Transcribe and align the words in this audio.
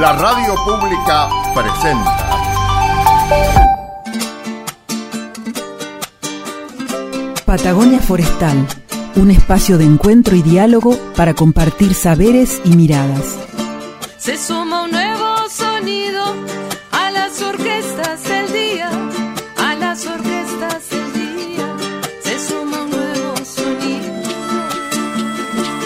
La 0.00 0.12
radio 0.12 0.56
pública 0.64 1.28
presenta. 1.54 2.16
Patagonia 7.46 8.00
Forestal, 8.00 8.66
un 9.14 9.30
espacio 9.30 9.78
de 9.78 9.84
encuentro 9.84 10.34
y 10.34 10.42
diálogo 10.42 10.98
para 11.14 11.34
compartir 11.34 11.94
saberes 11.94 12.60
y 12.64 12.70
miradas. 12.70 13.38
Se 14.18 14.36
suma 14.36 14.82
un 14.82 14.90
nuevo 14.90 15.48
sonido 15.48 16.24
a 16.90 17.10
las 17.12 17.40
orquestas 17.40 18.24
del 18.24 18.52
día, 18.52 18.90
a 19.58 19.74
las 19.76 20.04
orquestas 20.06 20.90
del 20.90 21.12
día. 21.12 21.76
Se 22.20 22.40
suma 22.40 22.82
un 22.82 22.90
nuevo 22.90 23.36
sonido. 23.44 24.12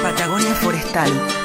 Patagonia 0.03 0.55
Forestal, 0.55 1.13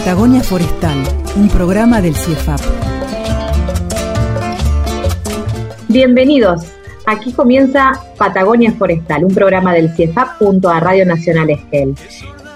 Patagonia 0.00 0.42
Forestal, 0.42 0.96
un 1.36 1.50
programa 1.50 2.00
del 2.00 2.16
CIEFAP. 2.16 2.58
Bienvenidos. 5.88 6.62
Aquí 7.04 7.34
comienza 7.34 7.92
Patagonia 8.16 8.72
Forestal, 8.72 9.26
un 9.26 9.34
programa 9.34 9.74
del 9.74 9.94
CIEFAP 9.94 10.38
junto 10.38 10.70
a 10.70 10.80
Radio 10.80 11.04
Nacional 11.04 11.50
Esquel. 11.50 11.94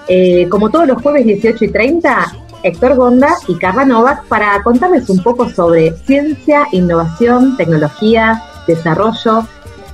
Eh, 0.07 0.47
como 0.49 0.71
todos 0.71 0.87
los 0.87 0.99
jueves 1.03 1.23
18 1.23 1.65
y 1.65 1.67
30, 1.67 2.33
Héctor 2.63 2.95
Gonda 2.95 3.35
y 3.47 3.55
Carla 3.59 3.85
Novak 3.85 4.25
para 4.25 4.63
contarles 4.63 5.07
un 5.11 5.21
poco 5.21 5.47
sobre 5.47 5.91
ciencia, 5.97 6.65
innovación, 6.71 7.57
tecnología, 7.57 8.41
desarrollo. 8.65 9.47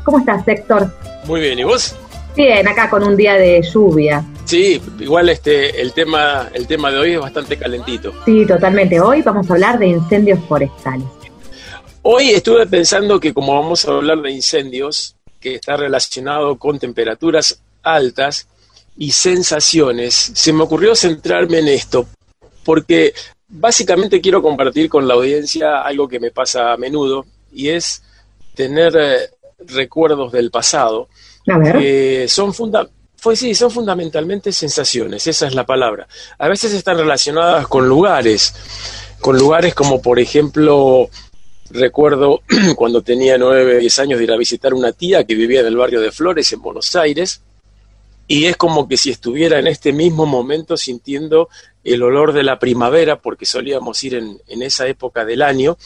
¿Cómo 0.06 0.20
estás, 0.20 0.48
Héctor? 0.48 0.90
Muy 1.28 1.42
bien, 1.42 1.60
¿y 1.60 1.66
vos? 1.66 1.98
Bien, 2.34 2.66
acá 2.66 2.90
con 2.90 3.04
un 3.04 3.18
día 3.18 3.34
de 3.34 3.62
lluvia. 3.62 4.24
Sí, 4.45 4.81
igual 5.00 5.30
este 5.30 5.81
el 5.81 5.94
tema 5.94 6.50
el 6.53 6.67
tema 6.67 6.92
de 6.92 6.97
hoy 6.97 7.11
es 7.14 7.20
bastante 7.20 7.58
calentito. 7.58 8.14
Sí, 8.25 8.45
totalmente. 8.45 9.00
Hoy 9.00 9.22
vamos 9.22 9.50
a 9.50 9.53
hablar 9.53 9.80
de 9.80 9.88
incendios 9.88 10.39
forestales. 10.48 11.08
Hoy 12.03 12.31
estuve 12.31 12.66
pensando 12.66 13.20
que 13.20 13.33
como 13.33 13.53
vamos 13.53 13.86
a 13.86 13.92
hablar 13.92 14.22
de 14.22 14.31
incendios, 14.31 15.16
que 15.39 15.56
está 15.56 15.78
relacionado 15.78 16.58
con 16.58 16.80
temperaturas 16.80 17.61
altas 17.83 18.48
y 18.98 19.11
sensaciones, 19.11 20.14
se 20.16 20.52
me 20.52 20.64
ocurrió 20.64 20.95
centrarme 20.95 21.59
en 21.59 21.67
esto, 21.67 22.08
porque 22.64 23.14
básicamente 23.48 24.20
quiero 24.20 24.42
compartir 24.42 24.89
con 24.89 25.08
la 25.08 25.14
audiencia 25.14 25.81
algo 25.81 26.08
que 26.08 26.20
me 26.20 26.31
pasa 26.31 26.73
a 26.73 26.78
menudo, 26.78 27.26
y 27.53 27.70
es 27.70 28.03
tener 28.55 28.95
eh, 28.98 29.30
recuerdos 29.67 30.31
del 30.31 30.50
pasado, 30.52 31.08
que 31.45 32.26
son 32.28 32.53
funda 32.53 32.88
pues 33.22 33.39
sí, 33.39 33.53
son 33.53 33.69
fundamentalmente 33.69 34.52
sensaciones, 34.52 35.27
esa 35.27 35.45
es 35.45 35.53
la 35.53 35.66
palabra. 35.66 36.08
A 36.39 36.47
veces 36.47 36.73
están 36.73 36.97
relacionadas 36.97 37.67
con 37.67 37.88
lugares, 37.88 38.53
con 39.20 39.37
lugares 39.37 39.76
como 39.76 40.02
por 40.02 40.20
ejemplo, 40.20 41.08
recuerdo 41.70 42.42
cuando 42.76 43.04
tenía 43.04 43.37
nueve, 43.37 43.77
diez 43.77 43.99
años 43.99 44.17
de 44.17 44.23
ir 44.23 44.31
a 44.31 44.37
visitar 44.37 44.73
una 44.73 44.92
tía 44.92 45.23
que 45.23 45.36
vivía 45.36 45.60
en 45.60 45.67
el 45.67 45.77
barrio 45.77 46.02
de 46.02 46.11
Flores, 46.11 46.52
en 46.52 46.61
Buenos 46.61 46.95
Aires, 46.95 47.42
y 48.27 48.45
es 48.45 48.58
como 48.58 48.87
que 48.87 48.98
si 48.98 49.11
estuviera 49.11 49.60
en 49.60 49.67
este 49.67 49.93
mismo 49.93 50.26
momento 50.26 50.76
sintiendo 50.76 51.48
el 51.83 52.02
olor 52.02 52.33
de 52.33 52.43
la 52.43 52.58
primavera, 52.58 53.21
porque 53.21 53.45
solíamos 53.45 54.04
ir 54.04 54.15
en, 54.15 54.42
en 54.48 54.64
esa 54.64 54.87
época 54.87 55.26
del 55.26 55.43
año, 55.43 55.77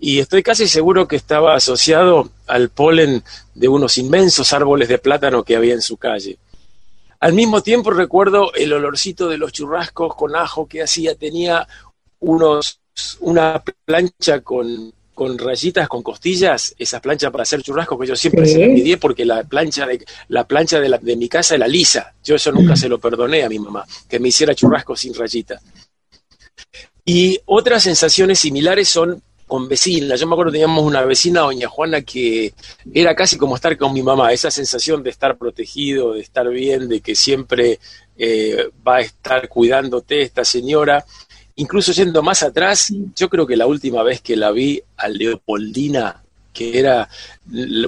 y 0.00 0.18
estoy 0.18 0.42
casi 0.42 0.66
seguro 0.66 1.06
que 1.06 1.14
estaba 1.14 1.54
asociado 1.54 2.30
al 2.48 2.70
polen 2.70 3.22
de 3.54 3.68
unos 3.68 3.98
inmensos 3.98 4.52
árboles 4.52 4.88
de 4.88 4.98
plátano 4.98 5.44
que 5.44 5.54
había 5.54 5.74
en 5.74 5.82
su 5.82 5.96
calle. 5.96 6.38
Al 7.22 7.34
mismo 7.34 7.62
tiempo 7.62 7.90
recuerdo 7.92 8.52
el 8.54 8.72
olorcito 8.72 9.28
de 9.28 9.38
los 9.38 9.52
churrascos 9.52 10.16
con 10.16 10.34
ajo 10.34 10.66
que 10.66 10.82
hacía, 10.82 11.14
tenía 11.14 11.68
unos, 12.18 12.80
una 13.20 13.62
plancha 13.84 14.40
con, 14.40 14.92
con 15.14 15.38
rayitas, 15.38 15.86
con 15.88 16.02
costillas, 16.02 16.74
esas 16.76 17.00
planchas 17.00 17.30
para 17.30 17.42
hacer 17.42 17.62
churrascos 17.62 18.00
que 18.00 18.06
yo 18.08 18.16
siempre 18.16 18.44
Sí. 18.44 18.54
se 18.54 18.58
las 18.58 18.68
envidié 18.70 18.96
porque 18.96 19.24
la 19.24 19.44
plancha 19.44 19.86
de, 19.86 20.04
la 20.28 20.42
plancha 20.48 20.80
de, 20.80 20.88
la- 20.88 20.98
de 20.98 21.14
mi 21.14 21.28
casa 21.28 21.54
era 21.54 21.68
lisa. 21.68 22.12
Yo 22.24 22.34
eso 22.34 22.50
nunca 22.50 22.74
se 22.74 22.88
lo 22.88 22.98
perdoné 22.98 23.44
a 23.44 23.48
mi 23.48 23.60
mamá, 23.60 23.86
que 24.08 24.18
me 24.18 24.28
hiciera 24.30 24.52
churrascos 24.52 24.98
sin 24.98 25.14
rayita. 25.14 25.60
Y 27.04 27.38
otras 27.46 27.84
sensaciones 27.84 28.40
similares 28.40 28.88
son 28.88 29.22
con 29.52 29.68
vecinas. 29.68 30.18
Yo 30.18 30.26
me 30.26 30.32
acuerdo 30.32 30.50
teníamos 30.50 30.82
una 30.82 31.02
vecina, 31.02 31.42
doña 31.42 31.68
Juana, 31.68 32.00
que 32.00 32.54
era 32.94 33.14
casi 33.14 33.36
como 33.36 33.54
estar 33.54 33.76
con 33.76 33.92
mi 33.92 34.02
mamá, 34.02 34.32
esa 34.32 34.50
sensación 34.50 35.02
de 35.02 35.10
estar 35.10 35.36
protegido, 35.36 36.14
de 36.14 36.22
estar 36.22 36.48
bien, 36.48 36.88
de 36.88 37.02
que 37.02 37.14
siempre 37.14 37.78
eh, 38.16 38.70
va 38.88 38.96
a 38.96 39.00
estar 39.02 39.50
cuidándote 39.50 40.22
esta 40.22 40.42
señora. 40.42 41.04
Incluso 41.56 41.92
yendo 41.92 42.22
más 42.22 42.42
atrás, 42.42 42.94
yo 43.14 43.28
creo 43.28 43.46
que 43.46 43.58
la 43.58 43.66
última 43.66 44.02
vez 44.02 44.22
que 44.22 44.36
la 44.36 44.52
vi 44.52 44.82
a 44.96 45.08
Leopoldina, 45.08 46.22
que 46.54 46.78
era 46.78 47.10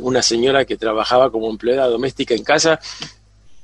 una 0.02 0.20
señora 0.20 0.66
que 0.66 0.76
trabajaba 0.76 1.32
como 1.32 1.48
empleada 1.48 1.86
doméstica 1.86 2.34
en 2.34 2.44
casa, 2.44 2.78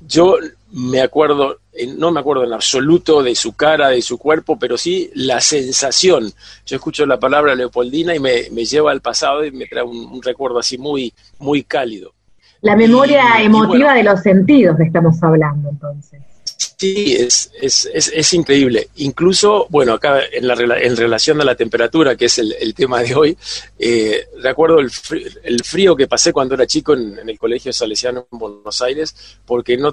yo 0.00 0.38
me 0.72 1.00
acuerdo, 1.00 1.58
eh, 1.72 1.86
no 1.86 2.10
me 2.10 2.20
acuerdo 2.20 2.44
en 2.44 2.53
absoluto 2.53 3.22
de 3.22 3.34
su 3.34 3.54
cara, 3.54 3.88
de 3.88 4.03
su 4.03 4.19
cuerpo, 4.19 4.58
pero 4.58 4.76
sí 4.78 5.10
la 5.14 5.41
sensación. 5.41 6.32
Yo 6.66 6.76
escucho 6.76 7.06
la 7.06 7.19
palabra 7.19 7.54
Leopoldina 7.54 8.14
y 8.14 8.20
me, 8.20 8.48
me 8.50 8.64
lleva 8.64 8.92
al 8.92 9.00
pasado 9.00 9.44
y 9.44 9.50
me 9.50 9.66
trae 9.66 9.82
un, 9.82 9.97
un 9.97 10.22
recuerdo 10.22 10.58
así 10.58 10.78
muy, 10.78 11.12
muy 11.38 11.64
cálido. 11.64 12.12
La 12.62 12.76
memoria 12.76 13.22
Y- 13.38 13.42
y 13.42 13.47
emotiva 13.47 13.86
bueno. 13.92 13.94
de 13.94 14.03
los 14.04 14.20
sentidos 14.22 14.76
que 14.76 14.84
estamos 14.84 15.22
hablando 15.22 15.70
entonces. 15.70 16.20
Sí, 16.76 17.14
es, 17.19 17.50
es, 17.60 17.88
es, 17.92 18.10
es 18.14 18.32
increíble. 18.32 18.88
Incluso, 18.97 19.66
bueno, 19.70 19.92
acá 19.94 20.20
en, 20.32 20.47
la, 20.47 20.54
en 20.54 20.97
relación 20.97 21.41
a 21.41 21.44
la 21.44 21.54
temperatura, 21.54 22.16
que 22.16 22.25
es 22.26 22.38
el, 22.38 22.54
el 22.58 22.75
tema 22.75 23.02
de 23.02 23.14
hoy, 23.14 23.37
eh, 23.78 24.26
recuerdo 24.42 24.78
el 24.78 24.91
frío, 24.91 25.26
el 25.42 25.62
frío 25.62 25.94
que 25.97 26.06
pasé 26.06 26.32
cuando 26.32 26.54
era 26.54 26.66
chico 26.66 26.94
en, 26.94 27.19
en 27.19 27.28
el 27.28 27.38
Colegio 27.38 27.72
Salesiano 27.72 28.26
en 28.32 28.38
Buenos 28.38 28.81
Aires, 28.81 29.14
porque 29.44 29.76
no 29.76 29.92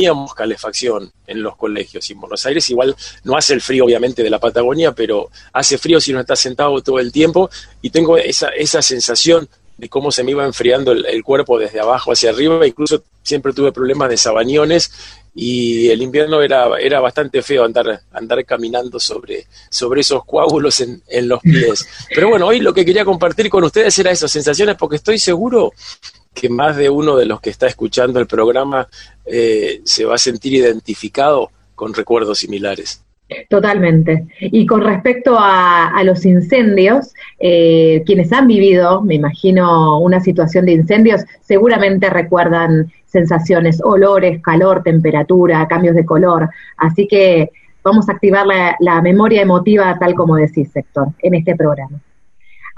teníamos 0.00 0.34
calefacción 0.34 1.12
en 1.26 1.42
los 1.42 1.56
colegios. 1.56 2.08
Y 2.08 2.14
en 2.14 2.20
Buenos 2.20 2.46
Aires 2.46 2.70
igual 2.70 2.96
no 3.24 3.36
hace 3.36 3.52
el 3.52 3.60
frío, 3.60 3.84
obviamente, 3.84 4.22
de 4.22 4.30
la 4.30 4.38
Patagonia, 4.38 4.92
pero 4.92 5.28
hace 5.52 5.76
frío 5.76 6.00
si 6.00 6.12
uno 6.12 6.20
está 6.20 6.36
sentado 6.36 6.80
todo 6.80 6.98
el 6.98 7.12
tiempo. 7.12 7.50
Y 7.82 7.90
tengo 7.90 8.16
esa, 8.16 8.48
esa 8.48 8.80
sensación 8.80 9.46
de 9.76 9.88
cómo 9.90 10.10
se 10.10 10.24
me 10.24 10.30
iba 10.30 10.46
enfriando 10.46 10.92
el, 10.92 11.04
el 11.04 11.22
cuerpo 11.22 11.58
desde 11.58 11.80
abajo 11.80 12.12
hacia 12.12 12.30
arriba. 12.30 12.66
Incluso 12.66 13.04
siempre 13.22 13.52
tuve 13.52 13.72
problemas 13.72 14.08
de 14.08 14.16
sabañones 14.16 14.90
y 15.34 15.90
el 15.90 16.00
invierno 16.00 16.40
era, 16.40 16.78
era 16.80 17.00
bastante 17.00 17.42
feo 17.42 17.64
andar, 17.64 18.00
andar 18.12 18.42
caminando 18.46 18.98
sobre, 18.98 19.46
sobre 19.68 20.00
esos 20.00 20.24
coágulos 20.24 20.80
en, 20.80 21.02
en 21.08 21.28
los 21.28 21.40
pies. 21.42 21.86
Pero 22.14 22.30
bueno, 22.30 22.46
hoy 22.46 22.60
lo 22.60 22.72
que 22.72 22.86
quería 22.86 23.04
compartir 23.04 23.50
con 23.50 23.64
ustedes 23.64 23.98
era 23.98 24.10
esas 24.10 24.32
sensaciones 24.32 24.76
porque 24.76 24.96
estoy 24.96 25.18
seguro 25.18 25.72
que 26.40 26.48
más 26.48 26.74
de 26.76 26.88
uno 26.88 27.16
de 27.16 27.26
los 27.26 27.38
que 27.42 27.50
está 27.50 27.66
escuchando 27.66 28.18
el 28.18 28.26
programa 28.26 28.88
eh, 29.26 29.82
se 29.84 30.06
va 30.06 30.14
a 30.14 30.18
sentir 30.18 30.54
identificado 30.54 31.50
con 31.74 31.92
recuerdos 31.92 32.38
similares. 32.38 33.04
Totalmente. 33.50 34.26
Y 34.40 34.64
con 34.64 34.80
respecto 34.80 35.36
a, 35.38 36.02
los 36.02 36.24
incendios, 36.24 37.12
eh, 37.38 38.02
quienes 38.06 38.32
han 38.32 38.46
vivido, 38.46 39.02
me 39.02 39.16
imagino, 39.16 40.00
una 40.00 40.20
situación 40.20 40.64
de 40.64 40.72
incendios, 40.72 41.20
seguramente 41.42 42.08
recuerdan 42.08 42.90
sensaciones, 43.04 43.80
olores, 43.84 44.40
calor, 44.42 44.82
temperatura, 44.82 45.68
cambios 45.68 45.94
de 45.94 46.06
color. 46.06 46.48
Así 46.78 47.06
que 47.06 47.50
vamos 47.84 48.08
a 48.08 48.12
activar 48.12 48.46
la, 48.46 48.76
la 48.80 49.02
memoria 49.02 49.42
emotiva 49.42 49.96
tal 50.00 50.14
como 50.14 50.36
decís, 50.36 50.74
Héctor, 50.74 51.08
en 51.20 51.34
este 51.34 51.54
programa. 51.54 52.00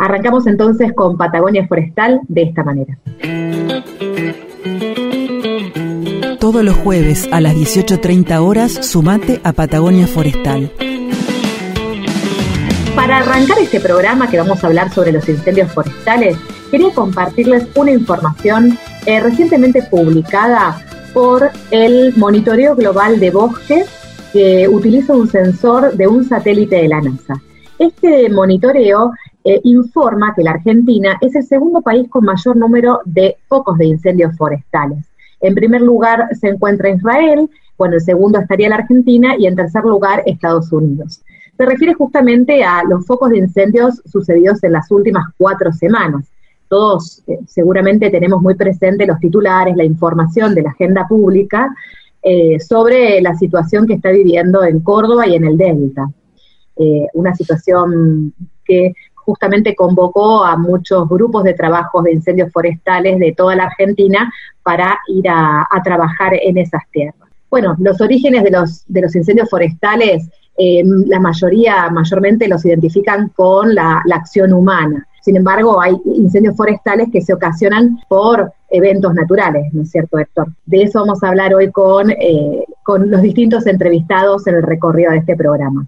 Arrancamos 0.02 0.48
entonces 0.48 0.92
con 0.94 1.16
Patagonia 1.16 1.64
Forestal 1.68 2.22
de 2.26 2.42
esta 2.42 2.64
manera. 2.64 2.98
Todos 6.40 6.64
los 6.64 6.74
jueves 6.78 7.28
a 7.30 7.40
las 7.40 7.54
18.30 7.54 8.36
horas, 8.40 8.72
sumate 8.84 9.40
a 9.44 9.52
Patagonia 9.52 10.08
Forestal. 10.08 10.72
Para 12.96 13.18
arrancar 13.18 13.60
este 13.60 13.78
programa 13.78 14.28
que 14.28 14.38
vamos 14.38 14.64
a 14.64 14.66
hablar 14.66 14.90
sobre 14.90 15.12
los 15.12 15.28
incendios 15.28 15.70
forestales, 15.70 16.36
quería 16.72 16.92
compartirles 16.92 17.68
una 17.76 17.92
información 17.92 18.76
eh, 19.06 19.20
recientemente 19.20 19.84
publicada 19.84 20.84
por 21.14 21.48
el 21.70 22.12
monitoreo 22.16 22.74
global 22.74 23.20
de 23.20 23.30
bosques 23.30 23.88
que 24.32 24.66
utiliza 24.66 25.12
un 25.12 25.28
sensor 25.30 25.96
de 25.96 26.08
un 26.08 26.24
satélite 26.24 26.74
de 26.74 26.88
la 26.88 27.00
NASA. 27.00 27.40
Este 27.78 28.28
monitoreo 28.30 29.12
eh, 29.44 29.60
informa 29.64 30.34
que 30.36 30.44
la 30.44 30.52
Argentina 30.52 31.18
es 31.20 31.34
el 31.34 31.42
segundo 31.42 31.80
país 31.80 32.08
con 32.08 32.24
mayor 32.24 32.56
número 32.56 33.00
de 33.04 33.36
focos 33.48 33.76
de 33.76 33.86
incendios 33.86 34.36
forestales. 34.36 35.04
En 35.40 35.56
primer 35.56 35.80
lugar 35.80 36.28
se 36.40 36.48
encuentra 36.48 36.90
Israel, 36.90 37.50
bueno, 37.76 37.94
en 37.94 38.00
segundo 38.00 38.38
estaría 38.38 38.68
la 38.68 38.76
Argentina 38.76 39.34
y 39.36 39.48
en 39.48 39.56
tercer 39.56 39.82
lugar 39.82 40.22
Estados 40.26 40.70
Unidos. 40.72 41.22
Se 41.56 41.66
refiere 41.66 41.94
justamente 41.94 42.62
a 42.62 42.84
los 42.84 43.04
focos 43.04 43.30
de 43.30 43.38
incendios 43.38 44.00
sucedidos 44.06 44.62
en 44.62 44.72
las 44.72 44.88
últimas 44.92 45.24
cuatro 45.36 45.72
semanas. 45.72 46.24
Todos 46.68 47.24
eh, 47.26 47.40
seguramente 47.48 48.10
tenemos 48.10 48.40
muy 48.40 48.54
presente 48.54 49.06
los 49.06 49.18
titulares, 49.18 49.76
la 49.76 49.84
información 49.84 50.54
de 50.54 50.62
la 50.62 50.70
agenda 50.70 51.08
pública 51.08 51.74
eh, 52.22 52.60
sobre 52.60 53.20
la 53.20 53.34
situación 53.34 53.88
que 53.88 53.94
está 53.94 54.10
viviendo 54.10 54.62
en 54.62 54.78
Córdoba 54.80 55.26
y 55.26 55.34
en 55.34 55.44
el 55.46 55.58
Delta. 55.58 56.08
una 57.14 57.34
situación 57.34 58.32
que 58.64 58.94
justamente 59.24 59.74
convocó 59.74 60.44
a 60.44 60.56
muchos 60.56 61.08
grupos 61.08 61.44
de 61.44 61.54
trabajos 61.54 62.04
de 62.04 62.12
incendios 62.12 62.52
forestales 62.52 63.18
de 63.18 63.32
toda 63.32 63.56
la 63.56 63.64
Argentina 63.64 64.32
para 64.62 64.98
ir 65.08 65.28
a, 65.28 65.66
trabajar 65.84 66.34
en 66.34 66.58
esas 66.58 66.82
tierras. 66.90 67.28
Bueno, 67.50 67.76
los 67.78 68.00
orígenes 68.00 68.44
de 68.44 68.50
los, 68.50 68.84
de 68.86 69.02
los 69.02 69.14
incendios 69.14 69.50
forestales, 69.50 70.28
eh, 70.56 70.82
la 71.06 71.20
mayoría, 71.20 71.90
mayormente 71.90 72.48
los 72.48 72.64
identifican 72.64 73.28
con 73.30 73.74
la, 73.74 74.02
acción 74.12 74.52
humana. 74.52 75.06
Sin 75.22 75.36
embargo, 75.36 75.80
hay 75.80 75.94
incendios 76.04 76.56
forestales 76.56 77.08
que 77.12 77.22
se 77.22 77.32
ocasionan 77.32 77.98
por 78.08 78.52
eventos 78.70 79.14
naturales, 79.14 79.72
¿no 79.72 79.82
es 79.82 79.90
cierto, 79.90 80.18
Héctor? 80.18 80.48
De 80.66 80.82
eso 80.82 81.00
vamos 81.00 81.22
a 81.22 81.28
hablar 81.28 81.54
hoy 81.54 81.70
con, 81.70 82.10
eh, 82.10 82.64
con 82.82 83.08
los 83.10 83.22
distintos 83.22 83.66
entrevistados 83.66 84.46
en 84.48 84.56
el 84.56 84.62
recorrido 84.62 85.12
de 85.12 85.18
este 85.18 85.36
programa. 85.36 85.86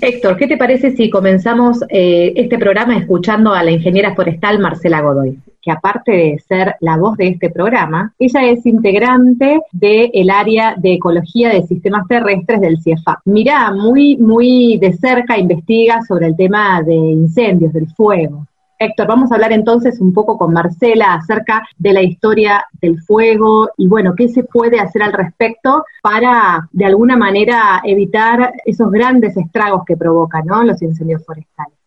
Héctor, 0.00 0.36
¿qué 0.36 0.46
te 0.46 0.56
parece 0.56 0.94
si 0.94 1.10
comenzamos 1.10 1.82
eh, 1.88 2.32
este 2.36 2.58
programa 2.58 2.96
escuchando 2.96 3.52
a 3.52 3.64
la 3.64 3.72
ingeniera 3.72 4.14
forestal 4.14 4.60
Marcela 4.60 5.00
Godoy? 5.00 5.38
Que 5.60 5.72
aparte 5.72 6.12
de 6.12 6.38
ser 6.46 6.76
la 6.80 6.96
voz 6.96 7.16
de 7.16 7.28
este 7.28 7.50
programa, 7.50 8.12
ella 8.18 8.48
es 8.48 8.64
integrante 8.64 9.60
del 9.72 10.30
área 10.30 10.76
de 10.76 10.94
ecología 10.94 11.48
de 11.48 11.66
sistemas 11.66 12.06
terrestres 12.06 12.60
del 12.60 12.80
CIEFAP. 12.80 13.18
Mira, 13.24 13.72
muy, 13.72 14.16
muy 14.18 14.78
de 14.78 14.92
cerca 14.92 15.36
investiga 15.36 16.00
sobre 16.06 16.26
el 16.26 16.36
tema 16.36 16.80
de 16.82 16.94
incendios, 16.94 17.72
del 17.72 17.88
fuego. 17.88 18.46
Héctor, 18.80 19.08
vamos 19.08 19.32
a 19.32 19.34
hablar 19.34 19.52
entonces 19.52 20.00
un 20.00 20.12
poco 20.12 20.38
con 20.38 20.52
Marcela 20.52 21.14
acerca 21.14 21.66
de 21.78 21.92
la 21.92 22.02
historia 22.02 22.64
del 22.80 23.00
fuego 23.02 23.70
y 23.76 23.88
bueno, 23.88 24.14
qué 24.16 24.28
se 24.28 24.44
puede 24.44 24.78
hacer 24.78 25.02
al 25.02 25.12
respecto 25.12 25.84
para 26.00 26.68
de 26.70 26.84
alguna 26.84 27.16
manera 27.16 27.80
evitar 27.84 28.52
esos 28.64 28.90
grandes 28.92 29.36
estragos 29.36 29.82
que 29.84 29.96
provocan 29.96 30.46
los 30.64 30.80
incendios 30.80 31.24
forestales. 31.26 31.77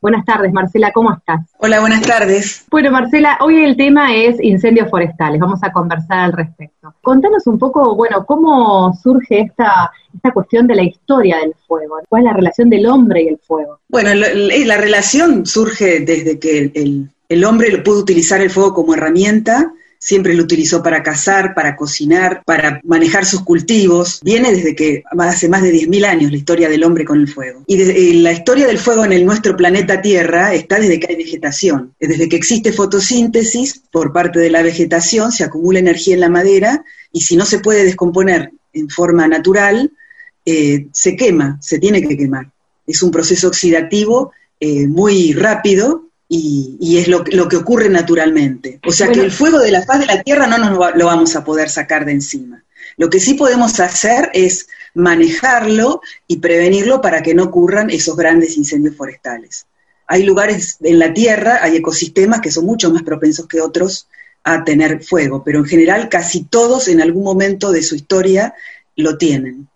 Buenas 0.00 0.24
tardes, 0.24 0.52
Marcela, 0.52 0.92
¿cómo 0.92 1.12
estás? 1.12 1.40
Hola, 1.58 1.80
buenas 1.80 2.02
tardes. 2.02 2.64
Bueno, 2.70 2.92
Marcela, 2.92 3.36
hoy 3.40 3.64
el 3.64 3.76
tema 3.76 4.14
es 4.14 4.40
incendios 4.40 4.88
forestales, 4.88 5.40
vamos 5.40 5.58
a 5.64 5.72
conversar 5.72 6.20
al 6.20 6.32
respecto. 6.32 6.94
Contanos 7.02 7.48
un 7.48 7.58
poco, 7.58 7.96
bueno, 7.96 8.24
cómo 8.24 8.94
surge 8.94 9.40
esta, 9.40 9.90
esta 10.14 10.30
cuestión 10.30 10.68
de 10.68 10.76
la 10.76 10.84
historia 10.84 11.38
del 11.38 11.52
fuego, 11.66 11.98
cuál 12.08 12.22
es 12.22 12.26
la 12.26 12.32
relación 12.32 12.70
del 12.70 12.86
hombre 12.86 13.24
y 13.24 13.28
el 13.28 13.38
fuego. 13.38 13.80
Bueno, 13.88 14.10
la, 14.14 14.76
relación 14.76 15.44
surge 15.44 15.98
desde 15.98 16.38
que 16.38 16.70
el, 16.74 17.10
el 17.28 17.44
hombre 17.44 17.78
pudo 17.78 17.98
utilizar 17.98 18.40
el 18.40 18.50
fuego 18.50 18.74
como 18.74 18.94
herramienta 18.94 19.72
siempre 19.98 20.34
lo 20.34 20.44
utilizó 20.44 20.82
para 20.82 21.02
cazar, 21.02 21.54
para 21.54 21.76
cocinar, 21.76 22.42
para 22.44 22.80
manejar 22.84 23.24
sus 23.24 23.42
cultivos. 23.42 24.20
Viene 24.22 24.52
desde 24.52 24.74
que 24.74 25.02
hace 25.18 25.48
más 25.48 25.62
de 25.62 25.72
10.000 25.72 26.04
años 26.04 26.30
la 26.30 26.36
historia 26.36 26.68
del 26.68 26.84
hombre 26.84 27.04
con 27.04 27.20
el 27.20 27.28
fuego. 27.28 27.64
Y 27.66 27.80
eh, 27.80 28.14
la 28.14 28.32
historia 28.32 28.66
del 28.66 28.78
fuego 28.78 29.04
en 29.04 29.12
el 29.12 29.26
nuestro 29.26 29.56
planeta 29.56 30.00
Tierra 30.00 30.54
está 30.54 30.78
desde 30.78 31.00
que 31.00 31.08
hay 31.08 31.16
vegetación. 31.16 31.94
Desde 31.98 32.28
que 32.28 32.36
existe 32.36 32.72
fotosíntesis 32.72 33.82
por 33.90 34.12
parte 34.12 34.38
de 34.38 34.50
la 34.50 34.62
vegetación, 34.62 35.32
se 35.32 35.44
acumula 35.44 35.78
energía 35.78 36.14
en 36.14 36.20
la 36.20 36.28
madera 36.28 36.84
y 37.12 37.22
si 37.22 37.36
no 37.36 37.44
se 37.44 37.58
puede 37.58 37.84
descomponer 37.84 38.52
en 38.72 38.88
forma 38.88 39.26
natural, 39.26 39.92
eh, 40.44 40.86
se 40.92 41.16
quema, 41.16 41.58
se 41.60 41.78
tiene 41.78 42.02
que 42.06 42.16
quemar. 42.16 42.50
Es 42.86 43.02
un 43.02 43.10
proceso 43.10 43.48
oxidativo 43.48 44.32
eh, 44.60 44.86
muy 44.86 45.32
rápido 45.32 46.07
y, 46.28 46.98
es 46.98 47.08
lo, 47.08 47.24
que 47.24 47.56
ocurre 47.56 47.88
naturalmente. 47.88 48.80
O 48.86 48.92
sea 48.92 49.10
que 49.10 49.20
el 49.20 49.32
fuego 49.32 49.58
de 49.58 49.70
la 49.70 49.82
faz 49.82 50.00
de 50.00 50.06
la 50.06 50.22
tierra 50.22 50.46
no 50.46 50.58
nos 50.58 50.94
lo 50.94 51.06
vamos 51.06 51.34
a 51.36 51.44
poder 51.44 51.70
sacar 51.70 52.04
de 52.04 52.12
encima. 52.12 52.62
Lo 52.96 53.08
que 53.08 53.20
sí 53.20 53.34
podemos 53.34 53.80
hacer 53.80 54.30
es 54.34 54.68
manejarlo 54.94 56.02
y 56.26 56.38
prevenirlo 56.38 57.00
para 57.00 57.22
que 57.22 57.34
no 57.34 57.44
ocurran 57.44 57.90
esos 57.90 58.16
grandes 58.16 58.56
incendios 58.56 58.96
forestales. 58.96 59.66
Hay 60.06 60.24
lugares 60.24 60.76
en 60.80 60.98
la 60.98 61.14
tierra, 61.14 61.60
hay 61.62 61.76
ecosistemas 61.76 62.40
que 62.40 62.50
son 62.50 62.66
mucho 62.66 62.90
más 62.90 63.02
propensos 63.02 63.46
que 63.46 63.60
otros 63.60 64.08
a 64.44 64.64
tener 64.64 65.02
fuego, 65.04 65.42
pero 65.44 65.58
en 65.58 65.66
general 65.66 66.08
casi 66.08 66.44
todos 66.44 66.88
en 66.88 67.00
algún 67.00 67.24
momento 67.24 67.70
de 67.70 67.82
su 67.82 67.94
historia 67.94 68.54
lo 68.96 69.18
tienen, 69.18 69.68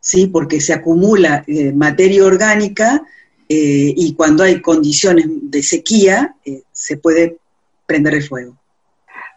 ¿sí? 0.00 0.26
porque 0.26 0.60
se 0.60 0.72
acumula 0.72 1.44
eh, 1.46 1.72
materia 1.72 2.24
orgánica 2.24 3.02
eh, 3.48 3.94
y 3.96 4.14
cuando 4.14 4.42
hay 4.42 4.60
condiciones 4.60 5.26
de 5.28 5.62
sequía 5.62 6.34
eh, 6.44 6.62
se 6.72 6.96
puede 6.96 7.38
prender 7.86 8.14
el 8.14 8.22
fuego. 8.22 8.56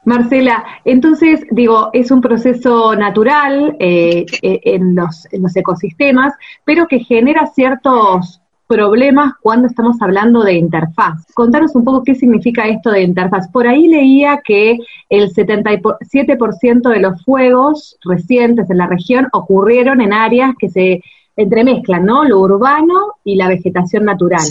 Marcela, 0.06 0.65
entonces 0.85 1.41
digo, 1.51 1.89
es 1.94 2.09
un 2.09 2.21
proceso 2.21 2.95
natural 2.95 3.75
eh, 3.79 4.25
en, 4.41 4.95
los, 4.95 5.27
en 5.31 5.44
los 5.44 5.56
ecosistemas, 5.56 6.33
pero 6.65 6.88
que 6.88 7.00
genera 7.00 7.47
ciertos 7.47 8.41
problemas 8.69 9.33
cuando 9.41 9.67
estamos 9.67 10.00
hablando 10.00 10.44
de 10.44 10.53
interfaz. 10.53 11.25
Contanos 11.33 11.75
un 11.75 11.83
poco 11.83 12.03
qué 12.03 12.13
significa 12.13 12.67
esto 12.67 12.91
de 12.91 13.01
interfaz. 13.01 13.50
Por 13.50 13.67
ahí 13.67 13.88
leía 13.88 14.41
que 14.45 14.77
el 15.09 15.33
77% 15.33 16.89
de 16.89 17.00
los 17.00 17.23
fuegos 17.25 17.97
recientes 18.03 18.69
en 18.69 18.77
la 18.77 18.85
región 18.85 19.27
ocurrieron 19.33 20.01
en 20.01 20.13
áreas 20.13 20.53
que 20.59 20.69
se 20.69 21.01
entremezclan, 21.39 22.06
¿no? 22.06 22.25
Lo 22.25 22.39
urbano 22.39 23.15
y 23.24 23.36
la 23.36 23.47
vegetación 23.47 24.03
natural. 24.06 24.45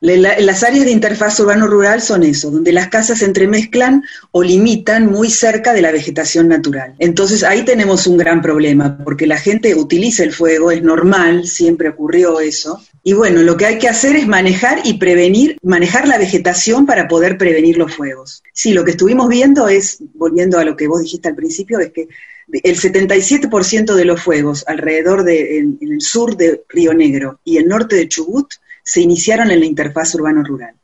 las 0.00 0.62
áreas 0.64 0.84
de 0.84 0.90
interfaz 0.90 1.38
urbano-rural 1.38 2.02
son 2.02 2.24
eso, 2.24 2.50
donde 2.50 2.72
las 2.72 2.88
casas 2.88 3.20
se 3.20 3.26
entremezclan 3.26 4.02
o 4.32 4.42
limitan 4.42 5.06
muy 5.06 5.30
cerca 5.30 5.72
de 5.72 5.82
la 5.82 5.92
vegetación 5.92 6.48
natural. 6.48 6.94
Entonces 6.98 7.44
ahí 7.44 7.64
tenemos 7.64 8.08
un 8.08 8.16
gran 8.16 8.42
problema, 8.42 8.98
porque 9.04 9.28
la 9.28 9.38
gente 9.38 9.76
utiliza 9.76 10.24
el 10.24 10.32
fuego, 10.32 10.72
es 10.72 10.82
normal, 10.82 11.46
siempre 11.46 11.90
ocurrió 11.90 12.40
eso. 12.40 12.80
Y 13.04 13.12
bueno, 13.12 13.42
lo 13.42 13.56
que 13.56 13.66
hay 13.66 13.78
que 13.78 13.88
hacer 13.88 14.16
es 14.16 14.26
manejar 14.26 14.80
y 14.84 14.94
prevenir, 14.94 15.58
manejar 15.62 16.08
la 16.08 16.18
vegetación 16.18 16.86
para 16.86 17.06
poder 17.06 17.38
prevenir 17.38 17.78
los 17.78 17.94
fuegos. 17.94 18.42
Sí, 18.52 18.72
lo 18.72 18.84
que 18.84 18.92
estuvimos 18.92 19.28
viendo 19.28 19.68
es, 19.68 19.98
volviendo 20.14 20.58
a 20.58 20.64
lo 20.64 20.76
que 20.76 20.88
vos 20.88 21.02
dijiste 21.02 21.28
al 21.28 21.36
principio, 21.36 21.78
es 21.78 21.92
que 21.92 22.08
el 22.50 22.76
77% 22.76 23.94
de 23.94 24.04
los 24.04 24.22
fuegos 24.22 24.64
alrededor 24.66 25.24
de, 25.24 25.58
en, 25.58 25.78
el 25.80 26.00
sur 26.00 26.36
de 26.36 26.64
Río 26.68 26.92
Negro 26.94 27.40
y 27.44 27.56
el 27.56 27.68
norte 27.68 27.96
de 27.96 28.08
Chubut 28.08 28.54
se 28.82 29.00
iniciaron 29.00 29.50
en 29.50 29.60
la 29.60 29.66
interfaz 29.66 30.14
urbano-rural, 30.14 30.74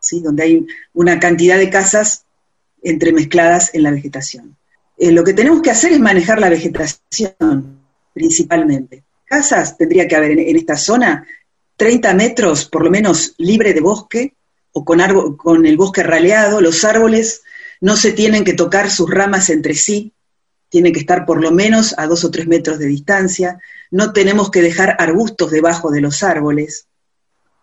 ¿sí? 0.00 0.20
donde 0.20 0.42
hay 0.42 0.66
una 0.92 1.18
cantidad 1.20 1.58
de 1.58 1.70
casas 1.70 2.24
entremezcladas 2.82 3.74
en 3.74 3.82
la 3.82 3.90
vegetación. 3.90 4.56
Eh, 4.96 5.12
lo 5.12 5.24
que 5.24 5.34
tenemos 5.34 5.62
que 5.62 5.70
hacer 5.70 5.92
es 5.92 6.00
manejar 6.00 6.40
la 6.40 6.48
vegetación, 6.48 7.80
principalmente. 8.12 9.02
Casas 9.24 9.76
tendría 9.76 10.06
que 10.06 10.16
haber 10.16 10.32
en, 10.32 10.56
esta 10.56 10.76
zona 10.76 11.26
30 11.76 12.14
metros, 12.14 12.66
por 12.66 12.84
lo 12.84 12.90
menos, 12.90 13.34
libre 13.38 13.74
de 13.74 13.80
bosque 13.80 14.34
o 14.72 14.84
con, 14.84 15.36
con 15.36 15.66
el 15.66 15.76
bosque 15.76 16.02
raleado. 16.02 16.60
Los 16.60 16.84
árboles 16.84 17.42
no 17.80 17.96
se 17.96 18.12
tienen 18.12 18.44
que 18.44 18.54
tocar 18.54 18.90
sus 18.90 19.10
ramas 19.10 19.50
entre 19.50 19.74
sí, 19.74 20.12
tiene 20.74 20.90
que 20.90 20.98
estar 20.98 21.24
por 21.24 21.40
lo 21.40 21.52
menos 21.52 21.94
a 21.98 22.08
dos 22.08 22.24
o 22.24 22.32
tres 22.32 22.48
metros 22.48 22.80
de 22.80 22.86
distancia, 22.86 23.60
no 23.92 24.12
tenemos 24.12 24.50
que 24.50 24.60
dejar 24.60 24.96
arbustos 24.98 25.52
debajo 25.52 25.92
de 25.92 26.00
los 26.00 26.24
árboles, 26.24 26.88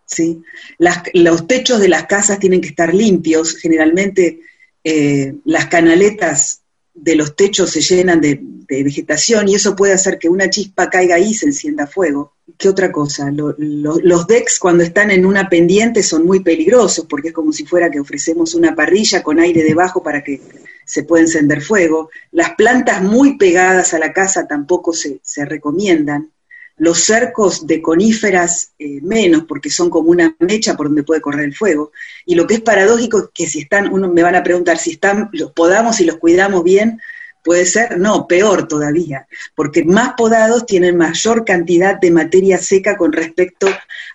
¿sí? 0.05 0.41
los 0.79 1.45
techos 1.45 1.81
de 1.81 1.89
las 1.89 2.05
casas 2.05 2.39
tienen 2.39 2.61
que 2.61 2.69
estar 2.69 2.95
limpios, 2.95 3.57
generalmente 3.57 4.39
eh, 4.81 5.35
las 5.43 5.65
canaletas 5.65 6.61
de 6.93 7.15
los 7.15 7.35
techos 7.35 7.71
se 7.71 7.81
llenan 7.81 8.21
de, 8.21 8.39
vegetación 8.69 9.49
y 9.49 9.55
eso 9.55 9.75
puede 9.75 9.91
hacer 9.91 10.17
que 10.17 10.29
una 10.29 10.49
chispa 10.49 10.89
caiga 10.89 11.15
ahí 11.15 11.31
y 11.31 11.33
se 11.33 11.47
encienda 11.47 11.87
fuego. 11.87 12.35
¿Qué 12.57 12.69
otra 12.69 12.89
cosa? 12.89 13.29
los 13.29 14.27
decks 14.27 14.57
cuando 14.57 14.85
están 14.85 15.11
en 15.11 15.25
una 15.25 15.49
pendiente 15.49 16.01
son 16.01 16.25
muy 16.25 16.39
peligrosos 16.39 17.05
porque 17.09 17.27
es 17.27 17.33
como 17.33 17.51
si 17.51 17.65
fuera 17.65 17.91
que 17.91 17.99
ofrecemos 17.99 18.55
una 18.55 18.73
parrilla 18.73 19.21
con 19.21 19.41
aire 19.41 19.65
debajo 19.65 20.01
para 20.01 20.23
que 20.23 20.39
se 20.85 21.03
puede 21.03 21.23
encender 21.23 21.61
fuego. 21.61 22.09
Las 22.31 22.55
plantas 22.55 23.01
muy 23.01 23.37
pegadas 23.37 23.93
a 23.93 23.99
la 23.99 24.13
casa 24.13 24.47
tampoco 24.47 24.93
se, 24.93 25.19
recomiendan. 25.45 26.31
Los 26.77 27.03
cercos 27.03 27.67
de 27.67 27.81
coníferas 27.81 28.71
eh, 28.79 28.99
menos, 29.01 29.43
porque 29.47 29.69
son 29.69 29.89
como 29.89 30.09
una 30.09 30.35
mecha 30.39 30.75
por 30.75 30.87
donde 30.87 31.03
puede 31.03 31.21
correr 31.21 31.45
el 31.45 31.55
fuego. 31.55 31.91
Y 32.25 32.35
lo 32.35 32.47
que 32.47 32.55
es 32.55 32.61
paradójico 32.61 33.19
es 33.19 33.25
que 33.33 33.47
si 33.47 33.59
están, 33.59 33.93
uno 33.93 34.07
me 34.09 34.23
van 34.23 34.35
a 34.35 34.43
preguntar 34.43 34.77
si 34.77 34.91
están, 34.91 35.29
los 35.33 35.51
podamos 35.51 35.99
y 35.99 36.05
los 36.05 36.17
cuidamos 36.17 36.63
bien, 36.63 36.99
Puede 37.43 37.65
ser, 37.65 37.97
no, 37.97 38.27
peor 38.27 38.67
todavía, 38.67 39.25
porque 39.55 39.83
más 39.83 40.13
podados 40.15 40.67
tienen 40.67 40.95
mayor 40.95 41.43
cantidad 41.43 41.99
de 41.99 42.11
materia 42.11 42.59
seca 42.59 42.97
con 42.97 43.11
respecto 43.11 43.67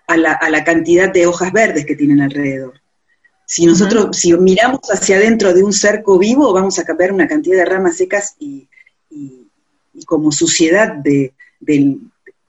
a 0.07 0.17
la, 0.17 0.33
a 0.33 0.49
la 0.49 0.63
cantidad 0.63 1.13
de 1.13 1.27
hojas 1.27 1.53
verdes 1.53 1.85
que 1.87 1.97
tienen 1.97 2.21
alrededor. 2.21 2.81
Si 3.47 3.65
nosotros, 3.65 4.17
si 4.17 4.33
miramos 4.37 4.81
hacia 4.91 5.17
adentro 5.17 5.55
de 5.55 5.63
un 5.63 5.73
cerco 5.73 6.19
vivo, 6.19 6.53
vamos 6.53 6.79
a 6.79 6.85
ver 6.95 7.13
una 7.13 7.29
cantidad 7.29 7.57
de 7.57 7.65
ramas 7.65 7.97
secas 7.97 8.35
y, 8.41 8.69
y- 9.11 9.47
y 9.95 10.05
como 10.05 10.33
suciedad 10.33 10.93
de, 10.97 11.33
de- 11.61 11.97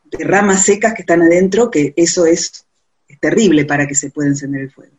de 0.06 0.24
ramas 0.26 0.66
secas 0.66 0.94
que 0.96 1.04
están 1.04 1.22
adentro, 1.22 1.70
que 1.70 1.94
eso 1.96 2.26
es, 2.26 2.66
es 3.08 3.20
terrible 3.20 3.66
para 3.66 3.86
que 3.88 3.94
se 3.96 4.10
pueda 4.10 4.28
encender 4.30 4.62
el 4.64 4.72
fuego. 4.72 4.94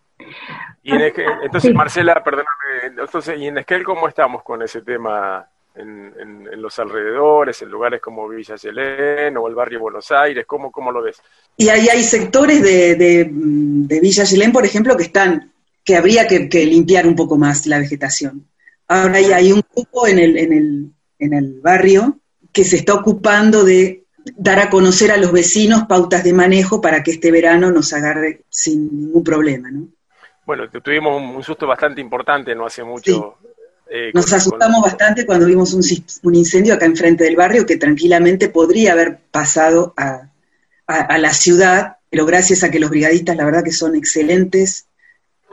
Y 0.83 0.93
en 0.93 1.01
Esquel- 1.01 1.41
entonces, 1.45 1.71
Sí. 1.71 1.75
Marcela, 1.77 2.23
perdóname, 2.23 3.01
entonces, 3.03 3.39
¿y 3.39 3.47
en 3.47 3.59
Esquel 3.59 3.83
cómo 3.85 4.07
estamos 4.09 4.43
con 4.43 4.63
ese 4.63 4.83
tema 4.83 5.47
en, 5.75 6.13
en- 6.21 6.49
en 6.53 6.63
los 6.63 6.79
alrededores, 6.79 7.61
en 7.63 7.71
lugares 7.71 8.01
como 8.01 8.29
Villa 8.29 8.55
Yelén 8.57 9.37
o 9.37 9.49
el 9.49 9.55
barrio 9.55 9.81
Buenos 9.81 10.11
Aires? 10.13 10.45
¿Cómo, 10.47 10.71
cómo 10.71 10.93
lo 10.93 11.03
ves? 11.03 11.21
Y 11.57 11.69
ahí 11.71 11.89
hay 11.89 12.03
sectores 12.05 12.63
de, 12.63 12.95
de, 12.95 13.29
de 13.33 14.01
Villa 14.01 14.25
Yelén, 14.25 14.53
por 14.53 14.65
ejemplo, 14.65 14.97
que 14.97 15.05
están, 15.05 15.53
que 15.89 15.97
habría 15.97 16.29
que, 16.29 16.51
que 16.51 16.67
limpiar 16.67 17.07
un 17.07 17.17
poco 17.17 17.39
más 17.39 17.65
la 17.67 17.79
vegetación. 17.79 18.47
Ahora 18.89 19.17
hay, 19.17 19.33
hay 19.33 19.53
un 19.53 19.63
grupo 19.75 20.07
en 20.07 20.19
el, 20.19 20.37
en, 20.37 20.53
el, 20.53 20.91
en 21.19 21.33
el 21.33 21.61
barrio 21.63 22.19
que 22.53 22.63
se 22.63 22.77
está 22.77 22.93
ocupando 22.93 23.65
de 23.65 24.05
dar 24.37 24.59
a 24.59 24.69
conocer 24.69 25.11
a 25.11 25.17
los 25.17 25.33
vecinos 25.33 25.85
pautas 25.89 26.25
de 26.25 26.35
manejo 26.35 26.83
para 26.83 27.03
que 27.03 27.13
este 27.13 27.31
verano 27.31 27.71
nos 27.73 27.95
agarre 27.95 28.43
sin 28.51 28.85
ningún 29.01 29.25
problema, 29.25 29.71
¿no? 29.71 29.89
Bueno, 30.45 30.69
tu- 30.69 30.83
tuvimos 30.83 31.23
un, 31.23 31.43
susto 31.43 31.67
bastante 31.67 32.03
importante 32.03 32.55
no 32.55 32.67
hace 32.67 32.85
mucho. 32.85 33.37
eh, 33.91 34.11
Nos 34.13 34.27
con- 34.27 34.35
asustamos 34.35 34.83
con- 34.83 34.91
bastante 34.91 35.25
cuando 35.25 35.47
vimos 35.47 35.73
un, 35.73 36.35
incendio 36.35 36.75
acá 36.75 36.85
enfrente 36.85 37.25
del 37.25 37.37
barrio 37.37 37.65
que 37.65 37.79
tranquilamente 37.79 38.51
podría 38.51 38.93
haber 38.93 39.21
pasado 39.31 39.95
a, 39.97 40.29
a- 40.87 41.01
a 41.15 41.17
la 41.17 41.33
ciudad, 41.33 41.97
pero 42.11 42.27
gracias 42.27 42.63
a 42.63 42.71
que 42.71 42.79
los 42.79 42.91
brigadistas, 42.91 43.37
la 43.37 43.47
verdad 43.47 43.65
que 43.65 43.73
son 43.73 43.97
excelentes 43.97 44.85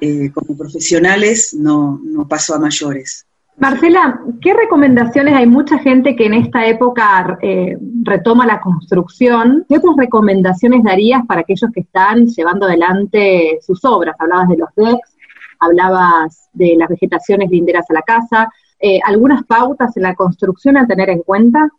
eh, 0.01 0.31
como 0.33 0.57
profesionales, 0.57 1.55
no, 1.57 1.99
no 2.03 2.27
pasó 2.27 2.55
a 2.55 2.59
mayores. 2.59 3.25
Marcela, 3.57 4.19
¿qué 4.41 4.53
recomendaciones? 4.53 5.33
Hay 5.33 5.47
mucha 5.47 5.77
gente 5.79 6.15
que 6.15 6.25
en 6.25 6.33
esta 6.33 6.67
época 6.67 7.37
eh, 7.41 7.77
retoma 8.03 8.45
la 8.45 8.59
construcción. 8.59 9.65
¿Qué 9.69 9.77
otras 9.77 9.95
recomendaciones 9.95 10.83
darías 10.83 11.25
para 11.25 11.41
aquellos 11.41 11.71
que 11.73 11.79
están 11.79 12.27
llevando 12.27 12.65
adelante 12.65 13.59
sus 13.65 13.85
obras? 13.85 14.15
Hablabas 14.19 14.49
de 14.49 14.57
los 14.57 14.69
decks, 14.75 15.15
hablabas 15.59 16.49
de 16.51 16.75
las 16.77 16.89
vegetaciones 16.89 17.49
linderas 17.49 17.85
a 17.89 17.93
la 17.93 18.01
casa. 18.01 18.51
Eh, 18.79 18.99
¿Algunas 19.05 19.45
pautas 19.45 19.95
en 19.95 20.03
la 20.03 20.15
construcción 20.15 20.75
a 20.75 20.85
tener 20.85 21.09
en 21.09 21.19
cuenta? 21.19 21.69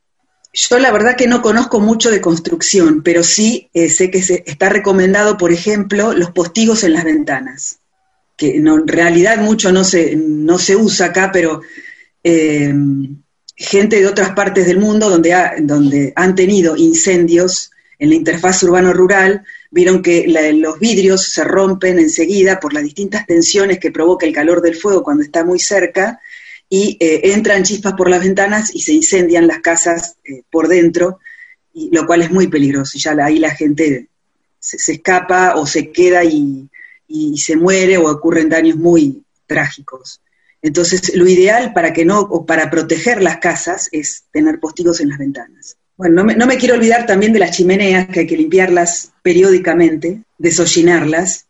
Yo 0.54 0.78
la 0.78 0.90
verdad 0.90 1.16
que 1.16 1.26
no 1.26 1.42
conozco 1.42 1.80
mucho 1.80 2.10
de 2.10 2.22
construcción, 2.22 3.02
pero 3.02 3.22
sí 3.22 3.68
eh, 3.74 3.90
sé 3.90 4.10
que 4.10 4.22
se 4.22 4.42
está 4.46 4.70
recomendado, 4.70 5.36
por 5.36 5.52
ejemplo, 5.52 6.14
los 6.14 6.30
postigos 6.30 6.82
en 6.84 6.94
las 6.94 7.04
ventanas, 7.04 7.80
que 8.36 8.56
en 8.56 8.86
realidad 8.86 9.38
mucho 9.38 9.72
no 9.72 9.82
se, 9.82 10.14
no 10.14 10.58
se 10.58 10.76
usa 10.76 11.06
acá, 11.06 11.30
pero 11.32 11.62
eh, 12.22 12.72
gente 13.56 14.00
de 14.00 14.06
otras 14.06 14.32
partes 14.32 14.66
del 14.66 14.78
mundo 14.78 15.08
donde, 15.08 15.34
donde 15.60 16.12
han 16.14 16.34
tenido 16.34 16.76
incendios 16.76 17.70
en 17.98 18.10
la 18.10 18.14
interfaz 18.14 18.62
urbano-rural, 18.62 19.42
vieron 19.70 20.02
que 20.02 20.26
los 20.54 20.78
vidrios 20.78 21.32
se 21.32 21.44
rompen 21.44 21.98
enseguida 21.98 22.60
por 22.60 22.74
las 22.74 22.82
distintas 22.82 23.26
tensiones 23.26 23.78
que 23.78 23.90
provoca 23.90 24.26
el 24.26 24.34
calor 24.34 24.60
del 24.60 24.74
fuego 24.74 25.02
cuando 25.02 25.22
está 25.22 25.44
muy 25.44 25.58
cerca, 25.58 26.20
y 26.68 26.98
eh, 27.00 27.32
entran 27.32 27.62
chispas 27.62 27.94
por 27.94 28.10
las 28.10 28.20
ventanas 28.20 28.74
y 28.74 28.82
se 28.82 28.92
incendian 28.92 29.46
las 29.46 29.60
casas 29.60 30.16
eh, 30.24 30.42
por 30.50 30.68
dentro, 30.68 31.20
y, 31.72 31.88
lo 31.90 32.06
cual 32.06 32.20
es 32.20 32.30
muy 32.30 32.48
peligroso. 32.48 32.98
Y 32.98 33.00
ya 33.00 33.16
ahí 33.22 33.38
la 33.38 33.54
gente 33.54 34.08
se, 34.58 34.78
se 34.78 34.92
escapa 34.92 35.54
o 35.54 35.66
se 35.66 35.90
queda 35.90 36.22
y, 36.22 36.68
y 37.08 37.38
se 37.38 37.56
muere 37.56 37.98
o 37.98 38.10
ocurren 38.10 38.48
daños 38.48 38.76
muy 38.76 39.22
trágicos. 39.46 40.20
Entonces, 40.62 41.14
lo 41.14 41.28
ideal 41.28 41.72
para 41.72 41.92
que 41.92 42.04
no, 42.04 42.20
o 42.20 42.44
para 42.44 42.70
proteger 42.70 43.22
las 43.22 43.38
casas 43.38 43.88
es 43.92 44.24
tener 44.32 44.58
postigos 44.58 45.00
en 45.00 45.10
las 45.10 45.18
ventanas. 45.18 45.76
Bueno, 45.96 46.16
no 46.16 46.24
me, 46.24 46.34
no 46.34 46.46
me 46.46 46.56
quiero 46.56 46.74
olvidar 46.74 47.06
también 47.06 47.32
de 47.32 47.38
las 47.38 47.56
chimeneas, 47.56 48.08
que 48.08 48.20
hay 48.20 48.26
que 48.26 48.36
limpiarlas 48.36 49.12
periódicamente, 49.22 50.22
desollinarlas. 50.38 51.46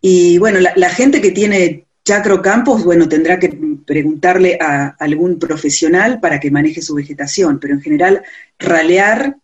Y 0.00 0.38
bueno, 0.38 0.60
la, 0.60 0.72
la 0.76 0.90
gente 0.90 1.20
que 1.20 1.30
tiene 1.30 1.86
chacro 2.04 2.42
campos, 2.42 2.84
bueno, 2.84 3.08
tendrá 3.08 3.38
que 3.38 3.56
preguntarle 3.86 4.58
a 4.60 4.88
algún 4.98 5.38
profesional 5.38 6.20
para 6.20 6.40
que 6.40 6.50
maneje 6.50 6.82
su 6.82 6.94
vegetación, 6.94 7.58
pero 7.58 7.74
en 7.74 7.80
general 7.80 8.22
ralear, 8.58 9.36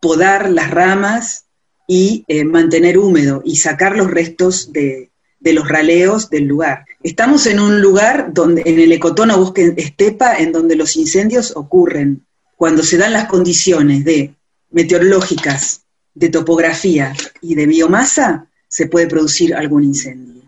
podar 0.00 0.50
las 0.50 0.70
ramas 0.70 1.44
y 1.92 2.24
eh, 2.28 2.44
mantener 2.44 2.98
húmedo 2.98 3.42
y 3.44 3.56
sacar 3.56 3.96
los 3.96 4.08
restos 4.08 4.72
de, 4.72 5.10
los 5.40 5.68
raleos 5.68 6.30
del 6.30 6.44
lugar. 6.44 6.84
Estamos 7.02 7.48
en 7.48 7.58
un 7.58 7.80
lugar 7.80 8.32
donde, 8.32 8.62
en 8.64 8.78
el 8.78 8.92
ecotono 8.92 9.36
bosque 9.36 9.74
estepa, 9.76 10.36
en 10.36 10.52
donde 10.52 10.76
los 10.76 10.96
incendios 10.96 11.52
ocurren 11.56 12.24
cuando 12.54 12.84
se 12.84 12.96
dan 12.96 13.12
las 13.12 13.24
condiciones 13.24 14.04
de 14.04 14.36
meteorológicas, 14.70 15.82
de 16.14 16.28
topografía 16.28 17.12
y 17.42 17.56
de 17.56 17.66
biomasa, 17.66 18.46
se 18.68 18.86
puede 18.86 19.08
producir 19.08 19.52
algún 19.52 19.82
incendio. 19.82 20.44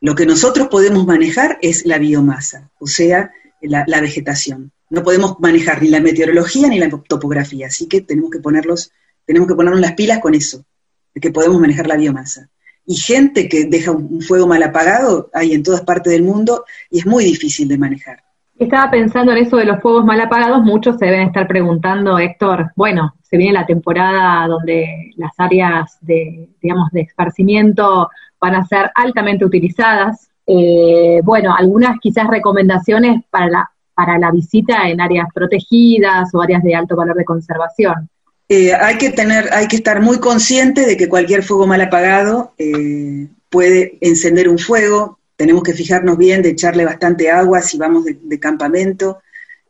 Lo 0.00 0.16
que 0.16 0.26
nosotros 0.26 0.66
podemos 0.66 1.06
manejar 1.06 1.60
es 1.62 1.86
la 1.86 1.98
biomasa, 1.98 2.68
o 2.80 2.88
sea, 2.88 3.30
la, 3.62 3.84
la 3.86 4.00
vegetación. 4.00 4.72
No 4.88 5.04
podemos 5.04 5.38
manejar 5.38 5.80
ni 5.82 5.88
la 5.88 6.00
meteorología 6.00 6.66
ni 6.66 6.80
la 6.80 6.90
topografía, 6.90 7.68
así 7.68 7.86
que 7.86 8.00
tenemos 8.00 8.32
que 8.32 8.40
ponerlos, 8.40 8.90
tenemos 9.24 9.46
que 9.46 9.54
ponernos 9.54 9.80
las 9.80 9.92
pilas 9.92 10.18
con 10.18 10.34
eso, 10.34 10.64
que 11.14 11.30
podemos 11.30 11.60
manejar 11.60 11.86
la 11.86 11.96
biomasa. 11.96 12.48
Y 12.86 12.96
gente 12.96 13.48
que 13.48 13.66
deja 13.66 13.92
un 13.92 14.20
fuego 14.20 14.46
mal 14.46 14.62
apagado 14.62 15.30
hay 15.32 15.52
en 15.52 15.62
todas 15.62 15.82
partes 15.82 16.12
del 16.12 16.22
mundo 16.22 16.64
y 16.90 16.98
es 16.98 17.06
muy 17.06 17.24
difícil 17.24 17.68
de 17.68 17.78
manejar. 17.78 18.22
Estaba 18.58 18.90
pensando 18.90 19.32
en 19.32 19.38
eso 19.38 19.56
de 19.56 19.64
los 19.64 19.80
fuegos 19.80 20.04
mal 20.04 20.20
apagados, 20.20 20.62
muchos 20.62 20.98
se 20.98 21.06
deben 21.06 21.28
estar 21.28 21.48
preguntando, 21.48 22.18
Héctor, 22.18 22.72
bueno, 22.76 23.14
se 23.22 23.38
viene 23.38 23.54
la 23.54 23.64
temporada 23.64 24.46
donde 24.48 25.12
las 25.16 25.32
áreas 25.38 25.96
de, 26.02 26.50
digamos, 26.60 26.90
de 26.90 27.02
esparcimiento 27.02 28.10
van 28.38 28.56
a 28.56 28.66
ser 28.66 28.90
altamente 28.94 29.46
utilizadas. 29.46 30.28
Eh, 30.46 31.20
bueno, 31.24 31.54
algunas 31.56 31.98
quizás 32.00 32.26
recomendaciones 32.26 33.22
para 33.30 33.48
la, 33.48 33.70
para 33.94 34.18
la 34.18 34.30
visita 34.30 34.88
en 34.88 35.00
áreas 35.00 35.28
protegidas 35.32 36.34
o 36.34 36.42
áreas 36.42 36.62
de 36.62 36.74
alto 36.74 36.96
valor 36.96 37.16
de 37.16 37.24
conservación. 37.24 38.10
Eh, 38.52 38.74
hay 38.74 38.98
que 38.98 39.10
tener, 39.10 39.48
hay 39.52 39.68
que 39.68 39.76
estar 39.76 40.02
muy 40.02 40.18
consciente 40.18 40.84
de 40.84 40.96
que 40.96 41.08
cualquier 41.08 41.44
fuego 41.44 41.68
mal 41.68 41.80
apagado 41.82 42.52
eh, 42.58 43.28
puede 43.48 43.96
encender 44.00 44.48
un 44.48 44.58
fuego. 44.58 45.20
Tenemos 45.36 45.62
que 45.62 45.72
fijarnos 45.72 46.18
bien 46.18 46.42
de 46.42 46.48
echarle 46.48 46.84
bastante 46.84 47.30
agua 47.30 47.60
si 47.62 47.78
vamos 47.78 48.04
de, 48.04 48.40
campamento, 48.40 49.18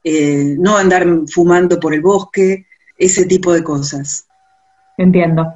eh, 0.02 0.56
no 0.58 0.78
andar 0.78 1.06
fumando 1.30 1.78
por 1.78 1.92
el 1.92 2.00
bosque, 2.00 2.64
ese 2.96 3.26
tipo 3.26 3.52
de 3.52 3.62
cosas. 3.62 4.26
Entiendo. 4.96 5.46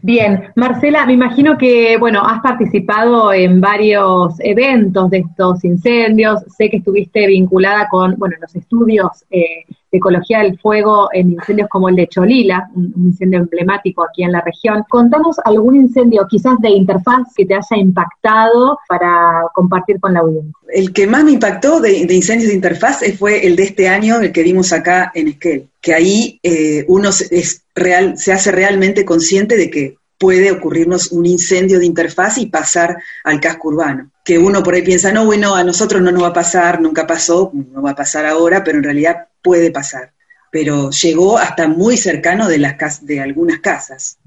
Bien, 0.00 0.52
Marcela, 0.54 1.04
me 1.06 1.14
imagino 1.14 1.58
que, 1.58 1.96
bueno, 1.98 2.24
has 2.24 2.40
participado 2.40 3.32
en 3.32 3.60
varios 3.60 4.34
eventos 4.38 5.10
de 5.10 5.18
estos 5.18 5.64
incendios, 5.64 6.44
sé 6.56 6.70
que 6.70 6.76
estuviste 6.76 7.26
vinculada 7.26 7.88
con, 7.88 8.14
bueno, 8.16 8.36
los 8.40 8.54
estudios 8.54 9.24
eh, 9.28 9.64
de 9.90 9.98
ecología 9.98 10.40
del 10.40 10.58
fuego 10.58 11.08
en 11.12 11.32
incendios 11.32 11.68
como 11.68 11.88
el 11.88 11.96
de 11.96 12.06
Cholila, 12.06 12.70
un, 12.74 12.92
incendio 12.96 13.40
emblemático 13.40 14.04
aquí 14.04 14.22
en 14.22 14.32
la 14.32 14.40
región. 14.40 14.84
Contanos 14.88 15.36
algún 15.44 15.76
incendio 15.76 16.26
quizás 16.28 16.58
de 16.60 16.70
interfaz 16.70 17.28
que 17.34 17.44
te 17.44 17.54
haya 17.54 17.76
impactado 17.76 18.78
para 18.88 19.44
compartir 19.54 19.98
con 20.00 20.14
la 20.14 20.20
audiencia. 20.20 20.52
El 20.68 20.92
que 20.92 21.06
más 21.06 21.24
me 21.24 21.32
impactó 21.32 21.80
de, 21.80 21.98
incendios 21.98 22.48
de 22.48 22.54
interfaz 22.54 23.00
fue 23.18 23.46
el 23.46 23.56
de 23.56 23.64
este 23.64 23.88
año, 23.88 24.20
el 24.20 24.32
que 24.32 24.42
vimos 24.42 24.72
acá 24.72 25.10
en 25.14 25.28
Esquel, 25.28 25.68
que 25.80 25.94
ahí 25.94 26.38
eh, 26.42 26.84
uno 26.88 27.10
se 27.12 28.32
hace 28.32 28.52
realmente 28.52 29.04
consciente 29.04 29.56
de 29.56 29.70
que 29.70 29.99
puede 30.20 30.52
ocurrirnos 30.52 31.12
un 31.12 31.24
incendio 31.24 31.78
de 31.78 31.86
interfaz 31.86 32.36
y 32.36 32.44
pasar 32.44 32.98
al 33.24 33.40
casco 33.40 33.68
urbano. 33.68 34.10
Que 34.22 34.38
uno 34.38 34.62
por 34.62 34.74
ahí 34.74 34.82
piensa, 34.82 35.10
no, 35.10 35.24
bueno, 35.24 35.54
a 35.54 35.64
nosotros 35.64 36.02
no 36.02 36.12
nos 36.12 36.22
va 36.22 36.28
a 36.28 36.32
pasar, 36.34 36.78
nunca 36.78 37.06
pasó, 37.06 37.50
no 37.54 37.80
va 37.80 37.92
a 37.92 37.96
pasar 37.96 38.26
ahora, 38.26 38.62
pero 38.62 38.76
en 38.76 38.84
realidad 38.84 39.28
puede 39.40 39.70
pasar. 39.70 40.12
Pero 40.52 40.90
llegó 40.90 41.38
hasta 41.38 41.68
muy 41.68 41.96
cercano 41.96 42.48
de, 42.48 42.58
las 42.58 43.06
de 43.06 43.18
algunas 43.22 43.60
casas. 43.60 44.18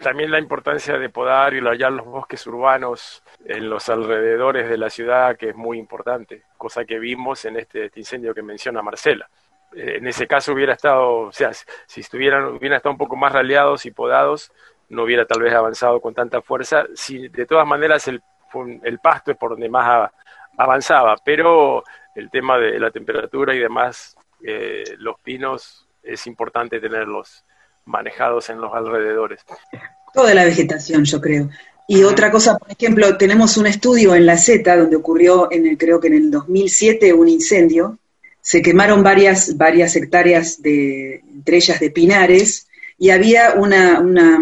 También 0.00 0.30
la 0.30 0.38
importancia 0.38 0.96
de 0.96 1.08
podar 1.08 1.52
y 1.52 1.58
hallar 1.58 1.92
los 1.92 2.06
bosques 2.06 2.46
urbanos 2.46 3.24
en 3.44 3.68
los 3.68 3.88
alrededores 3.88 4.70
de 4.70 4.78
la 4.78 4.88
ciudad, 4.88 5.36
que 5.36 5.48
es 5.48 5.56
muy 5.56 5.78
importante, 5.78 6.44
cosa 6.56 6.84
que 6.84 7.00
vimos 7.00 7.44
en 7.44 7.56
este, 7.56 7.86
este 7.86 7.98
incendio 7.98 8.32
que 8.32 8.42
menciona 8.42 8.82
Marcela. 8.82 9.28
Eh, 9.74 9.96
en 9.96 10.06
ese 10.06 10.28
caso 10.28 10.52
hubiera 10.52 10.74
estado, 10.74 11.18
o 11.18 11.32
sea, 11.32 11.50
si 11.86 12.02
estuvieran, 12.02 12.44
hubieran 12.44 12.76
estado 12.76 12.92
un 12.92 12.98
poco 12.98 13.16
más 13.16 13.32
raleados 13.32 13.84
y 13.84 13.90
podados, 13.90 14.52
no 14.90 15.04
hubiera 15.04 15.24
tal 15.24 15.40
vez 15.40 15.54
avanzado 15.54 16.00
con 16.00 16.14
tanta 16.14 16.42
fuerza. 16.42 16.84
Si 16.94 17.28
de 17.28 17.46
todas 17.46 17.66
maneras 17.66 18.06
el, 18.08 18.22
el 18.82 18.98
pasto 18.98 19.30
es 19.30 19.36
por 19.36 19.50
donde 19.50 19.68
más 19.68 20.10
avanzaba, 20.56 21.16
pero 21.24 21.82
el 22.14 22.30
tema 22.30 22.58
de 22.58 22.78
la 22.78 22.90
temperatura 22.90 23.54
y 23.54 23.58
demás 23.58 24.16
eh, 24.42 24.84
los 24.98 25.18
pinos 25.20 25.86
es 26.02 26.26
importante 26.26 26.80
tenerlos 26.80 27.44
manejados 27.84 28.50
en 28.50 28.60
los 28.60 28.72
alrededores. 28.74 29.40
Toda 30.12 30.34
la 30.34 30.44
vegetación, 30.44 31.04
yo 31.04 31.20
creo. 31.20 31.48
Y 31.86 32.02
otra 32.04 32.30
cosa, 32.30 32.56
por 32.56 32.70
ejemplo, 32.70 33.16
tenemos 33.16 33.56
un 33.56 33.66
estudio 33.66 34.14
en 34.14 34.26
la 34.26 34.38
Z 34.38 34.76
donde 34.76 34.96
ocurrió, 34.96 35.50
en 35.50 35.66
el, 35.66 35.76
creo 35.76 36.00
que 36.00 36.08
en 36.08 36.14
el 36.14 36.30
2007, 36.30 37.12
un 37.12 37.28
incendio. 37.28 37.98
Se 38.40 38.62
quemaron 38.62 39.02
varias, 39.02 39.56
varias 39.56 39.94
hectáreas 39.96 40.62
de, 40.62 41.16
entre 41.16 41.56
ellas 41.56 41.78
de 41.78 41.90
pinares, 41.90 42.68
y 43.00 43.10
había 43.10 43.54
una, 43.54 43.98
una, 43.98 44.38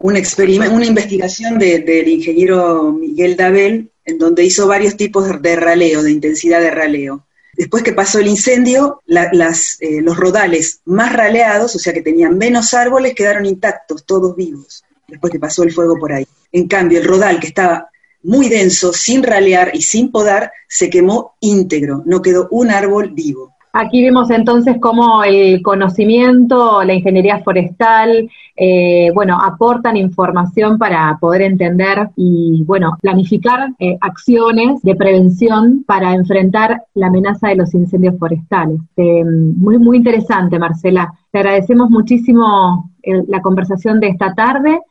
una 0.00 0.86
investigación 0.86 1.58
del 1.58 2.08
ingeniero 2.08 2.92
Miguel 2.92 3.36
Dabel, 3.36 3.92
en 4.04 4.18
donde 4.18 4.42
hizo 4.42 4.66
varios 4.66 4.96
tipos 4.96 5.40
de 5.40 5.56
raleo, 5.56 6.02
de 6.02 6.10
intensidad 6.10 6.60
de 6.60 6.70
raleo. 6.70 7.26
Después 7.52 7.84
que 7.84 7.92
pasó 7.92 8.18
el 8.18 8.26
incendio, 8.26 9.02
eh, 9.06 10.00
los 10.02 10.16
rodales 10.16 10.80
más 10.86 11.12
raleados, 11.12 11.76
o 11.76 11.78
sea 11.78 11.92
que 11.92 12.02
tenían 12.02 12.36
menos 12.36 12.74
árboles, 12.74 13.14
quedaron 13.14 13.46
intactos, 13.46 14.04
todos 14.04 14.34
vivos 14.34 14.82
después 15.06 15.30
que 15.30 15.38
pasó 15.38 15.62
el 15.62 15.72
fuego 15.72 15.98
por 15.98 16.12
ahí. 16.12 16.26
En 16.52 16.68
cambio, 16.68 16.98
el 16.98 17.06
rodal, 17.06 17.40
que 17.40 17.48
estaba 17.48 17.88
muy 18.22 18.48
denso, 18.48 18.92
sin 18.92 19.22
ralear 19.22 19.70
y 19.74 19.82
sin 19.82 20.10
podar, 20.10 20.50
se 20.68 20.88
quemó 20.88 21.34
íntegro, 21.40 22.02
no 22.06 22.22
quedó 22.22 22.48
un 22.50 22.70
árbol 22.70 23.10
vivo. 23.10 23.53
Aquí 23.76 24.04
vemos 24.04 24.30
entonces 24.30 24.76
cómo 24.80 25.24
el 25.24 25.60
conocimiento, 25.60 26.84
la 26.84 26.94
ingeniería 26.94 27.42
forestal, 27.42 28.30
eh, 28.54 29.10
bueno, 29.12 29.36
aportan 29.42 29.96
información 29.96 30.78
para 30.78 31.18
poder 31.20 31.42
entender 31.42 32.08
y, 32.14 32.62
bueno, 32.68 32.96
planificar 33.02 33.70
eh, 33.80 33.98
acciones 34.00 34.80
de 34.82 34.94
prevención 34.94 35.82
para 35.88 36.14
enfrentar 36.14 36.84
la 36.94 37.08
amenaza 37.08 37.48
de 37.48 37.56
los 37.56 37.74
incendios 37.74 38.16
forestales. 38.16 38.78
Eh, 38.96 39.24
muy, 39.24 39.78
muy 39.78 39.96
interesante, 39.96 40.56
Marcela. 40.56 41.12
Te 41.32 41.38
agradecemos 41.40 41.90
muchísimo 41.90 42.92
la 43.02 43.42
conversación 43.42 43.98
de 43.98 44.06
esta 44.06 44.34
tarde 44.34 44.82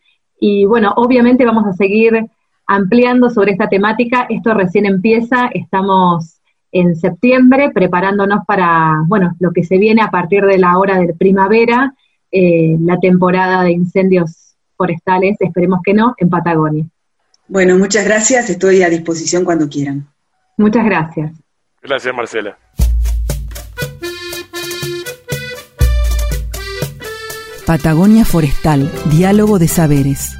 y 0.41 0.65
bueno, 0.65 0.91
obviamente 0.97 1.45
vamos 1.45 1.65
a 1.65 1.71
seguir 1.71 2.25
ampliando 2.67 3.29
sobre 3.29 3.53
esta 3.53 3.69
temática. 3.69 4.25
Esto 4.27 4.53
recién 4.53 4.85
empieza, 4.85 5.47
estamos 5.53 6.32
en 6.73 6.95
septiembre 6.95 7.71
preparándonos 7.73 8.39
para, 8.45 9.03
bueno, 9.05 9.35
lo 9.39 9.51
que 9.51 9.63
se 9.63 9.77
viene 9.77 10.01
a 10.01 10.09
partir 10.09 10.43
de 10.43 10.57
la 10.57 10.77
hora 10.77 10.99
de 10.99 11.13
primavera, 11.13 11.93
eh, 12.31 12.75
la 12.81 12.97
temporada 12.99 13.63
de 13.63 13.71
incendios 13.71 14.55
forestales, 14.75 15.37
esperemos 15.39 15.81
que 15.83 15.93
no, 15.93 16.15
en 16.17 16.29
Patagonia. 16.29 16.85
Bueno, 17.47 17.77
muchas 17.77 18.03
gracias, 18.05 18.49
estoy 18.49 18.81
a 18.81 18.89
disposición 18.89 19.45
cuando 19.45 19.69
quieran. 19.69 20.07
Muchas 20.57 20.83
gracias. 20.83 21.31
Gracias, 21.81 22.15
Marcela. 22.15 22.57
Patagonia 27.67 28.25
Forestal, 28.25 28.91
Diálogo 29.11 29.59
de 29.59 29.67
Saberes. 29.67 30.37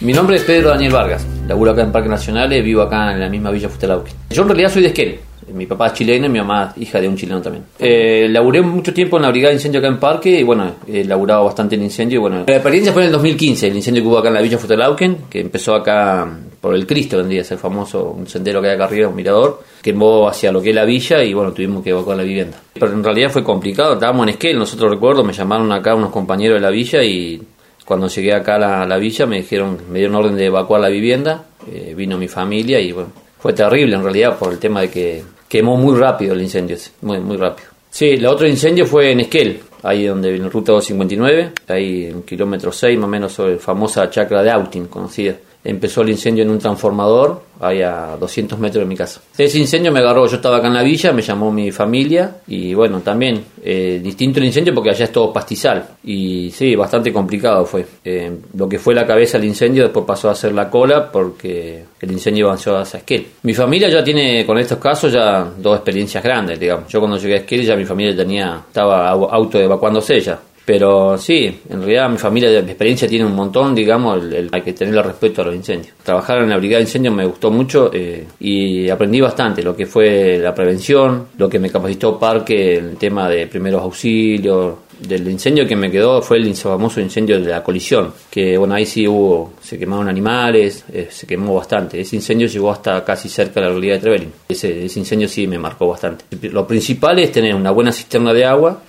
Mi 0.00 0.12
nombre 0.12 0.36
es 0.36 0.42
Pedro 0.42 0.70
Daniel 0.70 0.92
Vargas, 0.92 1.26
laburo 1.46 1.72
acá 1.72 1.82
en 1.82 1.92
Parque 1.92 2.08
Nacional 2.08 2.52
y 2.52 2.62
vivo 2.62 2.82
acá 2.82 3.12
en 3.12 3.20
la 3.20 3.28
misma 3.28 3.50
Villa 3.50 3.68
Fustelauque. 3.68 4.12
Yo 4.30 4.42
en 4.42 4.48
realidad 4.48 4.70
soy 4.70 4.82
de 4.82 4.88
Esquel, 4.88 5.18
mi 5.52 5.66
papá 5.66 5.88
es 5.88 5.94
chileno 5.94 6.26
y 6.26 6.28
mi 6.28 6.38
mamá 6.38 6.72
hija 6.76 7.00
de 7.00 7.08
un 7.08 7.16
chileno 7.16 7.40
también. 7.42 7.64
Eh, 7.78 8.28
laburé 8.30 8.62
mucho 8.62 8.94
tiempo 8.94 9.16
en 9.16 9.22
la 9.22 9.30
brigada 9.30 9.50
de 9.50 9.56
incendio 9.56 9.80
acá 9.80 9.88
en 9.88 9.98
Parque 9.98 10.30
y 10.30 10.42
bueno, 10.42 10.76
he 10.86 11.04
laburado 11.04 11.44
bastante 11.44 11.74
en 11.74 11.82
incendio 11.82 12.18
y 12.18 12.20
bueno, 12.20 12.44
la 12.46 12.54
experiencia 12.54 12.92
fue 12.92 13.02
en 13.02 13.06
el 13.06 13.12
2015, 13.12 13.68
el 13.68 13.76
incendio 13.76 14.02
que 14.02 14.08
hubo 14.08 14.18
acá 14.18 14.28
en 14.28 14.34
la 14.34 14.42
Villa 14.42 14.58
Futelauquen, 14.58 15.18
que 15.28 15.40
empezó 15.40 15.74
acá 15.74 16.28
por 16.60 16.74
el 16.74 16.86
Cristo, 16.86 17.18
vendría 17.18 17.42
a 17.42 17.44
ser 17.44 17.58
famoso, 17.58 18.10
un 18.10 18.26
sendero 18.26 18.62
que 18.62 18.68
hay 18.68 18.74
acá 18.74 18.84
arriba, 18.84 19.08
un 19.08 19.16
mirador, 19.16 19.62
quemó 19.82 20.28
hacia 20.28 20.50
lo 20.50 20.62
que 20.62 20.70
es 20.70 20.74
la 20.74 20.84
villa 20.84 21.22
y 21.22 21.34
bueno, 21.34 21.52
tuvimos 21.52 21.82
que 21.82 21.90
evacuar 21.90 22.16
la 22.16 22.22
vivienda. 22.22 22.58
Pero 22.72 22.92
en 22.92 23.04
realidad 23.04 23.30
fue 23.30 23.44
complicado, 23.44 23.94
estábamos 23.94 24.24
en 24.24 24.30
Esquel, 24.30 24.58
nosotros 24.58 24.90
recuerdo, 24.90 25.22
me 25.24 25.32
llamaron 25.32 25.70
acá 25.72 25.94
unos 25.94 26.10
compañeros 26.10 26.56
de 26.56 26.60
la 26.60 26.70
villa 26.70 27.02
y 27.02 27.40
cuando 27.84 28.08
llegué 28.08 28.32
acá 28.32 28.56
a 28.56 28.86
la, 28.86 28.96
villa 28.96 29.26
me 29.26 29.36
dijeron, 29.36 29.78
me 29.90 29.98
dieron 29.98 30.16
orden 30.16 30.36
de 30.36 30.46
evacuar 30.46 30.80
la 30.80 30.88
vivienda, 30.88 31.44
eh, 31.70 31.94
vino 31.96 32.16
mi 32.16 32.28
familia 32.28 32.80
y 32.80 32.92
bueno, 32.92 33.10
fue 33.38 33.52
terrible 33.52 33.94
en 33.96 34.02
realidad 34.02 34.38
por 34.38 34.52
el 34.52 34.58
tema 34.58 34.80
de 34.80 34.90
que 34.90 35.22
quemó 35.48 35.76
muy 35.76 35.98
rápido 35.98 36.34
el 36.34 36.42
incendio, 36.42 36.76
muy, 37.02 37.20
muy 37.20 37.36
rápido. 37.36 37.68
Sí, 37.90 38.06
el 38.06 38.26
otro 38.26 38.48
incendio 38.48 38.86
fue 38.86 39.12
en 39.12 39.20
Esquel, 39.20 39.60
ahí 39.82 40.06
donde 40.06 40.34
en 40.34 40.50
ruta 40.50 40.72
259, 40.72 41.52
ahí 41.68 42.06
en 42.06 42.22
kilómetro 42.22 42.72
6 42.72 42.98
más 42.98 43.04
o 43.06 43.08
menos 43.08 43.32
sobre 43.32 43.54
la 43.54 43.60
famosa 43.60 44.10
chacra 44.10 44.42
de 44.42 44.50
Autin, 44.50 44.86
conocida 44.86 45.36
empezó 45.64 46.02
el 46.02 46.10
incendio 46.10 46.44
en 46.44 46.50
un 46.50 46.58
transformador, 46.58 47.42
ahí 47.58 47.80
a 47.80 48.16
200 48.20 48.58
metros 48.58 48.82
de 48.82 48.86
mi 48.86 48.96
casa. 48.96 49.22
Ese 49.36 49.58
incendio 49.58 49.90
me 49.90 50.00
agarró, 50.00 50.26
yo 50.26 50.36
estaba 50.36 50.58
acá 50.58 50.66
en 50.66 50.74
la 50.74 50.82
villa, 50.82 51.12
me 51.12 51.22
llamó 51.22 51.50
mi 51.50 51.72
familia 51.72 52.36
y 52.46 52.74
bueno, 52.74 53.00
también 53.00 53.42
eh, 53.62 54.00
distinto 54.02 54.40
el 54.40 54.46
incendio 54.46 54.74
porque 54.74 54.90
allá 54.90 55.06
es 55.06 55.12
todo 55.12 55.32
pastizal 55.32 55.86
y 56.04 56.50
sí, 56.50 56.76
bastante 56.76 57.12
complicado 57.12 57.64
fue. 57.64 57.86
Eh, 58.04 58.30
lo 58.54 58.68
que 58.68 58.78
fue 58.78 58.94
la 58.94 59.06
cabeza 59.06 59.38
el 59.38 59.44
incendio 59.44 59.84
después 59.84 60.04
pasó 60.04 60.28
a 60.28 60.34
ser 60.34 60.52
la 60.52 60.68
cola 60.68 61.10
porque 61.10 61.84
el 61.98 62.12
incendio 62.12 62.46
avanzó 62.46 62.76
hacia 62.76 62.98
Esquel. 62.98 63.26
Mi 63.42 63.54
familia 63.54 63.88
ya 63.88 64.04
tiene 64.04 64.44
con 64.44 64.58
estos 64.58 64.78
casos 64.78 65.12
ya 65.12 65.44
dos 65.56 65.76
experiencias 65.76 66.22
grandes, 66.22 66.60
digamos. 66.60 66.88
Yo 66.92 67.00
cuando 67.00 67.16
llegué 67.16 67.34
a 67.34 67.38
Esquel 67.38 67.64
ya 67.64 67.74
mi 67.74 67.86
familia 67.86 68.14
tenía, 68.14 68.62
estaba 68.68 69.08
auto 69.08 69.58
evacuándose 69.58 70.20
ya 70.20 70.38
pero 70.64 71.18
sí, 71.18 71.60
en 71.68 71.78
realidad 71.80 72.08
mi 72.08 72.16
familia 72.16 72.50
de 72.50 72.58
experiencia 72.60 73.06
tiene 73.06 73.26
un 73.26 73.34
montón, 73.34 73.74
digamos, 73.74 74.22
hay 74.50 74.62
que 74.62 74.72
tenerle 74.72 75.02
respeto 75.02 75.42
a 75.42 75.46
los 75.46 75.54
incendios. 75.54 75.94
Trabajar 76.02 76.38
en 76.38 76.50
la 76.50 76.56
brigada 76.56 76.78
de 76.78 76.84
incendios 76.84 77.14
me 77.14 77.26
gustó 77.26 77.50
mucho 77.50 77.90
eh, 77.92 78.26
y 78.40 78.88
aprendí 78.88 79.20
bastante 79.20 79.62
lo 79.62 79.76
que 79.76 79.84
fue 79.86 80.38
la 80.38 80.54
prevención, 80.54 81.28
lo 81.36 81.48
que 81.48 81.58
me 81.58 81.70
capacitó 81.70 82.18
Parque, 82.18 82.76
el 82.76 82.96
tema 82.96 83.28
de 83.28 83.46
primeros 83.46 83.82
auxilios, 83.82 84.76
del 85.00 85.28
incendio 85.28 85.66
que 85.66 85.76
me 85.76 85.90
quedó 85.90 86.22
fue 86.22 86.38
el 86.38 86.54
famoso 86.54 87.00
incendio 87.00 87.38
de 87.40 87.50
la 87.50 87.62
colisión, 87.62 88.12
que 88.30 88.56
bueno, 88.56 88.74
ahí 88.74 88.86
sí 88.86 89.06
hubo, 89.06 89.54
se 89.60 89.78
quemaron 89.78 90.08
animales, 90.08 90.84
eh, 90.92 91.08
se 91.10 91.26
quemó 91.26 91.56
bastante. 91.56 92.00
Ese 92.00 92.16
incendio 92.16 92.46
llegó 92.46 92.70
hasta 92.70 93.04
casi 93.04 93.28
cerca 93.28 93.60
de 93.60 93.66
la 93.66 93.68
localidad 93.68 93.94
de 93.96 94.00
Trevelin. 94.00 94.32
Ese, 94.48 94.86
ese 94.86 94.98
incendio 94.98 95.28
sí 95.28 95.46
me 95.46 95.58
marcó 95.58 95.88
bastante. 95.88 96.24
Lo 96.48 96.66
principal 96.66 97.18
es 97.18 97.32
tener 97.32 97.54
una 97.54 97.70
buena 97.70 97.92
cisterna 97.92 98.32
de 98.32 98.44
agua 98.44 98.80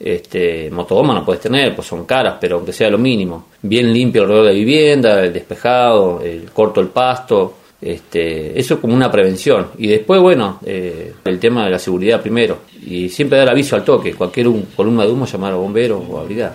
este, 0.00 0.70
motogoma 0.70 1.12
no 1.12 1.24
puedes 1.24 1.42
tener, 1.42 1.74
pues 1.74 1.86
son 1.86 2.06
caras, 2.06 2.36
pero 2.40 2.56
aunque 2.56 2.72
sea 2.72 2.88
lo 2.88 2.98
mínimo. 2.98 3.48
Bien 3.60 3.92
limpio 3.92 4.22
alrededor 4.22 4.46
de 4.46 4.52
la 4.52 4.58
vivienda, 4.58 5.24
el 5.24 5.32
despejado, 5.32 6.22
el 6.22 6.50
corto 6.52 6.80
el 6.80 6.88
pasto, 6.88 7.54
este, 7.80 8.58
eso 8.58 8.80
como 8.80 8.94
una 8.94 9.10
prevención. 9.10 9.68
Y 9.78 9.88
después, 9.88 10.20
bueno, 10.20 10.58
eh, 10.64 11.14
el 11.24 11.38
tema 11.38 11.64
de 11.64 11.70
la 11.70 11.78
seguridad 11.78 12.22
primero. 12.22 12.58
Y 12.84 13.10
siempre 13.10 13.38
dar 13.38 13.50
aviso 13.50 13.76
al 13.76 13.84
toque, 13.84 14.14
cualquier 14.14 14.48
columna 14.74 15.04
de 15.04 15.12
humo 15.12 15.26
llamar 15.26 15.52
a 15.52 15.56
bomberos 15.56 16.02
o 16.08 16.18
a 16.18 16.24
brigada. 16.24 16.54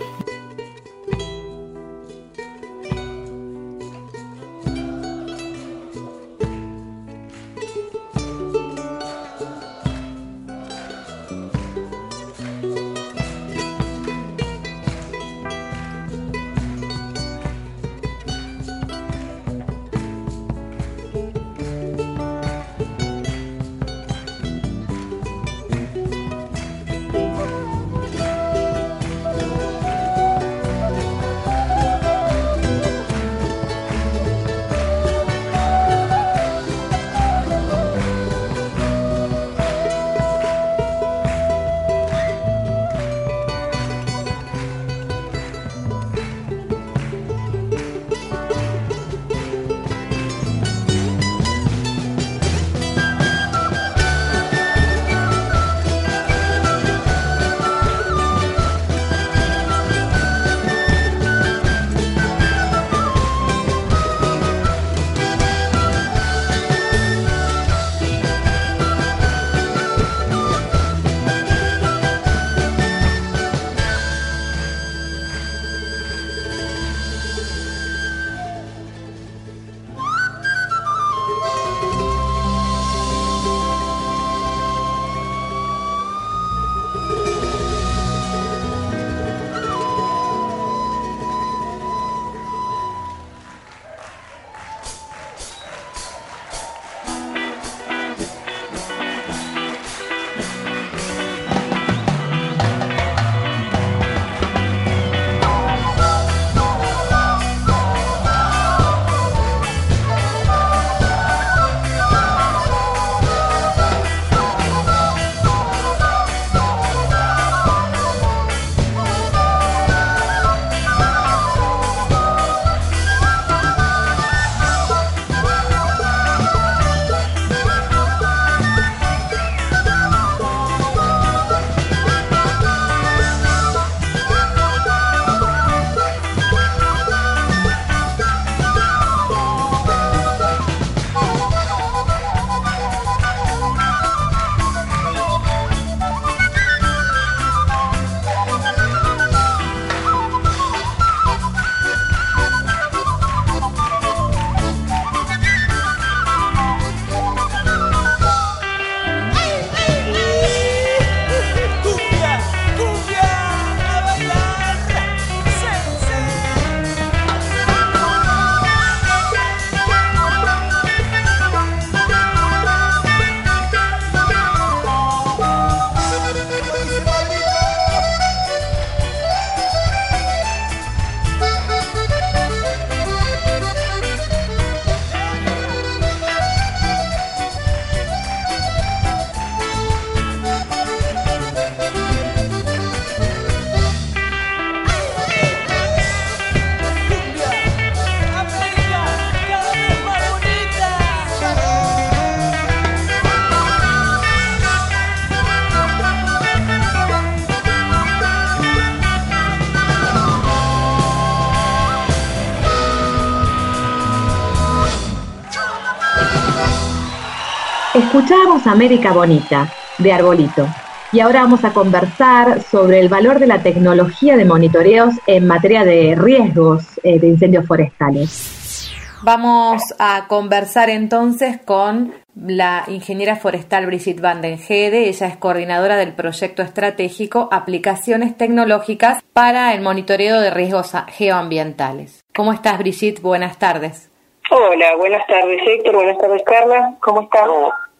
Escuchábamos 218.15 218.65
América 218.65 219.12
Bonita, 219.12 219.67
de 219.97 220.13
Arbolito, 220.13 220.65
y 221.12 221.19
ahora 221.19 221.41
vamos 221.41 221.65
a 221.65 221.73
conversar 221.73 222.62
sobre 222.62 223.01
el 223.01 223.10
valor 223.10 223.39
de 223.39 223.45
la 223.45 223.62
tecnología 223.62 224.38
de 224.38 224.45
monitoreos 224.45 225.15
en 225.28 225.45
materia 225.45 225.84
de 225.84 226.15
riesgos 226.15 226.97
eh, 227.04 227.19
de 227.19 227.28
incendios 227.28 227.67
forestales. 227.67 228.89
Vamos 229.21 229.82
a 229.99 230.28
conversar 230.30 230.89
entonces 230.89 231.60
con 231.65 232.13
la 232.38 232.86
ingeniera 232.88 233.36
forestal 233.36 233.86
Brigitte 233.86 234.21
Van 234.21 234.41
den 234.41 234.60
Hede. 234.65 235.10
Ella 235.10 235.28
es 235.28 235.36
coordinadora 235.36 235.97
del 235.97 236.13
proyecto 236.13 236.62
estratégico 236.62 237.49
Aplicaciones 237.51 238.38
Tecnológicas 238.38 239.21
para 239.34 239.73
el 239.73 239.82
Monitoreo 239.82 240.39
de 240.39 240.51
Riesgos 240.51 240.93
Geoambientales. 241.10 242.23
¿Cómo 242.34 242.54
estás, 242.54 242.78
Brigitte? 242.78 243.21
Buenas 243.21 243.60
tardes. 243.60 244.10
Hola, 244.51 244.95
buenas 244.95 245.28
tardes, 245.28 245.60
Héctor. 245.67 245.95
Buenas 245.95 246.17
tardes, 246.17 246.43
Carla. 246.45 246.95
¿Cómo 247.01 247.23
estás? 247.23 247.49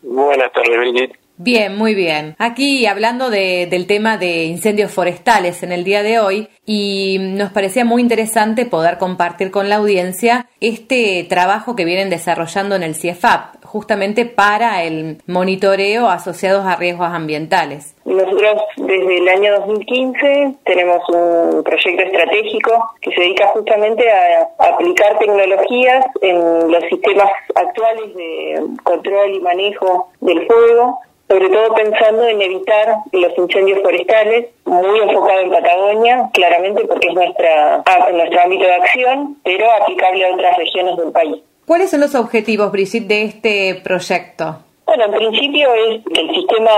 Buenas 0.07 0.51
tardes, 0.53 0.77
Brigitte. 0.77 1.24
Bien, 1.38 1.76
muy 1.76 1.95
bien. 1.95 2.36
Aquí 2.39 2.86
hablando 2.86 3.30
de, 3.30 3.67
del 3.69 3.88
tema 3.88 4.17
de 4.17 4.45
incendios 4.45 4.91
forestales 4.91 5.63
en 5.63 5.74
el 5.74 5.84
día 5.84 6.02
de 6.02 6.19
hoy 6.19 6.48
y 6.65 7.17
nos 7.19 7.52
parecía 7.52 7.84
muy 7.84 8.02
interesante 8.02 8.65
poder 8.65 8.98
compartir 8.98 9.52
con 9.52 9.67
la 9.67 9.76
audiencia 9.76 10.48
este 10.62 11.26
trabajo 11.28 11.76
que 11.76 11.84
vienen 11.84 12.10
desarrollando 12.10 12.76
en 12.76 12.84
el 12.84 12.95
CIEFAP, 12.95 13.65
justamente 13.65 14.26
para 14.26 14.84
el 14.84 15.17
monitoreo 15.28 16.08
asociados 16.08 16.65
a 16.65 16.78
riesgos 16.78 17.08
ambientales. 17.08 17.95
Nosotros 18.06 18.62
desde 18.78 19.17
el 19.17 19.28
año 19.28 19.60
2015 19.60 20.56
tenemos 20.63 21.02
un 21.10 21.63
proyecto 21.63 22.02
estratégico 22.02 22.91
que 23.02 23.12
se 23.12 23.19
dedica 23.19 23.48
justamente 23.48 24.06
a 24.10 24.48
aplicar 24.71 25.19
tecnologías 25.19 26.06
en 26.21 26.71
los 26.71 26.84
sistemas 26.89 27.30
actuales 27.56 28.15
de 28.15 28.63
control 28.84 29.34
y 29.34 29.39
manejo 29.41 30.10
del 30.21 30.48
fuego 30.48 31.00
sobre 31.27 31.49
todo 31.49 31.73
pensando 31.73 32.27
en 32.27 32.41
evitar 32.41 32.95
los 33.11 33.38
incendios 33.38 33.81
forestales, 33.81 34.47
muy 34.65 34.99
enfocado 34.99 35.39
en 35.41 35.49
Patagonia, 35.49 36.29
claramente 36.33 36.85
porque 36.85 37.07
es 37.07 37.13
nuestra 37.13 37.83
nuestro 38.13 38.41
ámbito 38.41 38.65
de 38.65 38.73
acción, 38.73 39.38
pero 39.43 39.65
aplicable 39.71 40.25
a 40.25 40.33
otras 40.33 40.57
regiones 40.57 40.97
del 40.97 41.11
país. 41.11 41.38
¿Cuáles 41.65 41.89
son 41.89 42.01
los 42.01 42.13
objetivos, 42.13 42.71
Brigitte, 42.71 43.07
de 43.07 43.23
este 43.23 43.81
proyecto? 43.83 44.57
Bueno, 44.85 45.05
en 45.05 45.13
principio 45.13 45.73
es 45.73 46.03
que 46.13 46.21
el 46.21 46.35
sistema 46.35 46.71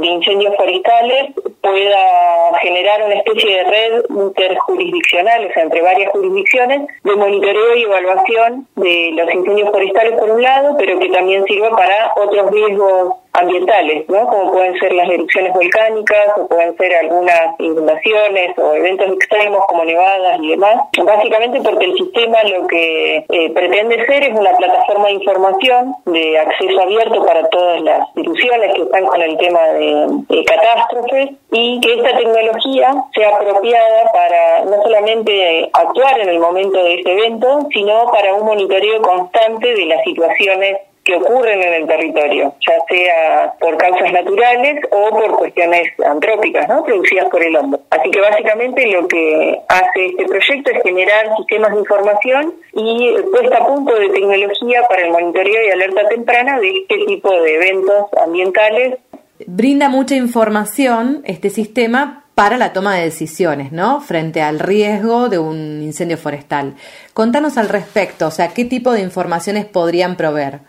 de 0.00 0.06
incendios 0.06 0.56
forestales 0.56 1.32
pueda 1.62 2.58
generar 2.60 3.04
una 3.04 3.14
especie 3.14 3.56
de 3.56 3.64
red 3.64 4.02
interjurisdiccional, 4.10 5.46
o 5.46 5.52
sea, 5.52 5.62
entre 5.62 5.80
varias 5.80 6.10
jurisdicciones, 6.10 6.88
de 7.04 7.14
monitoreo 7.14 7.76
y 7.76 7.82
evaluación 7.82 8.66
de 8.74 9.12
los 9.14 9.32
incendios 9.32 9.70
forestales 9.70 10.18
por 10.18 10.28
un 10.28 10.42
lado, 10.42 10.74
pero 10.76 10.98
que 10.98 11.08
también 11.08 11.44
sirva 11.44 11.70
para 11.70 12.12
otros 12.16 12.50
riesgos 12.50 13.14
ambientales, 13.36 14.08
¿no? 14.08 14.26
como 14.26 14.52
pueden 14.52 14.78
ser 14.78 14.92
las 14.92 15.08
erupciones 15.08 15.52
volcánicas 15.52 16.32
o 16.36 16.46
pueden 16.48 16.76
ser 16.76 16.94
algunas 16.96 17.40
inundaciones 17.58 18.56
o 18.58 18.74
eventos 18.74 19.12
extremos 19.12 19.64
como 19.66 19.84
nevadas 19.84 20.38
y 20.42 20.50
demás. 20.50 20.76
Básicamente 21.04 21.60
porque 21.60 21.84
el 21.84 21.94
sistema 21.94 22.42
lo 22.44 22.66
que 22.66 23.24
eh, 23.28 23.50
pretende 23.50 24.04
ser 24.06 24.24
es 24.24 24.38
una 24.38 24.52
plataforma 24.56 25.06
de 25.06 25.12
información 25.12 25.96
de 26.06 26.38
acceso 26.38 26.80
abierto 26.80 27.24
para 27.24 27.48
todas 27.48 27.80
las 27.82 28.08
instituciones 28.14 28.74
que 28.74 28.82
están 28.82 29.06
con 29.06 29.22
el 29.22 29.36
tema 29.36 29.62
de, 29.68 30.06
de 30.28 30.44
catástrofes 30.44 31.30
y 31.52 31.80
que 31.80 31.94
esta 31.94 32.16
tecnología 32.16 32.94
sea 33.14 33.36
apropiada 33.36 34.12
para 34.12 34.64
no 34.64 34.82
solamente 34.82 35.68
actuar 35.72 36.20
en 36.20 36.28
el 36.28 36.38
momento 36.38 36.82
de 36.82 36.94
ese 36.94 37.12
evento, 37.12 37.60
sino 37.72 38.06
para 38.12 38.34
un 38.34 38.46
monitoreo 38.46 39.00
constante 39.02 39.74
de 39.74 39.86
las 39.86 40.02
situaciones 40.04 40.78
que 41.06 41.14
ocurren 41.14 41.62
en 41.62 41.74
el 41.74 41.86
territorio, 41.86 42.54
ya 42.66 42.74
sea 42.88 43.54
por 43.60 43.76
causas 43.78 44.12
naturales 44.12 44.84
o 44.90 45.10
por 45.10 45.36
cuestiones 45.38 45.88
antrópicas, 46.04 46.68
¿no? 46.68 46.84
producidas 46.84 47.28
por 47.30 47.42
el 47.42 47.54
hombre. 47.56 47.80
Así 47.90 48.10
que 48.10 48.20
básicamente 48.20 48.86
lo 48.88 49.06
que 49.06 49.60
hace 49.68 50.06
este 50.06 50.26
proyecto 50.26 50.72
es 50.72 50.82
generar 50.82 51.36
sistemas 51.36 51.72
de 51.72 51.78
información 51.78 52.54
y 52.72 53.14
puesta 53.30 53.58
a 53.58 53.66
punto 53.66 53.94
de 53.94 54.08
tecnología 54.08 54.82
para 54.88 55.02
el 55.02 55.12
monitoreo 55.12 55.66
y 55.66 55.70
alerta 55.70 56.08
temprana 56.08 56.58
de 56.58 56.70
este 56.70 56.96
tipo 57.06 57.30
de 57.40 57.54
eventos 57.54 58.06
ambientales. 58.24 58.98
Brinda 59.46 59.88
mucha 59.88 60.16
información 60.16 61.22
este 61.24 61.50
sistema 61.50 62.24
para 62.34 62.58
la 62.58 62.72
toma 62.72 62.96
de 62.96 63.04
decisiones, 63.04 63.70
¿no? 63.70 64.00
Frente 64.00 64.42
al 64.42 64.58
riesgo 64.58 65.28
de 65.28 65.38
un 65.38 65.82
incendio 65.82 66.18
forestal. 66.18 66.74
Contanos 67.14 67.56
al 67.58 67.68
respecto, 67.68 68.26
o 68.26 68.30
sea, 68.30 68.48
¿qué 68.48 68.64
tipo 68.64 68.92
de 68.92 69.02
informaciones 69.02 69.66
podrían 69.66 70.16
proveer? 70.16 70.60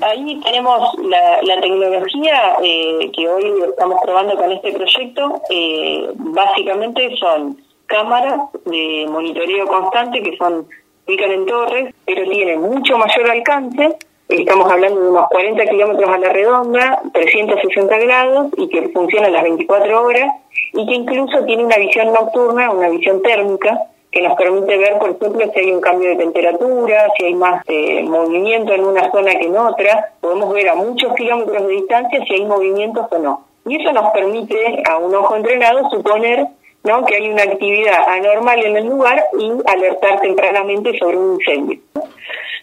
Ahí 0.00 0.40
tenemos 0.40 0.94
la, 1.02 1.60
tecnología 1.60 2.56
eh, 2.62 3.10
que 3.14 3.28
hoy 3.28 3.52
estamos 3.68 4.00
probando 4.02 4.36
con 4.36 4.52
este 4.52 4.72
proyecto. 4.72 5.40
Eh, 5.50 6.08
básicamente 6.14 7.16
son 7.16 7.58
cámaras 7.86 8.40
de 8.64 9.06
monitoreo 9.08 9.66
constante 9.66 10.22
que 10.22 10.36
son 10.36 10.66
ubican 11.06 11.30
en 11.30 11.46
torres, 11.46 11.94
pero 12.06 12.28
tienen 12.30 12.60
mucho 12.60 12.96
mayor 12.96 13.30
alcance. 13.30 13.96
Estamos 14.28 14.70
hablando 14.72 15.00
de 15.00 15.10
unos 15.10 15.28
40 15.28 15.66
kilómetros 15.66 16.10
a 16.10 16.18
la 16.18 16.28
redonda, 16.30 17.02
360 17.12 17.98
grados 17.98 18.46
y 18.56 18.68
que 18.68 18.88
funcionan 18.88 19.32
las 19.32 19.42
24 19.42 20.02
horas 20.02 20.32
y 20.72 20.86
que 20.86 20.94
incluso 20.94 21.44
tiene 21.44 21.64
una 21.64 21.76
visión 21.76 22.12
nocturna, 22.12 22.70
una 22.70 22.88
visión 22.88 23.20
térmica 23.22 23.78
que 24.14 24.22
nos 24.22 24.36
permite 24.36 24.78
ver, 24.78 24.96
por 24.98 25.10
ejemplo, 25.10 25.44
si 25.52 25.58
hay 25.58 25.72
un 25.72 25.80
cambio 25.80 26.10
de 26.10 26.16
temperatura, 26.16 27.08
si 27.18 27.24
hay 27.24 27.34
más 27.34 27.64
eh, 27.66 28.04
movimiento 28.04 28.72
en 28.72 28.84
una 28.84 29.10
zona 29.10 29.32
que 29.32 29.46
en 29.46 29.56
otra. 29.56 30.12
Podemos 30.20 30.54
ver 30.54 30.68
a 30.68 30.76
muchos 30.76 31.12
kilómetros 31.14 31.66
de 31.66 31.72
distancia 31.72 32.24
si 32.24 32.34
hay 32.34 32.44
movimientos 32.44 33.06
o 33.10 33.18
no. 33.18 33.44
Y 33.66 33.82
eso 33.82 33.92
nos 33.92 34.12
permite 34.12 34.84
a 34.88 34.98
un 34.98 35.12
ojo 35.16 35.34
entrenado 35.34 35.90
suponer 35.90 36.46
¿no? 36.84 37.04
que 37.04 37.16
hay 37.16 37.28
una 37.28 37.42
actividad 37.42 38.08
anormal 38.08 38.64
en 38.64 38.76
el 38.76 38.86
lugar 38.86 39.20
y 39.36 39.50
alertar 39.66 40.20
tempranamente 40.20 40.96
sobre 40.96 41.16
un 41.16 41.34
incendio. 41.34 41.80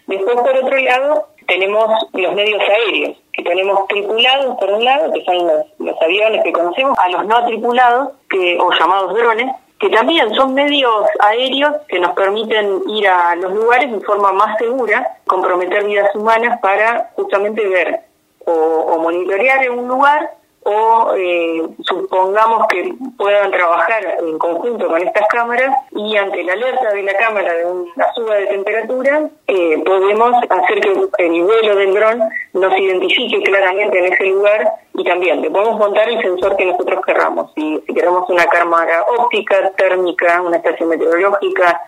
Después, 0.06 0.36
por 0.36 0.56
otro 0.56 0.78
lado, 0.78 1.26
tenemos 1.46 2.08
los 2.14 2.34
medios 2.34 2.62
aéreos, 2.66 3.18
que 3.30 3.42
tenemos 3.42 3.86
tripulados 3.88 4.56
por 4.58 4.70
un 4.70 4.84
lado, 4.84 5.12
que 5.12 5.22
son 5.24 5.46
los, 5.46 5.66
los 5.78 6.00
aviones 6.00 6.42
que 6.44 6.52
conocemos, 6.52 6.98
a 6.98 7.10
los 7.10 7.26
no 7.26 7.44
tripulados, 7.44 8.08
que, 8.30 8.58
o 8.58 8.70
llamados 8.72 9.14
drones, 9.14 9.52
que 9.82 9.90
también 9.90 10.32
son 10.36 10.54
medios 10.54 11.06
aéreos 11.18 11.74
que 11.88 11.98
nos 11.98 12.12
permiten 12.12 12.82
ir 12.86 13.08
a 13.08 13.34
los 13.34 13.52
lugares 13.52 13.90
de 13.90 13.98
forma 13.98 14.32
más 14.32 14.56
segura, 14.56 15.16
comprometer 15.26 15.84
vidas 15.84 16.14
humanas 16.14 16.60
para 16.60 17.10
justamente 17.16 17.66
ver 17.66 18.00
o, 18.46 18.96
monitorear 19.02 19.64
en 19.64 19.72
un 19.76 19.88
lugar 19.88 20.34
o 20.64 21.14
eh, 21.16 21.62
supongamos 21.80 22.66
que 22.68 22.94
puedan 23.16 23.50
trabajar 23.50 24.18
en 24.20 24.38
conjunto 24.38 24.86
con 24.86 25.02
estas 25.02 25.26
cámaras 25.28 25.76
y 25.90 26.16
ante 26.16 26.44
la 26.44 26.52
alerta 26.52 26.92
de 26.92 27.02
la 27.02 27.14
cámara 27.16 27.52
de 27.54 27.66
una 27.66 28.12
suba 28.14 28.36
de 28.36 28.46
temperatura 28.46 29.28
eh, 29.48 29.82
podemos 29.84 30.36
hacer 30.48 30.80
que 30.80 30.92
el 31.18 31.42
vuelo 31.42 31.76
del 31.76 31.94
dron 31.94 32.22
nos 32.52 32.78
identifique 32.78 33.42
claramente 33.42 33.98
en 33.98 34.12
ese 34.12 34.24
lugar 34.26 34.72
y 34.94 35.04
también 35.04 35.42
le 35.42 35.50
podemos 35.50 35.78
montar 35.78 36.08
el 36.08 36.20
sensor 36.22 36.56
que 36.56 36.66
nosotros 36.66 37.00
querramos. 37.04 37.52
Si, 37.54 37.82
queremos 37.92 38.28
una 38.28 38.46
cámara 38.46 39.04
óptica, 39.18 39.70
térmica, 39.76 40.42
una 40.42 40.58
estación 40.58 40.90
meteorológica, 40.90 41.82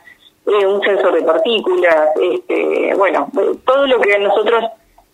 eh, 0.47 0.67
un 0.67 0.83
sensor 0.83 1.15
de 1.15 1.23
partículas, 1.23 2.11
este, 2.21 2.95
bueno, 2.97 3.29
todo 3.65 3.87
lo 3.87 4.01
que 4.01 4.19
nosotros 4.19 4.65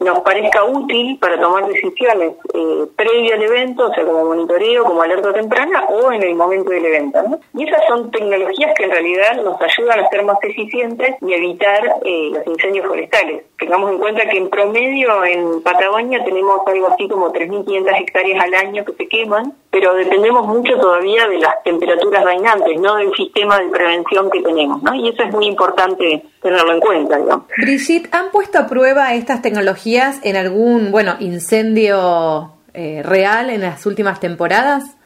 nos 0.00 0.20
parezca 0.20 0.64
útil 0.64 1.18
para 1.18 1.38
tomar 1.38 1.66
decisiones 1.66 2.32
eh, 2.54 2.86
previo 2.96 3.34
al 3.34 3.42
evento, 3.42 3.86
o 3.86 3.94
sea, 3.94 4.04
como 4.04 4.24
monitoreo, 4.24 4.84
como 4.84 5.02
alerta 5.02 5.32
temprana 5.32 5.84
o 5.90 6.10
en 6.10 6.22
el 6.22 6.34
momento 6.34 6.70
del 6.70 6.86
evento. 6.86 7.22
¿no? 7.22 7.38
Y 7.54 7.68
esas 7.68 7.86
son 7.86 8.10
tecnologías 8.10 8.72
que 8.76 8.84
en 8.84 8.90
realidad 8.90 9.42
nos 9.42 9.60
ayudan 9.60 10.00
a 10.00 10.08
ser 10.08 10.24
más 10.24 10.38
eficientes 10.42 11.16
y 11.20 11.32
evitar 11.34 11.96
eh, 12.04 12.30
los 12.32 12.46
incendios 12.46 12.86
forestales. 12.86 13.44
Tengamos 13.58 13.90
en 13.92 13.98
cuenta 13.98 14.26
que 14.26 14.38
en 14.38 14.48
promedio 14.48 15.22
en 15.24 15.62
Patagonia 15.62 16.24
tenemos 16.24 16.62
algo 16.66 16.88
así 16.88 17.06
como 17.06 17.30
3.500 17.30 18.00
hectáreas 18.00 18.42
al 18.42 18.54
año 18.54 18.84
que 18.86 18.94
se 18.94 19.06
queman, 19.06 19.52
pero 19.70 19.94
dependemos 19.94 20.46
mucho 20.46 20.78
todavía 20.78 21.28
de 21.28 21.38
las 21.38 21.62
temperaturas 21.62 22.24
reinantes, 22.24 22.80
no 22.80 22.96
del 22.96 23.14
sistema 23.14 23.58
de 23.58 23.68
prevención 23.68 24.30
que 24.30 24.40
tenemos, 24.40 24.82
¿no? 24.82 24.94
Y 24.94 25.08
eso 25.08 25.22
es 25.22 25.32
muy 25.32 25.46
importante 25.46 26.22
tenerlo 26.42 26.72
en 26.72 26.80
cuenta, 26.80 27.18
digamos. 27.18 27.46
Brigitte, 27.58 28.08
¿han 28.12 28.30
puesto 28.30 28.58
a 28.58 28.66
prueba 28.66 29.14
estas 29.14 29.42
tecnologías 29.42 29.89
en 29.98 30.36
algún, 30.36 30.90
bueno, 30.90 31.16
incendio 31.20 32.52
eh, 32.74 33.02
real 33.04 33.50
en 33.50 33.62
las 33.62 33.84
últimas 33.86 34.20
temporadas? 34.20 34.96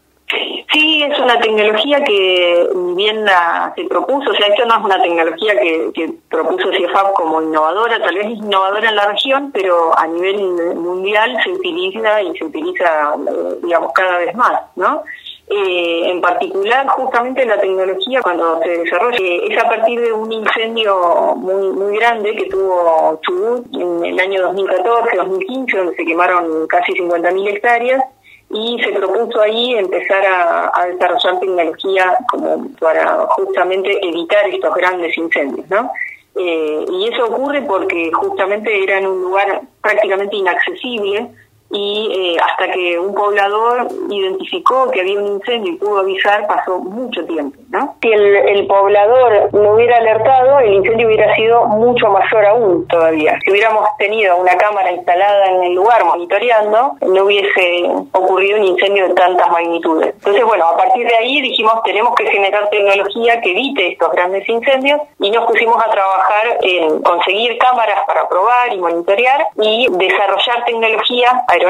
Sí, 0.72 1.02
es 1.02 1.18
una 1.20 1.38
tecnología 1.38 2.02
que 2.02 2.68
bien 2.96 3.24
se 3.76 3.84
propuso, 3.84 4.30
o 4.30 4.34
sea, 4.34 4.48
esto 4.48 4.66
no 4.66 4.76
es 4.76 4.84
una 4.84 5.00
tecnología 5.00 5.54
que, 5.60 6.12
propuso 6.28 6.72
CIEFAP 6.72 7.12
como 7.12 7.40
innovadora, 7.40 8.00
tal 8.00 8.16
vez 8.16 8.26
es 8.26 8.38
innovadora 8.38 8.88
en 8.88 8.96
la 8.96 9.06
región, 9.06 9.50
pero 9.52 9.96
a 9.96 10.06
nivel 10.08 10.36
mundial 10.74 11.38
se 11.44 11.50
utiliza 11.50 12.22
y 12.22 12.36
se 12.36 12.44
utiliza, 12.44 13.14
digamos, 13.62 13.92
cada 13.92 14.18
vez 14.18 14.34
más, 14.34 14.62
¿no? 14.74 15.04
Eh, 15.46 16.10
en 16.10 16.22
particular, 16.22 16.86
justamente 16.88 17.44
la 17.44 17.60
tecnología 17.60 18.22
cuando 18.22 18.60
se 18.62 18.78
desarrolla 18.78 19.18
es 19.18 19.62
a 19.62 19.68
partir 19.68 20.00
de 20.00 20.10
un 20.10 20.32
incendio 20.32 21.34
muy 21.36 21.70
muy 21.70 21.96
grande 21.98 22.34
que 22.34 22.46
tuvo 22.46 23.20
Chubut 23.20 23.66
en 23.74 24.04
el 24.06 24.18
año 24.18 24.52
2014-2015, 24.54 25.76
donde 25.76 25.96
se 25.96 26.04
quemaron 26.06 26.66
casi 26.66 26.92
50.000 26.92 27.48
hectáreas 27.48 28.02
y 28.50 28.78
se 28.82 28.92
propuso 28.92 29.40
ahí 29.42 29.74
empezar 29.74 30.24
a, 30.24 30.86
desarrollar 30.86 31.40
tecnología 31.40 32.16
como 32.30 32.66
para 32.80 33.26
justamente 33.28 33.98
evitar 34.06 34.48
estos 34.48 34.74
grandes 34.74 35.16
incendios, 35.18 35.68
¿no? 35.68 35.90
Eh, 36.36 36.84
y 36.90 37.08
eso 37.12 37.26
ocurre 37.26 37.62
porque 37.62 38.10
justamente 38.12 38.82
era 38.82 38.98
en 38.98 39.06
un 39.06 39.22
lugar 39.22 39.60
prácticamente 39.82 40.36
inaccesible 40.36 41.28
y 41.74 42.08
eh, 42.14 42.36
hasta 42.40 42.70
que 42.70 42.96
un 42.98 43.12
poblador 43.14 43.88
identificó 44.08 44.88
que 44.92 45.00
había 45.00 45.18
un 45.18 45.26
incendio 45.26 45.72
y 45.72 45.76
pudo 45.76 45.98
avisar 45.98 46.46
pasó 46.46 46.78
mucho 46.78 47.24
tiempo. 47.26 47.58
¿no? 47.70 47.96
Si 48.00 48.12
el, 48.12 48.66
poblador 48.68 49.52
no 49.52 49.74
hubiera 49.74 49.96
alertado, 49.96 50.60
el 50.60 50.74
incendio 50.74 51.08
hubiera 51.08 51.34
sido 51.34 51.66
mucho 51.66 52.08
mayor 52.08 52.46
aún 52.46 52.86
todavía. 52.86 53.36
Si 53.44 53.50
hubiéramos 53.50 53.88
tenido 53.98 54.36
una 54.36 54.56
cámara 54.56 54.92
instalada 54.92 55.50
en 55.50 55.64
el 55.64 55.74
lugar 55.74 56.04
monitoreando, 56.04 56.92
no 57.02 57.24
hubiese 57.24 57.90
ocurrido 58.12 58.58
un 58.58 58.64
incendio 58.66 59.08
de 59.08 59.14
tantas 59.14 59.50
magnitudes. 59.50 60.14
Entonces, 60.14 60.44
bueno, 60.44 60.66
a 60.66 60.76
partir 60.76 61.06
de 61.06 61.16
ahí 61.16 61.42
dijimos 61.42 61.82
tenemos 61.82 62.14
que 62.14 62.26
generar 62.26 62.70
tecnología 62.70 63.40
que 63.40 63.50
evite 63.50 63.92
estos 63.92 64.12
grandes 64.12 64.48
incendios 64.48 65.00
y 65.18 65.30
nos 65.32 65.44
pusimos 65.46 65.76
a 65.84 65.90
trabajar 65.90 66.58
en 66.62 67.02
conseguir 67.02 67.58
cámaras 67.58 67.98
para 68.06 68.28
probar 68.28 68.72
y 68.72 68.78
monitorear 68.78 69.46
y 69.56 69.88
desarrollar 69.90 70.64
tecnología 70.64 71.44
aeronáutica 71.48 71.63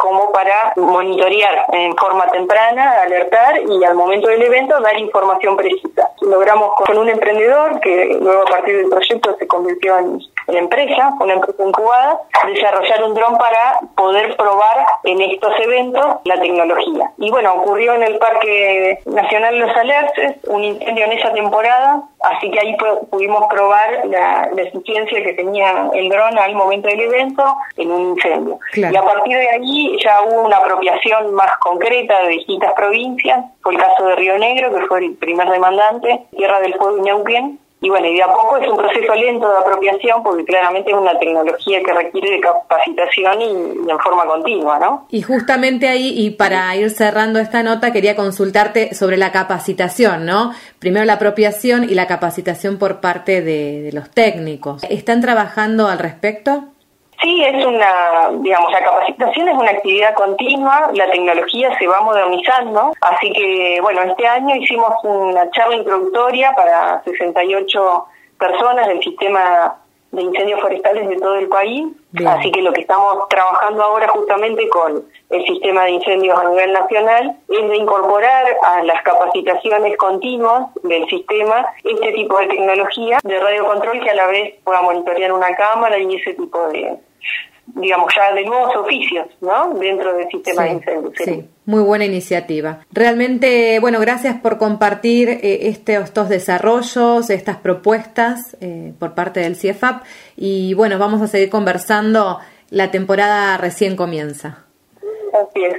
como 0.00 0.32
para 0.32 0.72
monitorear 0.76 1.66
en 1.72 1.96
forma 1.96 2.26
temprana, 2.28 3.02
alertar 3.02 3.60
y 3.68 3.84
al 3.84 3.94
momento 3.94 4.28
del 4.28 4.42
evento 4.42 4.80
dar 4.80 4.98
información 4.98 5.56
precisa. 5.56 6.10
Logramos 6.20 6.74
con 6.74 6.98
un 6.98 7.08
emprendedor 7.08 7.80
que 7.80 8.18
luego 8.20 8.42
a 8.42 8.50
partir 8.50 8.76
del 8.76 8.88
proyecto 8.88 9.36
se 9.38 9.46
convirtió 9.46 9.98
en, 9.98 10.20
empresa, 10.56 11.14
una 11.20 11.34
empresa 11.34 11.62
incubada, 11.62 12.20
desarrollar 12.46 13.04
un 13.04 13.14
dron 13.14 13.36
para 13.36 13.80
poder 13.96 14.36
probar 14.36 14.86
en 15.04 15.20
estos 15.20 15.52
eventos 15.60 16.04
la 16.24 16.40
tecnología. 16.40 17.10
Y 17.18 17.30
bueno, 17.30 17.52
ocurrió 17.54 17.94
en 17.94 18.02
el 18.02 18.18
Parque 18.18 19.00
Nacional 19.06 19.58
Los 19.58 19.76
Alerces 19.76 20.36
un 20.46 20.64
incendio 20.64 21.04
en 21.04 21.12
esa 21.12 21.32
temporada, 21.32 22.02
así 22.20 22.50
que 22.50 22.60
ahí 22.60 22.76
pudimos 23.10 23.46
probar 23.48 24.06
la, 24.06 24.48
eficiencia 24.56 25.22
que 25.22 25.34
tenía 25.34 25.88
el 25.94 26.08
dron 26.08 26.38
al 26.38 26.54
momento 26.54 26.88
del 26.88 27.00
evento 27.00 27.44
en 27.76 27.90
un 27.90 28.10
incendio. 28.10 28.58
Y 28.74 28.96
a 28.96 29.02
partir 29.02 29.36
de 29.36 29.48
ahí 29.48 29.96
ya 30.02 30.22
hubo 30.22 30.42
una 30.42 30.56
apropiación 30.56 31.32
más 31.34 31.56
concreta 31.58 32.22
de 32.22 32.28
distintas 32.28 32.72
provincias. 32.74 33.44
Fue 33.62 33.74
el 33.74 33.80
caso 33.80 34.04
de 34.06 34.16
Río 34.16 34.38
Negro, 34.38 34.74
que 34.74 34.86
fue 34.86 35.04
el 35.04 35.14
primer 35.16 35.48
demandante, 35.48 36.26
Tierra 36.36 36.60
del 36.60 36.74
Fuego 36.74 36.98
y 36.98 37.02
Neuquén. 37.02 37.58
Y 37.80 37.88
bueno, 37.88 38.06
y 38.08 38.14
de 38.14 38.22
a 38.22 38.32
poco 38.32 38.56
es 38.56 38.68
un 38.68 38.76
proceso 38.76 39.14
lento 39.14 39.48
de 39.48 39.58
apropiación 39.58 40.22
porque 40.22 40.44
claramente 40.44 40.90
es 40.90 40.96
una 40.96 41.16
tecnología 41.18 41.80
que 41.82 41.92
requiere 41.92 42.30
de 42.30 42.40
capacitación 42.40 43.40
y, 43.40 43.90
en 43.90 43.98
forma 44.00 44.26
continua, 44.26 44.78
¿no? 44.78 45.06
Y 45.10 45.22
justamente 45.22 45.88
ahí, 45.88 46.12
y 46.16 46.30
para 46.30 46.74
ir 46.74 46.90
cerrando 46.90 47.38
esta 47.38 47.62
nota, 47.62 47.92
quería 47.92 48.16
consultarte 48.16 48.94
sobre 48.94 49.16
la 49.16 49.30
capacitación, 49.30 50.26
¿no? 50.26 50.52
Primero 50.80 51.04
la 51.04 51.14
apropiación 51.14 51.84
y 51.84 51.94
la 51.94 52.06
capacitación 52.06 52.78
por 52.78 53.00
parte 53.00 53.42
de 53.42 53.90
los 53.92 54.10
técnicos. 54.10 54.82
¿Están 54.90 55.20
trabajando 55.20 55.86
al 55.86 55.98
respecto? 55.98 56.64
Sí, 57.20 57.44
es 57.44 57.66
una, 57.66 58.30
digamos, 58.32 58.70
la 58.70 58.84
capacitación 58.84 59.48
es 59.48 59.56
una 59.56 59.70
actividad 59.70 60.14
continua, 60.14 60.90
la 60.94 61.10
tecnología 61.10 61.76
se 61.76 61.88
va 61.88 62.00
modernizando, 62.00 62.92
así 63.00 63.32
que, 63.32 63.80
bueno, 63.82 64.02
este 64.02 64.26
año 64.26 64.54
hicimos 64.54 64.92
una 65.02 65.50
charla 65.50 65.76
introductoria 65.76 66.52
para 66.54 67.02
68 67.02 68.06
personas 68.38 68.86
del 68.86 69.02
sistema 69.02 69.78
de 70.12 70.22
incendios 70.22 70.60
forestales 70.60 71.08
de 71.08 71.16
todo 71.16 71.34
el 71.34 71.48
país, 71.48 71.86
así 72.26 72.50
que 72.50 72.62
lo 72.62 72.72
que 72.72 72.80
estamos 72.80 73.28
trabajando 73.28 73.82
ahora 73.82 74.08
justamente 74.08 74.66
con 74.68 75.04
el 75.28 75.44
sistema 75.44 75.84
de 75.84 75.90
incendios 75.90 76.38
a 76.38 76.48
nivel 76.48 76.72
nacional 76.72 77.36
es 77.48 77.68
de 77.68 77.76
incorporar 77.76 78.46
a 78.62 78.82
las 78.84 79.02
capacitaciones 79.02 79.96
continuas 79.98 80.72
del 80.82 81.06
sistema 81.10 81.66
este 81.84 82.12
tipo 82.12 82.38
de 82.38 82.46
tecnología 82.46 83.18
de 83.22 83.38
radiocontrol 83.38 84.00
que 84.00 84.10
a 84.10 84.14
la 84.14 84.26
vez 84.28 84.54
pueda 84.64 84.80
monitorear 84.80 85.32
una 85.32 85.54
cámara 85.54 85.98
y 85.98 86.14
ese 86.14 86.32
tipo 86.34 86.68
de, 86.68 86.96
digamos, 87.74 88.12
ya 88.16 88.34
de 88.34 88.44
nuevos 88.44 88.74
oficios, 88.76 89.26
¿no? 89.40 89.74
Dentro 89.74 90.14
del 90.14 90.28
sistema 90.28 90.64
de 90.64 90.70
incendios. 90.70 91.12
Sí. 91.16 91.44
Muy 91.66 91.82
buena 91.82 92.04
iniciativa. 92.06 92.80
Realmente, 92.90 93.78
bueno, 93.80 94.00
gracias 94.00 94.40
por 94.40 94.58
compartir 94.58 95.28
eh, 95.28 95.68
este, 95.68 95.96
estos 95.96 96.28
desarrollos, 96.28 97.28
estas 97.30 97.56
propuestas 97.56 98.56
eh, 98.60 98.92
por 98.98 99.14
parte 99.14 99.40
del 99.40 99.56
CIEFAP 99.56 100.02
y 100.36 100.74
bueno, 100.74 100.98
vamos 100.98 101.20
a 101.20 101.26
seguir 101.26 101.50
conversando. 101.50 102.38
La 102.70 102.90
temporada 102.90 103.56
recién 103.56 103.96
comienza. 103.96 104.64
Así 105.32 105.64
es. 105.64 105.76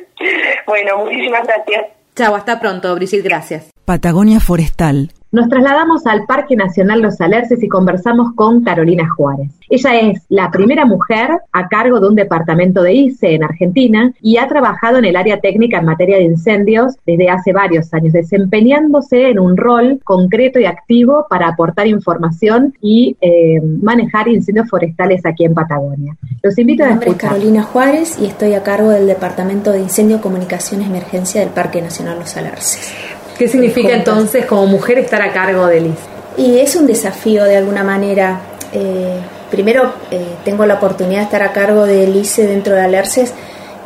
Bueno, 0.65 0.97
muchísimas 0.97 1.45
gracias. 1.45 1.87
Chao, 2.15 2.35
hasta 2.35 2.59
pronto, 2.59 2.93
Brigitte, 2.95 3.23
gracias. 3.23 3.71
Patagonia 3.85 4.39
Forestal 4.39 5.11
nos 5.31 5.47
trasladamos 5.47 6.07
al 6.07 6.25
Parque 6.25 6.55
Nacional 6.55 7.01
Los 7.01 7.21
Alerces 7.21 7.61
y 7.61 7.67
conversamos 7.67 8.33
con 8.33 8.63
Carolina 8.63 9.07
Juárez. 9.15 9.51
Ella 9.69 9.99
es 9.99 10.23
la 10.29 10.49
primera 10.49 10.85
mujer 10.85 11.29
a 11.51 11.67
cargo 11.67 11.99
de 11.99 12.07
un 12.07 12.15
departamento 12.15 12.81
de 12.81 12.93
ICE 12.93 13.35
en 13.35 13.43
Argentina 13.43 14.11
y 14.21 14.37
ha 14.37 14.47
trabajado 14.47 14.97
en 14.97 15.05
el 15.05 15.15
área 15.15 15.39
técnica 15.39 15.77
en 15.77 15.85
materia 15.85 16.17
de 16.17 16.23
incendios 16.23 16.95
desde 17.05 17.29
hace 17.29 17.53
varios 17.53 17.93
años, 17.93 18.13
desempeñándose 18.13 19.29
en 19.29 19.39
un 19.39 19.55
rol 19.55 19.99
concreto 20.03 20.59
y 20.59 20.65
activo 20.65 21.27
para 21.29 21.49
aportar 21.49 21.85
información 21.85 22.73
y 22.81 23.15
eh, 23.21 23.61
manejar 23.61 24.27
incendios 24.27 24.67
forestales 24.67 25.25
aquí 25.25 25.45
en 25.45 25.53
Patagonia. 25.53 26.17
Los 26.41 26.57
invito 26.57 26.83
a 26.83 26.87
escuchar. 26.87 26.99
Mi 26.99 27.11
nombre 27.11 27.25
es 27.25 27.31
Carolina 27.31 27.63
Juárez 27.63 28.17
y 28.19 28.25
estoy 28.25 28.53
a 28.53 28.63
cargo 28.63 28.89
del 28.89 29.05
Departamento 29.05 29.71
de 29.71 29.79
Incendio, 29.81 30.21
Comunicación 30.21 30.81
y 30.81 30.85
Emergencia 30.85 31.41
del 31.41 31.49
Parque 31.49 31.81
Nacional 31.81 32.17
Los 32.17 32.35
Alerces. 32.35 33.18
¿Qué 33.39 33.47
significa 33.47 33.93
entonces 33.93 34.45
como 34.45 34.65
mujer 34.65 34.99
estar 34.99 35.21
a 35.21 35.31
cargo 35.31 35.65
del 35.67 35.85
ICE? 35.85 35.95
Y 36.35 36.59
es 36.59 36.75
un 36.75 36.85
desafío 36.85 37.45
de 37.45 37.55
alguna 37.55 37.85
manera. 37.85 38.41
Eh, 38.73 39.17
primero, 39.49 39.93
eh, 40.11 40.25
tengo 40.43 40.65
la 40.65 40.73
oportunidad 40.73 41.19
de 41.19 41.23
estar 41.23 41.43
a 41.43 41.53
cargo 41.53 41.85
del 41.85 42.13
ICE 42.17 42.45
dentro 42.45 42.75
de 42.75 42.81
Alerces, 42.81 43.31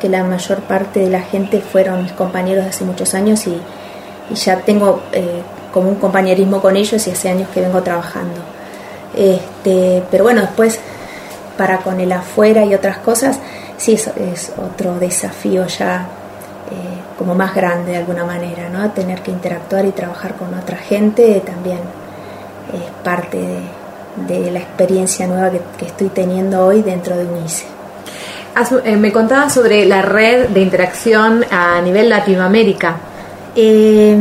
que 0.01 0.09
la 0.09 0.23
mayor 0.23 0.61
parte 0.61 1.01
de 1.01 1.11
la 1.11 1.21
gente 1.21 1.61
fueron 1.61 2.01
mis 2.01 2.13
compañeros 2.13 2.63
de 2.63 2.71
hace 2.71 2.83
muchos 2.83 3.13
años 3.13 3.45
y, 3.45 3.61
ya 4.33 4.61
tengo 4.61 5.03
eh, 5.11 5.43
como 5.71 5.89
un 5.89 5.95
compañerismo 5.95 6.59
con 6.59 6.75
ellos 6.75 7.05
y 7.05 7.11
hace 7.11 7.29
años 7.29 7.47
que 7.53 7.61
vengo 7.61 7.83
trabajando. 7.83 8.41
Este, 9.15 10.01
pero 10.09 10.23
bueno, 10.23 10.41
después 10.41 10.79
para 11.59 11.77
con 11.77 11.99
el 11.99 12.11
afuera 12.11 12.65
y 12.65 12.73
otras 12.73 12.97
cosas, 12.97 13.37
sí 13.77 13.93
es, 13.93 14.07
es 14.07 14.51
otro 14.57 14.97
desafío 14.97 15.67
ya 15.67 16.07
como 17.17 17.35
más 17.35 17.53
grande 17.55 17.91
de 17.91 17.97
alguna 17.97 18.25
manera, 18.25 18.69
¿no? 18.69 18.91
Tener 18.91 19.21
que 19.21 19.31
interactuar 19.31 19.85
y 19.85 19.91
trabajar 19.91 20.35
con 20.35 20.53
otra 20.53 20.77
gente 20.77 21.41
también 21.45 21.79
es 22.73 22.91
parte 23.03 23.39
de, 24.27 24.51
la 24.51 24.59
experiencia 24.59 25.27
nueva 25.27 25.51
que, 25.77 25.85
estoy 25.85 26.09
teniendo 26.09 26.65
hoy 26.65 26.81
dentro 26.81 27.15
de 27.15 27.25
UNICE. 27.25 27.65
Eh, 28.85 28.95
me 28.95 29.11
contaba 29.11 29.49
sobre 29.49 29.85
la 29.85 30.01
red 30.01 30.49
de 30.49 30.61
interacción 30.61 31.43
a 31.49 31.81
nivel 31.81 32.09
Latinoamérica. 32.09 32.97
Eh, 33.55 34.17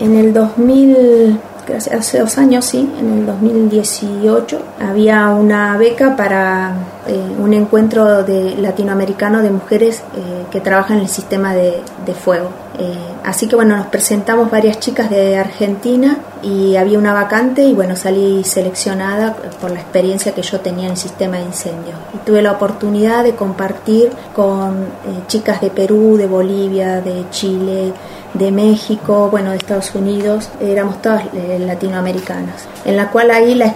en 0.00 0.16
el 0.16 0.32
2000 0.32 1.40
hace 1.74 2.18
dos 2.18 2.38
años, 2.38 2.64
sí, 2.64 2.90
en 2.98 3.18
el 3.18 3.26
2018, 3.26 4.58
había 4.80 5.28
una 5.30 5.76
beca 5.76 6.16
para 6.16 6.74
eh, 7.06 7.36
un 7.38 7.54
encuentro 7.54 8.22
de 8.22 8.56
latinoamericano 8.56 9.42
de 9.42 9.50
mujeres 9.50 10.02
eh, 10.14 10.44
que 10.50 10.60
trabajan 10.60 10.98
en 10.98 11.04
el 11.04 11.08
sistema 11.08 11.54
de, 11.54 11.82
fuego. 12.14 12.50
Eh, 12.78 12.92
así 13.24 13.46
que 13.46 13.54
bueno, 13.54 13.76
nos 13.76 13.86
presentamos 13.86 14.50
varias 14.50 14.80
chicas 14.80 15.08
de 15.08 15.36
Argentina 15.38 16.18
y 16.42 16.74
había 16.74 16.98
una 16.98 17.12
vacante 17.12 17.62
y 17.62 17.72
bueno, 17.72 17.94
salí 17.94 18.42
seleccionada 18.42 19.36
por 19.60 19.70
la 19.70 19.80
experiencia 19.80 20.34
que 20.34 20.42
yo 20.42 20.58
tenía 20.58 20.86
en 20.86 20.92
el 20.92 20.96
sistema 20.96 21.36
de 21.36 21.44
incendio. 21.44 21.94
Y 22.14 22.18
tuve 22.18 22.42
la 22.42 22.52
oportunidad 22.52 23.22
de 23.22 23.36
compartir 23.36 24.10
con 24.34 24.86
chicas 25.28 25.60
de 25.60 25.70
Perú, 25.70 26.16
de 26.16 26.26
Bolivia, 26.26 27.00
de 27.00 27.26
Chile, 27.30 27.92
de 28.34 28.52
México, 28.52 29.28
bueno, 29.30 29.50
de 29.50 29.56
Estados 29.56 29.94
Unidos, 29.94 30.48
éramos 30.60 31.02
todas 31.02 31.24
eh, 31.34 31.58
latinoamericanas, 31.58 32.66
en 32.84 32.96
la 32.96 33.10
cual 33.10 33.30
ahí 33.30 33.54
la, 33.54 33.74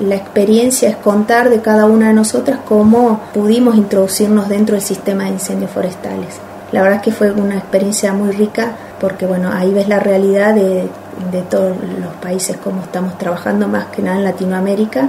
la, 0.00 0.14
experiencia 0.14 0.88
es 0.88 0.96
contar 0.96 1.48
de 1.48 1.60
cada 1.60 1.86
una 1.86 2.08
de 2.08 2.14
nosotras 2.14 2.60
cómo 2.66 3.20
pudimos 3.32 3.76
introducirnos 3.76 4.48
dentro 4.48 4.74
del 4.74 4.84
sistema 4.84 5.24
de 5.24 5.30
incendios 5.30 5.70
forestales. 5.70 6.36
La 6.70 6.82
verdad 6.82 6.98
es 6.98 7.02
que 7.02 7.12
fue 7.12 7.30
una 7.30 7.56
experiencia 7.56 8.12
muy 8.12 8.30
rica 8.30 8.76
porque, 9.00 9.24
bueno, 9.24 9.50
ahí 9.52 9.72
ves 9.72 9.88
la 9.88 10.00
realidad 10.00 10.54
de, 10.54 10.88
de 11.32 11.42
todos 11.48 11.74
los 12.00 12.14
países, 12.20 12.58
cómo 12.62 12.82
estamos 12.82 13.16
trabajando 13.16 13.68
más 13.68 13.86
que 13.86 14.02
nada 14.02 14.18
en 14.18 14.24
Latinoamérica 14.24 15.08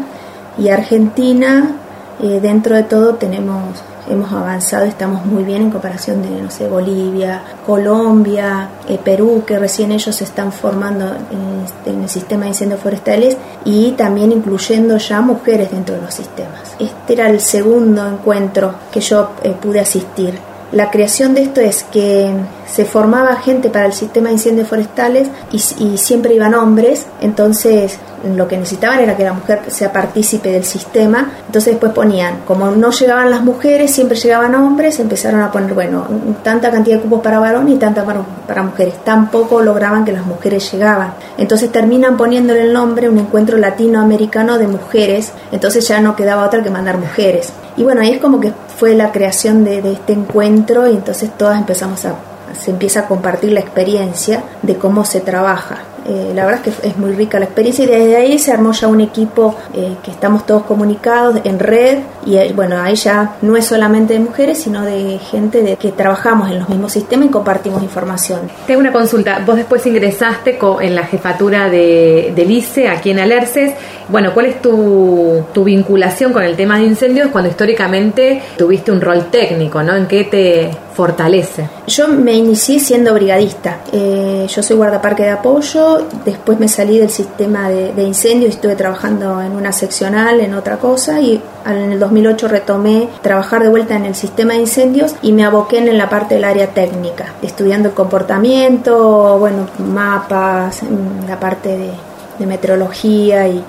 y 0.58 0.70
Argentina, 0.70 1.76
eh, 2.22 2.40
dentro 2.42 2.76
de 2.76 2.84
todo 2.84 3.16
tenemos 3.16 3.82
hemos 4.10 4.32
avanzado, 4.32 4.86
estamos 4.86 5.26
muy 5.26 5.44
bien 5.44 5.62
en 5.64 5.72
comparación 5.72 6.22
de, 6.22 6.42
no 6.42 6.52
sé, 6.52 6.68
Bolivia, 6.68 7.42
Colombia, 7.66 8.70
eh, 8.88 9.00
Perú, 9.04 9.44
que 9.46 9.58
recién 9.60 9.92
ellos 9.92 10.16
se 10.16 10.24
están 10.24 10.52
formando 10.52 11.06
en, 11.06 11.94
en, 11.94 12.04
el 12.04 12.10
sistema 12.10 12.44
de 12.44 12.50
incendios 12.50 12.80
forestales 12.80 13.38
y 13.66 13.92
también 13.92 14.32
incluyendo 14.32 14.98
ya 14.98 15.22
mujeres 15.22 15.72
dentro 15.72 15.96
de 15.96 16.02
los 16.02 16.14
sistemas. 16.14 16.76
Este 16.80 17.14
era 17.14 17.30
el 17.30 17.40
segundo 17.40 18.08
encuentro 18.08 18.74
que 18.92 19.02
yo 19.02 19.32
eh, 19.44 19.54
pude 19.60 19.80
asistir. 19.80 20.49
La 20.72 20.92
creación 20.92 21.34
de 21.34 21.42
esto 21.42 21.62
es 21.62 21.84
que 21.84 22.32
se 22.68 22.86
formaba 22.86 23.36
gente 23.38 23.72
para 23.72 23.88
el 23.88 23.94
sistema 23.94 24.28
de 24.28 24.34
incendios 24.34 24.68
forestales 24.68 25.28
y, 25.52 25.58
y, 25.84 25.98
siempre 25.98 26.36
iban 26.36 26.54
hombres, 26.54 27.08
entonces 27.22 27.98
lo 28.36 28.48
que 28.48 28.58
necesitaban 28.58 29.00
era 29.00 29.18
que 29.18 29.24
la 29.24 29.34
mujer 29.34 29.62
sea 29.70 29.92
partícipe 29.92 30.52
del 30.52 30.66
sistema, 30.66 31.32
entonces 31.48 31.74
después 31.74 31.92
ponían, 31.94 32.42
como 32.46 32.70
no 32.70 32.92
llegaban 32.92 33.32
las 33.32 33.42
mujeres, 33.42 33.92
siempre 33.92 34.18
llegaban 34.18 34.54
hombres, 34.54 35.00
empezaron 35.00 35.42
a 35.42 35.52
poner, 35.52 35.74
bueno, 35.74 36.06
tanta 36.44 36.70
cantidad 36.70 36.98
de 36.98 37.04
cupos 37.04 37.22
para 37.22 37.40
varón 37.40 37.68
y 37.70 37.78
tanta 37.78 38.06
para, 38.06 38.22
para 38.48 38.62
mujeres, 38.62 38.96
tampoco 39.04 39.62
lograban 39.62 40.06
que 40.06 40.12
las 40.12 40.26
mujeres 40.26 40.72
llegaban, 40.72 41.14
entonces 41.40 41.72
terminan 41.72 42.18
poniéndole 42.18 42.62
el 42.62 42.74
nombre 42.74 43.10
un 43.10 43.18
encuentro 43.18 43.58
latinoamericano 43.58 44.60
de 44.60 44.68
mujeres, 44.68 45.32
entonces 45.52 45.88
ya 45.88 46.00
no 46.00 46.16
quedaba 46.16 46.46
otra 46.46 46.62
que 46.62 46.70
mandar 46.70 47.00
mujeres. 47.00 47.54
Y 47.80 47.84
bueno, 47.84 48.02
ahí 48.02 48.12
es 48.12 48.20
como 48.20 48.42
que 48.42 48.52
fue 48.78 48.94
la 48.94 49.14
creación 49.14 49.64
de, 49.64 49.82
de 49.82 49.94
este 49.94 50.12
encuentro 50.12 50.86
y 50.86 50.96
entonces 50.96 51.32
todas 51.38 51.58
empezamos 51.58 52.04
a 52.04 52.14
se 52.54 52.72
empieza 52.72 53.02
a 53.02 53.08
compartir 53.08 53.52
la 53.52 53.60
experiencia 53.60 54.44
de 54.62 54.76
cómo 54.76 55.06
se 55.06 55.22
trabaja. 55.22 55.84
Eh, 56.08 56.32
la 56.34 56.46
verdad 56.46 56.62
es 56.66 56.76
que 56.76 56.88
es 56.88 56.98
muy 56.98 57.12
rica 57.12 57.40
la 57.40 57.46
experiencia 57.46 57.86
y 57.86 57.88
desde 57.88 58.16
ahí 58.16 58.40
se 58.40 58.52
armó 58.52 58.72
ya 58.72 58.88
un 58.88 59.02
equipo 59.02 59.56
eh, 59.76 59.96
que 60.04 60.10
estamos 60.10 60.46
todos 60.46 60.64
comunicados 60.64 61.40
en 61.44 61.60
red 61.60 62.00
y 62.26 62.38
eh, 62.38 62.52
bueno, 62.56 62.82
ahí 62.82 62.96
ya 62.96 63.36
no 63.42 63.56
es 63.56 63.66
solamente 63.66 64.14
de 64.14 64.20
mujeres, 64.20 64.60
sino 64.60 64.84
de 64.84 65.20
gente 65.20 65.62
de 65.62 65.76
que 65.76 65.92
trabajamos 65.92 66.50
en 66.50 66.60
los 66.60 66.70
mismos 66.70 66.94
sistemas 66.94 67.28
y 67.28 67.30
compartimos 67.30 67.84
información. 67.84 68.40
Tengo 68.66 68.80
una 68.80 68.92
consulta, 68.92 69.44
vos 69.46 69.56
después 69.56 69.86
ingresaste 69.86 70.58
en 70.82 70.96
la 70.96 71.04
jefatura 71.04 71.70
de, 71.70 72.34
del 72.36 72.50
ICE 72.50 72.88
aquí 72.88 73.12
en 73.12 73.20
Alerces, 73.20 73.74
bueno, 74.08 74.34
¿cuál 74.34 74.48
es 74.48 74.62
tu, 74.62 75.44
tu 75.54 75.64
vinculación 75.64 76.34
con 76.34 76.44
el 76.44 76.56
tema 76.56 76.80
de 76.80 76.86
incendios 76.86 77.30
cuando 77.30 77.50
históricamente 77.50 78.42
tuviste 78.58 78.92
un 78.92 79.02
rol 79.02 79.26
técnico, 79.30 79.84
¿no? 79.84 79.96
¿En 79.96 80.08
qué 80.08 80.24
te 80.24 80.72
fortalece? 81.00 81.70
Yo 81.88 82.10
me 82.10 82.34
inicié 82.34 82.78
siendo 82.78 83.14
brigadista, 83.14 83.78
yo 83.94 84.62
soy 84.62 84.76
guardaparque 84.76 85.24
de 85.24 85.30
apoyo, 85.30 86.06
después 86.26 86.60
me 86.60 86.68
salí 86.68 87.00
del 87.00 87.10
sistema 87.10 87.70
de, 87.70 88.04
incendios 88.04 88.52
y 88.52 88.56
estuve 88.56 88.76
trabajando 88.76 89.42
en 89.42 89.54
una 89.54 89.72
seccional, 89.72 90.42
en 90.42 90.54
otra 90.54 90.76
cosa, 90.76 91.22
y 91.22 91.42
en 91.66 91.94
el 91.94 92.00
2008 92.00 92.50
retomé 92.50 93.08
trabajar 93.22 93.64
de 93.64 93.70
vuelta 93.70 93.96
en 93.96 94.08
el 94.08 94.16
sistema 94.16 94.56
de 94.56 94.60
incendios 94.60 95.16
y 95.22 95.32
me 95.32 95.46
aboqué 95.46 95.78
en 95.78 95.98
la 95.98 96.10
parte 96.10 96.36
del 96.36 96.44
área 96.44 96.68
técnica, 96.68 97.28
estudiando 97.42 97.88
el 97.88 97.96
comportamiento, 97.96 99.40
bueno, 99.40 99.68
mapas, 99.78 100.82
la 101.26 101.40
parte 101.40 101.78
de, 101.78 102.46
meteorología 102.46 103.48
y 103.48 103.64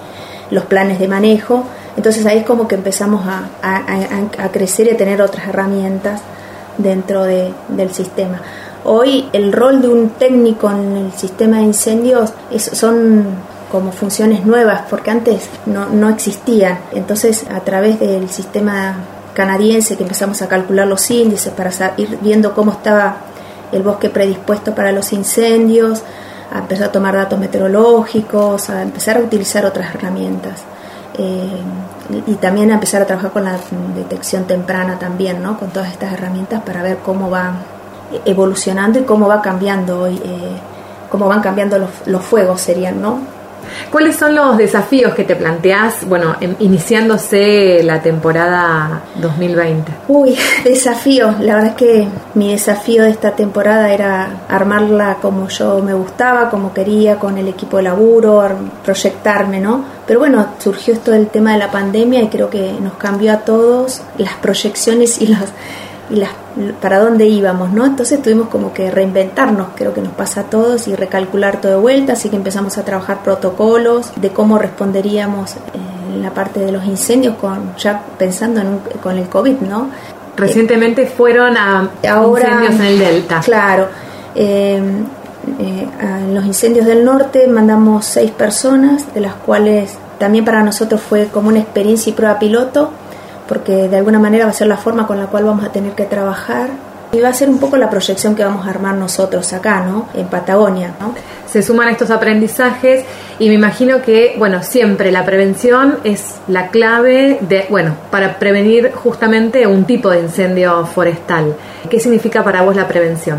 los 0.50 0.64
planes 0.64 0.98
de 0.98 1.06
manejo. 1.06 1.62
Entonces 1.96 2.26
ahí 2.26 2.38
es 2.38 2.44
como 2.44 2.66
que 2.66 2.74
empezamos 2.74 3.24
a, 3.24 3.50
a 3.62 4.48
crecer 4.50 4.88
y 4.88 4.90
a 4.90 4.96
tener 4.96 5.22
otras 5.22 5.46
herramientas 5.46 6.22
dentro 6.82 7.24
de, 7.24 7.52
del 7.68 7.92
sistema. 7.92 8.40
Hoy 8.84 9.28
el 9.32 9.52
rol 9.52 9.82
de 9.82 9.88
un 9.88 10.10
técnico 10.10 10.70
en 10.70 10.96
el 10.96 11.12
sistema 11.12 11.58
de 11.58 11.64
incendios 11.64 12.32
son 12.56 13.24
como 13.70 13.92
funciones 13.92 14.44
nuevas, 14.44 14.82
porque 14.88 15.10
antes 15.10 15.48
no, 15.66 15.88
no 15.88 16.08
existían. 16.08 16.78
Entonces, 16.92 17.46
a 17.50 17.60
través 17.60 18.00
del 18.00 18.28
sistema 18.28 18.96
canadiense 19.34 19.96
que 19.96 20.02
empezamos 20.02 20.42
a 20.42 20.48
calcular 20.48 20.86
los 20.86 21.08
índices 21.10 21.52
para 21.52 21.70
ir 21.96 22.18
viendo 22.20 22.52
cómo 22.52 22.72
estaba 22.72 23.16
el 23.70 23.82
bosque 23.82 24.10
predispuesto 24.10 24.74
para 24.74 24.92
los 24.92 25.12
incendios, 25.12 26.02
a 26.52 26.58
empezar 26.58 26.88
a 26.88 26.92
tomar 26.92 27.14
datos 27.14 27.38
meteorológicos, 27.38 28.70
a 28.70 28.82
empezar 28.82 29.18
a 29.18 29.20
utilizar 29.20 29.64
otras 29.64 29.94
herramientas. 29.94 30.62
Eh, 31.22 31.60
y 32.26 32.34
también 32.36 32.70
empezar 32.70 33.02
a 33.02 33.06
trabajar 33.06 33.30
con 33.30 33.44
la 33.44 33.58
detección 33.94 34.44
temprana 34.44 34.98
también, 34.98 35.42
¿no? 35.42 35.58
con 35.58 35.68
todas 35.68 35.92
estas 35.92 36.14
herramientas 36.14 36.62
para 36.62 36.82
ver 36.82 36.98
cómo 37.04 37.28
va 37.28 37.52
evolucionando 38.24 38.98
y 38.98 39.02
cómo 39.02 39.28
va 39.28 39.42
cambiando 39.42 40.00
hoy, 40.00 40.20
eh, 40.24 40.56
cómo 41.10 41.28
van 41.28 41.42
cambiando 41.42 41.78
los, 41.78 41.90
los 42.06 42.24
fuegos 42.24 42.62
serían, 42.62 43.02
¿no? 43.02 43.20
¿Cuáles 43.90 44.16
son 44.16 44.34
los 44.34 44.56
desafíos 44.56 45.14
que 45.14 45.24
te 45.24 45.36
planteás, 45.36 46.06
bueno, 46.08 46.36
em, 46.40 46.54
iniciándose 46.60 47.82
la 47.82 48.00
temporada 48.00 49.02
2020? 49.16 49.92
Uy, 50.08 50.36
desafío. 50.64 51.34
La 51.40 51.56
verdad 51.56 51.70
es 51.70 51.76
que 51.76 52.08
mi 52.34 52.52
desafío 52.52 53.02
de 53.02 53.10
esta 53.10 53.32
temporada 53.32 53.92
era 53.92 54.42
armarla 54.48 55.18
como 55.20 55.48
yo 55.48 55.80
me 55.82 55.94
gustaba, 55.94 56.50
como 56.50 56.72
quería, 56.72 57.16
con 57.16 57.38
el 57.38 57.48
equipo 57.48 57.78
de 57.78 57.84
laburo, 57.84 58.48
proyectarme, 58.84 59.60
¿no? 59.60 59.84
Pero 60.06 60.20
bueno, 60.20 60.46
surgió 60.58 60.94
esto 60.94 61.12
del 61.12 61.28
tema 61.28 61.52
de 61.52 61.58
la 61.58 61.70
pandemia 61.70 62.22
y 62.22 62.28
creo 62.28 62.50
que 62.50 62.72
nos 62.80 62.94
cambió 62.94 63.32
a 63.32 63.38
todos 63.38 64.02
las 64.18 64.34
proyecciones 64.34 65.20
y 65.20 65.28
los 65.28 65.40
y 66.10 66.16
las, 66.16 66.30
para 66.80 66.98
dónde 66.98 67.26
íbamos, 67.26 67.72
¿no? 67.72 67.86
Entonces 67.86 68.20
tuvimos 68.22 68.48
como 68.48 68.72
que 68.72 68.90
reinventarnos, 68.90 69.68
creo 69.76 69.94
que 69.94 70.00
nos 70.00 70.12
pasa 70.12 70.42
a 70.42 70.44
todos, 70.44 70.88
y 70.88 70.94
recalcular 70.94 71.60
todo 71.60 71.72
de 71.72 71.78
vuelta, 71.78 72.14
así 72.14 72.28
que 72.28 72.36
empezamos 72.36 72.76
a 72.78 72.84
trabajar 72.84 73.22
protocolos 73.22 74.12
de 74.16 74.30
cómo 74.30 74.58
responderíamos 74.58 75.56
en 75.74 76.18
eh, 76.18 76.22
la 76.22 76.30
parte 76.30 76.60
de 76.60 76.72
los 76.72 76.84
incendios, 76.84 77.36
con 77.36 77.76
ya 77.76 78.02
pensando 78.18 78.60
en 78.60 78.80
con 79.02 79.16
el 79.16 79.28
COVID, 79.28 79.60
¿no? 79.60 79.88
Recientemente 80.36 81.06
fueron 81.06 81.56
a 81.56 81.90
ahora, 82.08 82.64
incendios 82.64 82.74
en 82.74 82.86
el 82.86 82.98
Delta. 82.98 83.40
Claro. 83.40 83.88
Eh, 84.34 84.82
eh, 85.58 85.88
en 86.00 86.34
los 86.34 86.44
incendios 86.44 86.86
del 86.86 87.04
norte 87.04 87.46
mandamos 87.46 88.04
seis 88.04 88.30
personas, 88.30 89.12
de 89.14 89.20
las 89.20 89.34
cuales 89.34 89.98
también 90.18 90.44
para 90.44 90.62
nosotros 90.62 91.00
fue 91.00 91.26
como 91.26 91.48
una 91.48 91.60
experiencia 91.60 92.10
y 92.10 92.12
prueba 92.12 92.38
piloto 92.38 92.90
porque 93.50 93.88
de 93.88 93.96
alguna 93.96 94.20
manera 94.20 94.44
va 94.44 94.52
a 94.52 94.54
ser 94.54 94.68
la 94.68 94.76
forma 94.76 95.08
con 95.08 95.18
la 95.18 95.26
cual 95.26 95.42
vamos 95.42 95.64
a 95.64 95.72
tener 95.72 95.94
que 95.94 96.04
trabajar 96.04 96.68
y 97.10 97.18
va 97.18 97.30
a 97.30 97.32
ser 97.32 97.48
un 97.48 97.58
poco 97.58 97.76
la 97.76 97.90
proyección 97.90 98.36
que 98.36 98.44
vamos 98.44 98.64
a 98.64 98.70
armar 98.70 98.94
nosotros 98.94 99.52
acá, 99.52 99.80
¿no? 99.80 100.06
En 100.14 100.28
Patagonia, 100.28 100.94
¿no? 101.00 101.12
Se 101.48 101.60
suman 101.60 101.88
estos 101.88 102.12
aprendizajes 102.12 103.04
y 103.40 103.48
me 103.48 103.54
imagino 103.54 104.02
que, 104.02 104.36
bueno, 104.38 104.62
siempre 104.62 105.10
la 105.10 105.24
prevención 105.24 105.98
es 106.04 106.36
la 106.46 106.68
clave 106.68 107.38
de, 107.40 107.66
bueno, 107.70 107.96
para 108.12 108.38
prevenir 108.38 108.92
justamente 108.92 109.66
un 109.66 109.84
tipo 109.84 110.10
de 110.10 110.20
incendio 110.20 110.86
forestal. 110.86 111.56
¿Qué 111.90 111.98
significa 111.98 112.44
para 112.44 112.62
vos 112.62 112.76
la 112.76 112.86
prevención? 112.86 113.38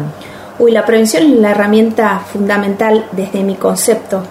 Uy, 0.60 0.74
la 0.74 0.86
prevención 0.86 1.24
es 1.24 1.40
la 1.40 1.52
herramienta 1.52 2.20
fundamental 2.20 3.06
desde 3.14 3.44
mi 3.44 3.56
concepto. 3.56 4.24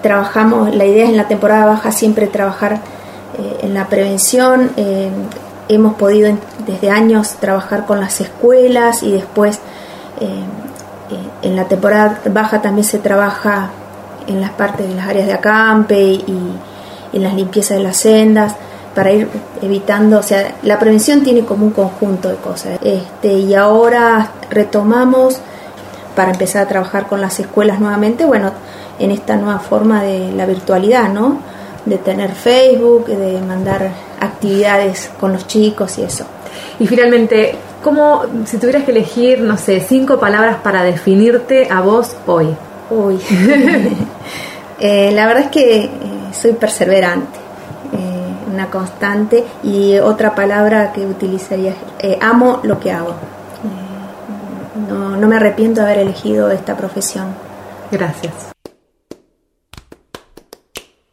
Trabajamos, 0.00 0.74
la 0.74 0.86
idea 0.86 1.04
es 1.04 1.10
en 1.10 1.18
la 1.18 1.28
temporada 1.28 1.66
baja 1.66 1.92
siempre 1.92 2.28
trabajar 2.28 2.80
eh, 3.38 3.60
en 3.62 3.74
la 3.74 3.86
prevención. 3.86 4.70
Eh, 4.76 5.10
hemos 5.68 5.94
podido 5.94 6.36
desde 6.66 6.90
años 6.90 7.36
trabajar 7.40 7.86
con 7.86 8.00
las 8.00 8.20
escuelas 8.20 9.02
y 9.02 9.12
después 9.12 9.60
eh, 10.20 10.44
en 11.42 11.56
la 11.56 11.64
temporada 11.64 12.20
baja 12.30 12.62
también 12.62 12.84
se 12.84 12.98
trabaja 12.98 13.70
en 14.26 14.40
las 14.40 14.50
partes 14.50 14.88
de 14.88 14.94
las 14.94 15.08
áreas 15.08 15.26
de 15.26 15.32
acampe 15.34 16.00
y, 16.00 16.52
en 17.10 17.22
las 17.22 17.32
limpiezas 17.32 17.78
de 17.78 17.82
las 17.82 17.96
sendas 17.96 18.54
para 18.94 19.12
ir 19.12 19.28
evitando, 19.62 20.18
o 20.18 20.22
sea, 20.22 20.56
la 20.62 20.78
prevención 20.78 21.22
tiene 21.22 21.44
como 21.44 21.64
un 21.64 21.72
conjunto 21.72 22.28
de 22.28 22.36
cosas. 22.36 22.78
Este, 22.82 23.32
y 23.32 23.54
ahora 23.54 24.32
retomamos 24.50 25.40
para 26.14 26.32
empezar 26.32 26.64
a 26.64 26.68
trabajar 26.68 27.06
con 27.06 27.20
las 27.20 27.40
escuelas 27.40 27.80
nuevamente, 27.80 28.26
bueno, 28.26 28.52
en 28.98 29.10
esta 29.10 29.36
nueva 29.36 29.60
forma 29.60 30.02
de 30.02 30.32
la 30.32 30.44
virtualidad, 30.44 31.08
¿no? 31.08 31.38
De 31.88 31.98
tener 31.98 32.32
Facebook, 32.32 33.06
de 33.06 33.40
mandar 33.40 33.90
actividades 34.20 35.10
con 35.18 35.32
los 35.32 35.46
chicos 35.46 35.98
y 35.98 36.02
eso. 36.02 36.24
Y 36.78 36.86
finalmente, 36.86 37.56
¿cómo, 37.82 38.22
si 38.44 38.58
tuvieras 38.58 38.84
que 38.84 38.92
elegir, 38.92 39.40
no 39.40 39.56
sé, 39.56 39.80
cinco 39.80 40.18
palabras 40.18 40.56
para 40.62 40.82
definirte 40.82 41.68
a 41.70 41.80
vos 41.80 42.16
hoy? 42.26 42.54
Uy, 42.90 43.18
eh, 44.80 45.10
la 45.12 45.26
verdad 45.26 45.44
es 45.44 45.50
que 45.50 45.84
eh, 45.84 45.90
soy 46.32 46.52
perseverante, 46.52 47.38
eh, 47.92 48.52
una 48.52 48.70
constante 48.70 49.44
y 49.62 49.98
otra 49.98 50.34
palabra 50.34 50.92
que 50.92 51.04
utilizaría, 51.06 51.74
amo 52.20 52.60
lo 52.62 52.78
que 52.80 52.92
hago. 52.92 53.14
no, 54.88 55.16
no 55.16 55.28
me 55.28 55.36
arrepiento 55.36 55.80
de 55.80 55.86
haber 55.86 55.98
elegido 55.98 56.50
esta 56.50 56.76
profesión. 56.76 57.26
Gracias. 57.90 58.57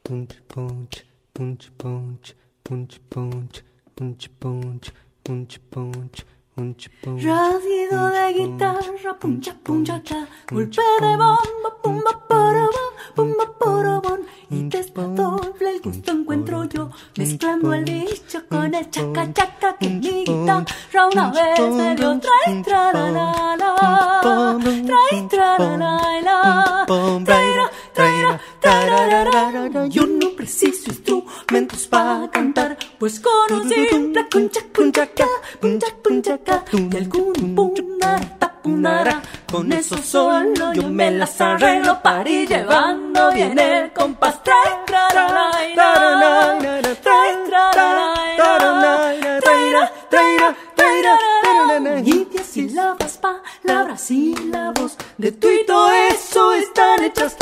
Punch 0.06 0.36
punch 0.47 1.03
punch 1.34 1.72
punch 1.80 2.32
punch 2.64 2.99
punch 3.10 3.64
punch 3.95 4.30
punch 4.39 4.91
punch 5.24 5.60
punch 5.72 6.26
Radido 6.58 8.10
de 8.12 8.34
guitarra, 8.34 9.20
puncha 9.20 9.53
puncha 9.62 10.01
cha, 10.01 10.26
golpe 10.49 10.82
de 11.01 11.18
bomba, 11.18 11.70
pumba 11.84 12.28
porobón, 12.30 12.93
pumba 13.14 13.45
porobón, 13.60 14.22
y 14.49 14.64
desdoble 14.70 15.72
el 15.76 15.82
gusto 15.82 16.14
encuentro 16.14 16.64
yo, 16.64 16.89
mezclando 17.18 17.74
el 17.74 17.84
bicho 17.84 18.41
con 18.47 18.74
el 18.74 18.89
chaca 18.89 19.34
chaca 19.34 19.76
que 19.78 19.89
mi 19.89 20.24
guitarra. 20.24 20.66
Trai, 20.91 22.64
tra, 22.64 22.93
la, 22.93 23.12
la, 23.12 23.56
la. 23.58 24.58
Trai, 24.64 25.28
tra, 25.28 25.60
la, 25.60 25.78
la, 25.78 26.22
la. 26.22 26.86
Traira, 27.26 27.70
traira, 27.93 28.39
tarararara. 28.62 29.88
Yo 29.88 30.06
no 30.06 30.30
preciso 30.38 30.89
instrumentos 30.89 31.86
para 31.88 32.30
cantar, 32.32 32.78
pues 32.97 33.20
con 33.20 33.60
un 33.60 33.70
simple 33.70 34.24
puncha, 34.26 34.62
puncha, 34.72 35.06
ca, 35.08 35.28
puncha, 35.60 35.88
puncha, 36.01 36.38
ca, 36.45 36.63
y 36.71 36.95
algún 36.95 37.55
punara, 37.55 38.37
tapunara. 38.39 39.21
Con 39.51 39.71
eso 39.73 39.97
solo 39.97 40.73
yo 40.73 40.89
me 40.89 41.11
las 41.11 41.39
arreglo 41.41 42.01
para 42.01 42.29
ir 42.29 42.47
llevando 42.47 43.31
bien 43.31 43.57
el 43.57 43.91
compás. 43.91 44.43
Trai, 44.43 44.85
tra, 44.85 45.07
la, 45.13 45.27
la, 45.29 45.49
la. 45.75 46.95
Trai, 47.01 47.31
tra, 47.47 47.71
la, 47.75 48.13
la, 48.37 48.57
la. 48.57 49.39
Traira, 49.41 49.91
traira, 50.09 50.55
traira, 50.75 51.17
tarara. 51.43 51.99
Y 51.99 52.25
diez 52.25 52.45
sílabas, 52.45 53.17
palabras, 53.17 54.01
sílabos. 54.01 54.97
De 55.17 55.31
tu 55.31 55.49
y 55.49 55.65
todo 55.65 55.91
eso 55.91 56.53
están 56.53 57.03
hechas 57.03 57.35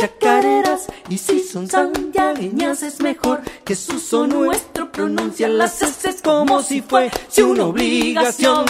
chacareras. 0.00 0.86
Y 1.08 1.18
si 1.18 1.40
son 1.40 1.68
santiagueñas 1.68 2.82
es 2.82 3.00
mejor 3.00 3.40
que 3.64 3.74
su 3.74 3.98
son 3.98 4.30
nuestro. 4.30 4.90
Pronuncia 4.90 5.48
las 5.48 5.82
S 5.82 6.16
como 6.22 6.62
si 6.62 6.80
fuese 6.80 7.42
una 7.42 7.64
obligación. 7.66 8.64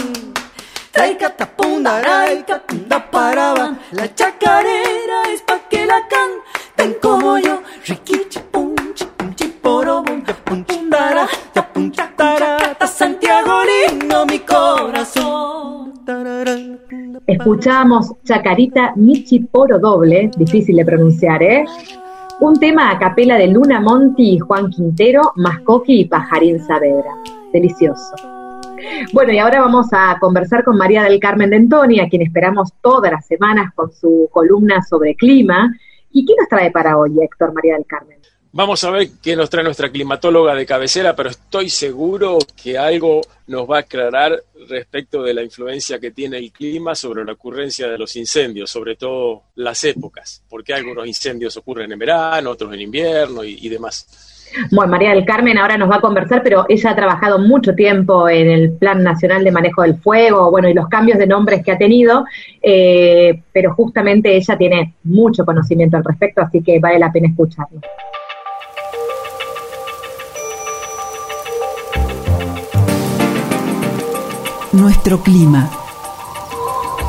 Traica 0.93 1.37
tapunda, 1.37 2.03
raica, 2.03 2.63
punda 2.67 3.11
paraban. 3.11 3.81
La 3.93 4.13
chacarera 4.15 5.23
es 5.33 5.43
pa' 5.43 5.69
que 5.69 5.87
la 5.87 6.09
canten 6.09 6.97
como 7.01 7.39
yo. 7.39 7.63
Punchi, 7.87 8.41
Escuchamos 17.27 18.13
Chacarita 18.25 18.93
Michi 18.97 19.41
Poro 19.41 19.79
Doble, 19.79 20.31
difícil 20.37 20.77
de 20.77 20.85
pronunciar, 20.85 21.43
¿eh? 21.43 21.65
Un 22.41 22.59
tema 22.59 22.91
a 22.91 22.99
capela 22.99 23.37
de 23.37 23.49
Luna 23.49 23.81
Monti 23.81 24.35
y 24.35 24.39
Juan 24.39 24.71
Quintero, 24.71 25.33
Mascoqui 25.37 26.01
y 26.01 26.05
Pajarín 26.07 26.59
Saavedra. 26.61 27.15
Delicioso. 27.53 28.15
Bueno, 29.13 29.33
y 29.33 29.39
ahora 29.39 29.61
vamos 29.61 29.89
a 29.93 30.17
conversar 30.19 30.65
con 30.65 30.77
María 30.77 31.05
del 31.05 31.21
Carmen 31.21 31.51
de 31.51 31.57
Antoni, 31.57 32.01
a 32.01 32.09
quien 32.09 32.23
esperamos 32.23 32.73
todas 32.81 33.13
las 33.13 33.27
semanas 33.27 33.73
con 33.75 33.93
su 33.93 34.29
columna 34.33 34.83
sobre 34.83 35.15
clima. 35.15 35.75
¿Y 36.13 36.25
qué 36.25 36.35
nos 36.39 36.49
trae 36.49 36.71
para 36.71 36.97
hoy, 36.97 37.17
Héctor 37.21 37.53
María 37.53 37.75
del 37.75 37.87
Carmen? 37.87 38.19
Vamos 38.53 38.83
a 38.83 38.91
ver 38.91 39.11
qué 39.23 39.37
nos 39.37 39.49
trae 39.49 39.63
nuestra 39.63 39.91
climatóloga 39.91 40.57
de 40.57 40.67
cabecera, 40.67 41.15
pero 41.15 41.31
estoy 41.31 41.69
seguro 41.69 42.37
que 42.61 42.77
algo 42.77 43.21
nos 43.47 43.71
va 43.71 43.77
a 43.77 43.81
aclarar 43.81 44.43
respecto 44.69 45.23
de 45.23 45.35
la 45.35 45.45
influencia 45.45 46.01
que 46.01 46.11
tiene 46.11 46.39
el 46.39 46.51
clima 46.51 46.97
sobre 46.97 47.25
la 47.25 47.35
ocurrencia 47.35 47.87
de 47.87 47.97
los 47.97 48.17
incendios, 48.17 48.69
sobre 48.69 48.97
todo 48.97 49.43
las 49.55 49.85
épocas, 49.85 50.43
porque 50.49 50.75
algunos 50.75 51.07
incendios 51.07 51.57
ocurren 51.57 51.93
en 51.93 51.99
verano, 52.01 52.51
otros 52.51 52.75
en 52.75 52.81
invierno 52.81 53.45
y, 53.45 53.69
demás. 53.69 54.49
Bueno, 54.73 54.91
María 54.91 55.11
del 55.11 55.25
Carmen 55.25 55.57
ahora 55.57 55.79
nos 55.79 55.89
va 55.89 55.97
a 55.97 56.01
conversar, 56.01 56.43
pero 56.43 56.67
ella 56.69 56.91
ha 56.91 56.97
trabajado 56.97 57.39
mucho 57.39 57.77
tiempo 57.77 58.29
en 58.29 58.51
el 58.51 58.73
Plan 58.73 59.05
Nacional 59.05 59.45
de 59.45 59.53
Manejo 59.53 59.83
del 59.83 59.95
Fuego, 59.95 60.51
bueno, 60.51 60.69
y 60.69 60.75
los 60.75 60.89
cambios 60.89 61.19
de 61.19 61.29
nombres 61.29 61.65
que 61.65 61.71
ha 61.71 61.79
tenido, 61.79 62.25
eh, 62.61 63.45
pero 63.53 63.75
justamente 63.75 64.37
ella 64.37 64.59
tiene 64.59 64.97
mucho 65.05 65.45
conocimiento 65.45 65.97
al 65.97 66.05
respecto, 66.05 66.43
así 66.43 66.65
que 66.65 66.81
vale 66.81 66.99
la 66.99 67.13
pena 67.13 67.29
escucharlo. 67.29 67.81
Nuestro 74.81 75.21
clima. 75.21 75.71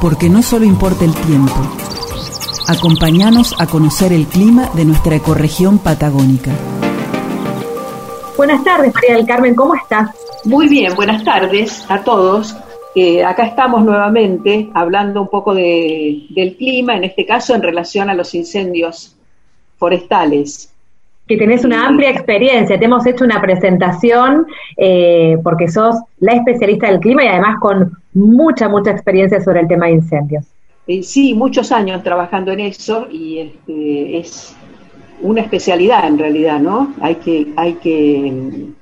Porque 0.02 0.28
no 0.30 0.42
solo 0.44 0.66
importa 0.66 1.06
el 1.06 1.14
tiempo. 1.14 1.54
Acompáñanos 2.68 3.56
a 3.60 3.66
conocer 3.68 4.12
el 4.12 4.26
clima 4.28 4.70
de 4.74 4.84
nuestra 4.84 5.16
ecorregión 5.16 5.78
patagónica. 5.80 6.52
Buenas 8.36 8.62
tardes, 8.66 8.94
María 8.94 9.16
del 9.16 9.26
Carmen, 9.26 9.56
¿cómo 9.56 9.74
estás? 9.76 10.10
Muy 10.44 10.68
bien, 10.68 10.94
buenas 10.96 11.24
tardes 11.24 11.86
a 11.88 12.04
todos. 12.04 12.54
Eh, 12.94 13.24
acá 13.24 13.44
estamos 13.46 13.86
nuevamente 13.86 14.70
hablando 14.74 15.22
un 15.22 15.30
poco 15.30 15.54
de- 15.54 16.26
del 16.32 16.58
clima, 16.58 16.98
en 16.98 17.06
este 17.06 17.26
caso 17.26 17.56
en 17.56 17.62
relación 17.62 18.10
a 18.10 18.14
los 18.14 18.36
incendios 18.36 19.16
forestales. 19.78 20.74
Que 21.32 21.38
tenés 21.38 21.64
una 21.64 21.88
amplia 21.88 22.10
experiencia, 22.10 22.78
te 22.78 22.84
hemos 22.84 23.06
hecho 23.06 23.24
una 23.24 23.40
presentación 23.40 24.46
eh, 24.76 25.38
porque 25.42 25.70
sos 25.70 25.96
la 26.20 26.34
especialista 26.34 26.88
del 26.88 27.00
clima 27.00 27.24
y 27.24 27.28
además 27.28 27.58
con 27.62 27.94
mucha, 28.14 28.68
mucha 28.68 28.92
experiencia 28.92 29.40
sobre 29.40 29.62
el 29.62 29.68
tema 29.70 29.86
de 29.86 29.94
incendios. 29.94 30.44
Eh, 30.88 31.04
sí, 31.04 31.34
muchos 31.34 31.72
años 31.72 32.04
trabajando 32.04 32.52
en 32.52 32.60
eso 32.60 33.08
y 33.10 33.38
este, 33.38 34.18
es 34.18 34.58
una 35.22 35.40
especialidad 35.40 36.06
en 36.06 36.20
realidad, 36.20 36.60
¿no? 36.60 36.94
Hay 37.00 37.16
que, 37.16 37.48
hay 37.56 37.76
que 37.76 38.30
mm, 38.30 38.74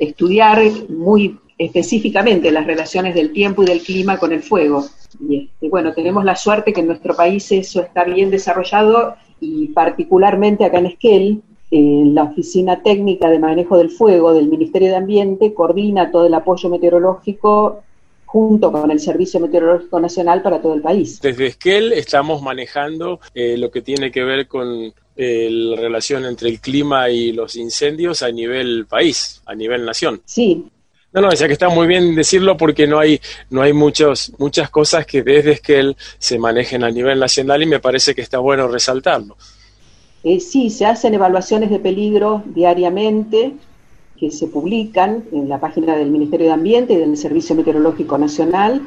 estudiar 0.00 0.60
muy 0.88 1.38
específicamente 1.56 2.50
las 2.50 2.66
relaciones 2.66 3.14
del 3.14 3.32
tiempo 3.32 3.62
y 3.62 3.66
del 3.66 3.80
clima 3.80 4.18
con 4.18 4.32
el 4.32 4.42
fuego. 4.42 4.84
Y 5.20 5.44
este, 5.44 5.68
bueno, 5.68 5.92
tenemos 5.92 6.24
la 6.24 6.34
suerte 6.34 6.72
que 6.72 6.80
en 6.80 6.88
nuestro 6.88 7.14
país 7.14 7.52
eso 7.52 7.80
está 7.80 8.02
bien 8.02 8.28
desarrollado 8.28 9.14
y 9.38 9.68
particularmente 9.68 10.64
acá 10.64 10.78
en 10.78 10.86
Esquel, 10.86 11.42
eh, 11.74 12.02
la 12.04 12.24
Oficina 12.24 12.82
Técnica 12.82 13.30
de 13.30 13.38
Manejo 13.38 13.78
del 13.78 13.88
Fuego 13.88 14.34
del 14.34 14.48
Ministerio 14.48 14.90
de 14.90 14.96
Ambiente 14.96 15.54
coordina 15.54 16.10
todo 16.10 16.26
el 16.26 16.34
apoyo 16.34 16.68
meteorológico 16.68 17.82
junto 18.26 18.70
con 18.70 18.90
el 18.90 19.00
Servicio 19.00 19.40
Meteorológico 19.40 19.98
Nacional 19.98 20.42
para 20.42 20.60
todo 20.60 20.74
el 20.74 20.82
país. 20.82 21.18
Desde 21.22 21.46
Esquel 21.46 21.94
estamos 21.94 22.42
manejando 22.42 23.20
eh, 23.34 23.56
lo 23.56 23.70
que 23.70 23.80
tiene 23.80 24.10
que 24.10 24.22
ver 24.22 24.46
con 24.48 24.92
eh, 25.16 25.48
la 25.50 25.80
relación 25.80 26.26
entre 26.26 26.50
el 26.50 26.60
clima 26.60 27.08
y 27.08 27.32
los 27.32 27.56
incendios 27.56 28.22
a 28.22 28.30
nivel 28.30 28.84
país, 28.86 29.40
a 29.46 29.54
nivel 29.54 29.86
nación. 29.86 30.20
Sí, 30.26 30.66
No, 31.14 31.22
no, 31.22 31.30
decía 31.30 31.46
que 31.46 31.54
está 31.54 31.70
muy 31.70 31.86
bien 31.86 32.14
decirlo 32.14 32.54
porque 32.58 32.86
no 32.86 32.98
hay, 32.98 33.18
no 33.48 33.62
hay 33.62 33.72
muchos, 33.72 34.34
muchas 34.36 34.68
cosas 34.68 35.06
que 35.06 35.22
desde 35.22 35.52
Esquel 35.52 35.96
se 36.18 36.38
manejen 36.38 36.84
a 36.84 36.90
nivel 36.90 37.18
nacional 37.18 37.62
y 37.62 37.66
me 37.66 37.80
parece 37.80 38.14
que 38.14 38.20
está 38.20 38.40
bueno 38.40 38.68
resaltarlo. 38.68 39.38
Eh, 40.24 40.40
sí, 40.40 40.70
se 40.70 40.86
hacen 40.86 41.14
evaluaciones 41.14 41.70
de 41.70 41.78
peligro 41.78 42.42
diariamente 42.46 43.54
que 44.16 44.30
se 44.30 44.46
publican 44.46 45.24
en 45.32 45.48
la 45.48 45.58
página 45.58 45.96
del 45.96 46.10
Ministerio 46.10 46.46
de 46.46 46.52
Ambiente 46.52 46.92
y 46.92 46.96
del 46.96 47.16
Servicio 47.16 47.56
Meteorológico 47.56 48.16
Nacional 48.18 48.82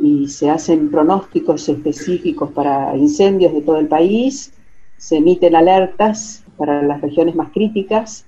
y 0.00 0.28
se 0.28 0.48
hacen 0.48 0.90
pronósticos 0.90 1.68
específicos 1.68 2.52
para 2.52 2.96
incendios 2.96 3.52
de 3.52 3.62
todo 3.62 3.78
el 3.78 3.88
país, 3.88 4.52
se 4.96 5.16
emiten 5.16 5.56
alertas 5.56 6.44
para 6.56 6.82
las 6.82 7.00
regiones 7.00 7.34
más 7.34 7.50
críticas, 7.50 8.24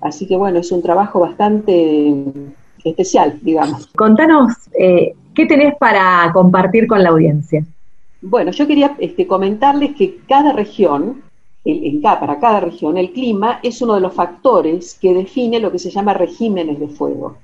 así 0.00 0.26
que 0.26 0.36
bueno, 0.36 0.60
es 0.60 0.70
un 0.70 0.82
trabajo 0.82 1.18
bastante 1.20 2.24
especial, 2.84 3.38
digamos. 3.42 3.88
Contanos, 3.88 4.52
eh, 4.78 5.14
¿qué 5.34 5.46
tenés 5.46 5.74
para 5.76 6.30
compartir 6.32 6.86
con 6.86 7.02
la 7.02 7.10
audiencia? 7.10 7.64
Bueno, 8.22 8.50
yo 8.52 8.66
quería 8.66 8.94
este, 8.98 9.26
comentarles 9.26 9.96
que 9.96 10.18
cada 10.28 10.52
región, 10.52 11.22
el- 11.64 11.84
en 11.84 12.00
ca- 12.02 12.18
para 12.20 12.38
cada 12.38 12.60
región, 12.60 12.96
el 12.96 13.12
clima 13.12 13.60
es 13.62 13.82
uno 13.82 13.94
de 13.94 14.00
los 14.00 14.14
factores 14.14 14.98
que 15.00 15.14
define 15.14 15.60
lo 15.60 15.70
que 15.70 15.78
se 15.78 15.90
llama 15.90 16.14
regímenes 16.14 16.78
de 16.80 16.88
fuego. 16.88 17.36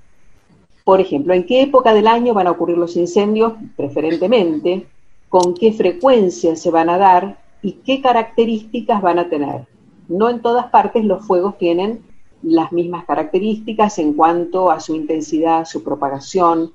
Por 0.85 1.01
ejemplo, 1.01 1.35
en 1.35 1.45
qué 1.45 1.63
época 1.63 1.93
del 1.93 2.07
año 2.07 2.33
van 2.33 2.47
a 2.47 2.53
ocurrir 2.53 2.79
los 2.79 2.97
incendios, 2.97 3.55
preferentemente, 3.77 4.87
con 5.29 5.55
qué 5.55 5.73
frecuencia 5.73 6.55
se 6.57 6.71
van 6.71 6.89
a 6.89 6.99
dar 6.99 7.39
y 7.63 7.73
qué 7.73 8.01
características 8.01 9.03
van 9.03 9.19
a 9.19 9.29
tener. 9.29 9.67
No 10.09 10.31
en 10.31 10.41
todas 10.41 10.67
partes 10.67 11.05
los 11.05 11.27
fuegos 11.27 11.59
tienen 11.59 12.01
las 12.43 12.71
mismas 12.71 13.05
características 13.05 13.99
en 13.99 14.13
cuanto 14.13 14.71
a 14.71 14.79
su 14.79 14.95
intensidad, 14.95 15.65
su 15.65 15.83
propagación, 15.83 16.73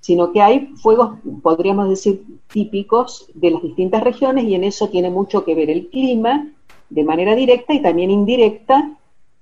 sino 0.00 0.32
que 0.32 0.42
hay 0.42 0.66
fuegos, 0.82 1.18
podríamos 1.42 1.88
decir, 1.88 2.24
típicos 2.52 3.28
de 3.34 3.52
las 3.52 3.62
distintas 3.62 4.02
regiones 4.02 4.44
y 4.46 4.56
en 4.56 4.64
eso 4.64 4.88
tiene 4.88 5.10
mucho 5.10 5.44
que 5.44 5.54
ver 5.54 5.70
el 5.70 5.86
clima 5.88 6.48
de 6.92 7.04
manera 7.04 7.34
directa 7.34 7.72
y 7.72 7.80
también 7.80 8.10
indirecta, 8.10 8.92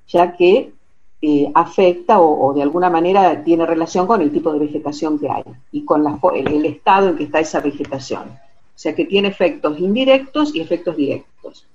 ya 0.06 0.36
que 0.36 0.72
eh, 1.20 1.50
afecta 1.54 2.20
o, 2.20 2.54
de 2.54 2.62
alguna 2.62 2.88
manera 2.88 3.42
tiene 3.42 3.66
relación 3.66 4.06
con 4.06 4.22
el 4.22 4.30
tipo 4.30 4.52
de 4.52 4.60
vegetación 4.60 5.18
que 5.18 5.28
hay 5.28 5.42
y 5.72 5.84
con 5.84 6.06
el, 6.34 6.64
estado 6.64 7.08
en 7.08 7.16
que 7.16 7.24
está 7.24 7.40
esa 7.40 7.60
vegetación. 7.60 8.22
O 8.22 8.82
sea 8.82 8.94
que 8.94 9.04
tiene 9.04 9.28
efectos 9.28 9.78
indirectos 9.80 10.54
y 10.54 10.60
efectos 10.60 10.96
directos. 10.96 11.66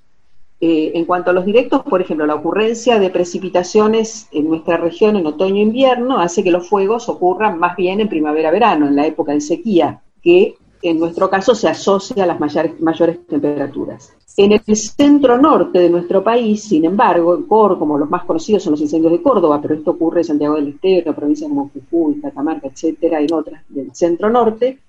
Eh, 0.62 0.94
en 0.96 1.04
cuanto 1.04 1.32
a 1.32 1.34
los 1.34 1.46
directos, 1.46 1.84
por 1.84 2.02
ejemplo, 2.02 2.26
la 2.26 2.36
ocurrencia 2.36 2.98
de 2.98 3.10
precipitaciones 3.10 4.30
en 4.32 4.48
nuestra 4.48 4.78
región 4.78 5.18
en 5.18 5.28
otoño-invierno 5.28 6.20
hace 6.20 6.44
que 6.44 6.52
los 6.52 6.70
fuegos 6.70 7.10
ocurran 7.10 7.60
más 7.60 7.76
bien 7.76 8.00
en 8.00 8.08
primavera-verano, 8.08 8.88
en 8.88 8.96
la 8.96 9.06
época 9.06 9.34
de 9.34 9.42
sequía, 9.42 10.02
que 10.24 10.56
en 10.82 11.00
nuestro 11.00 11.30
caso 11.30 11.54
se 11.54 11.68
asocia 11.68 12.24
a 12.24 12.28
las 12.28 12.40
mayores 12.40 13.28
temperaturas. 13.28 14.14
En 14.38 14.52
el 14.52 14.62
centro 14.76 15.38
norte 15.38 15.80
de 15.80 15.90
nuestro 15.90 16.22
país, 16.22 16.64
sin 16.64 16.84
embargo, 16.84 17.36
en 17.36 17.44
Córdoba, 17.44 17.80
como 17.80 17.98
los 17.98 18.10
más 18.10 18.26
conocidos 18.26 18.64
son 18.64 18.72
los 18.72 18.82
incendios 18.82 19.14
de 19.14 19.22
Córdoba, 19.22 19.62
pero 19.62 19.76
esto 19.76 19.92
ocurre 19.92 20.22
en 20.22 20.26
Santiago 20.26 20.56
del 20.56 20.70
Estero, 20.70 21.16
provincias 21.16 21.50
como 21.50 21.72
Jujuy, 21.74 22.20
Catamarca, 22.20 22.68
etcétera, 22.68 23.22
en 23.22 23.34
otras 23.34 23.64
del 23.70 23.96
centro 23.96 24.30
norte, 24.30 24.80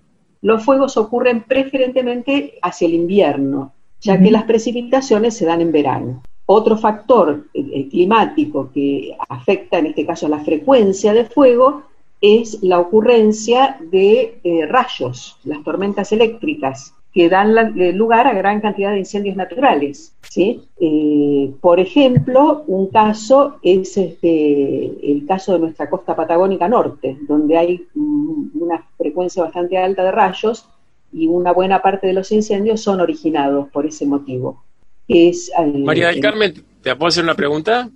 los 0.42 0.64
fuegos 0.64 0.96
ocurren 0.96 1.44
preferentemente 1.44 2.54
hacia 2.60 2.88
el 2.88 2.94
invierno, 2.94 3.72
ya 4.00 4.20
que 4.20 4.32
las 4.32 4.44
precipitaciones 4.44 5.36
se 5.36 5.46
dan 5.46 5.60
en 5.60 5.70
verano. 5.70 6.22
Otro 6.46 6.76
factor 6.76 7.46
eh, 7.54 7.66
eh, 7.72 7.88
climático 7.88 8.70
que 8.72 9.16
afecta 9.28 9.78
en 9.78 9.86
este 9.86 10.06
caso 10.06 10.28
la 10.28 10.40
frecuencia 10.40 11.12
de 11.12 11.24
fuego 11.24 11.82
es 12.20 12.62
la 12.62 12.80
ocurrencia 12.80 13.78
de 13.80 14.40
eh, 14.42 14.66
rayos, 14.66 15.38
las 15.44 15.62
tormentas 15.62 16.12
eléctricas, 16.12 16.94
que 17.16 17.30
dan 17.30 17.54
la- 17.54 17.72
eh, 17.78 17.94
lugar 17.94 18.26
a 18.26 18.34
gran 18.34 18.60
cantidad 18.60 18.92
de 18.92 18.98
incendios 18.98 19.36
naturales. 19.36 20.12
¿sí? 20.28 20.60
Eh, 20.78 21.50
por 21.62 21.80
ejemplo, 21.80 22.62
un 22.66 22.88
caso 22.90 23.56
es 23.62 23.96
este, 23.96 24.84
el 25.12 25.24
caso 25.26 25.54
de 25.54 25.60
nuestra 25.60 25.88
costa 25.88 26.14
patagónica 26.14 26.68
norte, 26.68 27.16
donde 27.26 27.56
hay 27.56 27.86
mm, 27.94 28.60
una 28.60 28.86
frecuencia 28.98 29.42
bastante 29.44 29.78
alta 29.78 30.04
de 30.04 30.12
rayos 30.12 30.66
y 31.10 31.26
una 31.26 31.52
buena 31.52 31.80
parte 31.80 32.06
de 32.06 32.12
los 32.12 32.30
incendios 32.32 32.82
son 32.82 33.00
originados 33.00 33.68
por 33.70 33.86
ese 33.86 34.04
motivo. 34.04 34.62
Es, 35.08 35.50
eh, 35.58 35.78
María 35.78 36.08
del 36.08 36.16
el- 36.16 36.22
Carmen, 36.22 36.52
¿te 36.82 36.94
puedo 36.96 37.08
hacer 37.08 37.24
una 37.24 37.34
pregunta? 37.34 37.88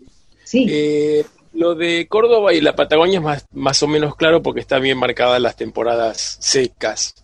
Sí. 0.44 0.64
Eh, 0.66 1.24
lo 1.52 1.74
de 1.74 2.06
Córdoba 2.08 2.54
y 2.54 2.62
la 2.62 2.74
Patagonia 2.74 3.18
es 3.18 3.24
más, 3.24 3.46
más 3.52 3.82
o 3.82 3.86
menos 3.86 4.16
claro 4.16 4.40
porque 4.40 4.60
están 4.60 4.80
bien 4.82 4.96
marcadas 4.96 5.42
las 5.42 5.56
temporadas 5.56 6.38
secas. 6.40 7.14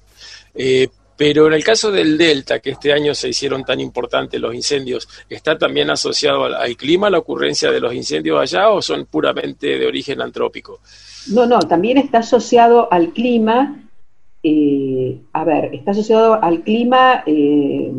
Eh, 0.54 0.88
pero 1.16 1.46
en 1.46 1.54
el 1.54 1.64
caso 1.64 1.90
del 1.90 2.18
Delta, 2.18 2.58
que 2.60 2.70
este 2.70 2.92
año 2.92 3.14
se 3.14 3.28
hicieron 3.30 3.64
tan 3.64 3.80
importantes 3.80 4.40
los 4.40 4.54
incendios, 4.54 5.08
¿está 5.28 5.56
también 5.56 5.90
asociado 5.90 6.44
al, 6.44 6.76
clima 6.76 7.08
la 7.10 7.18
ocurrencia 7.18 7.70
de 7.70 7.80
los 7.80 7.94
incendios 7.94 8.38
allá 8.40 8.70
o 8.70 8.82
son 8.82 9.06
puramente 9.06 9.78
de 9.78 9.86
origen 9.86 10.20
antrópico? 10.20 10.80
No, 11.32 11.46
no, 11.46 11.58
también 11.60 11.98
está 11.98 12.18
asociado 12.18 12.92
al 12.92 13.12
clima. 13.12 13.82
eh, 14.42 15.18
a 15.32 15.44
ver, 15.44 15.74
está 15.74 15.90
asociado 15.90 16.40
al 16.40 16.62
clima 16.62 17.24
eh, 17.26 17.90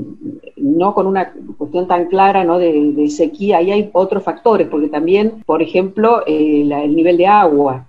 no 0.55 0.93
con 0.93 1.05
una 1.07 1.33
cuestión 1.57 1.87
tan 1.87 2.05
clara 2.07 2.43
¿no? 2.45 2.57
de, 2.57 2.93
de 2.93 3.09
sequía, 3.09 3.57
ahí 3.57 3.71
hay 3.71 3.89
otros 3.93 4.23
factores, 4.23 4.67
porque 4.69 4.87
también, 4.87 5.43
por 5.45 5.61
ejemplo, 5.61 6.23
eh, 6.25 6.63
la- 6.65 6.83
el 6.83 6.95
nivel 6.95 7.17
de 7.17 7.27
agua. 7.27 7.87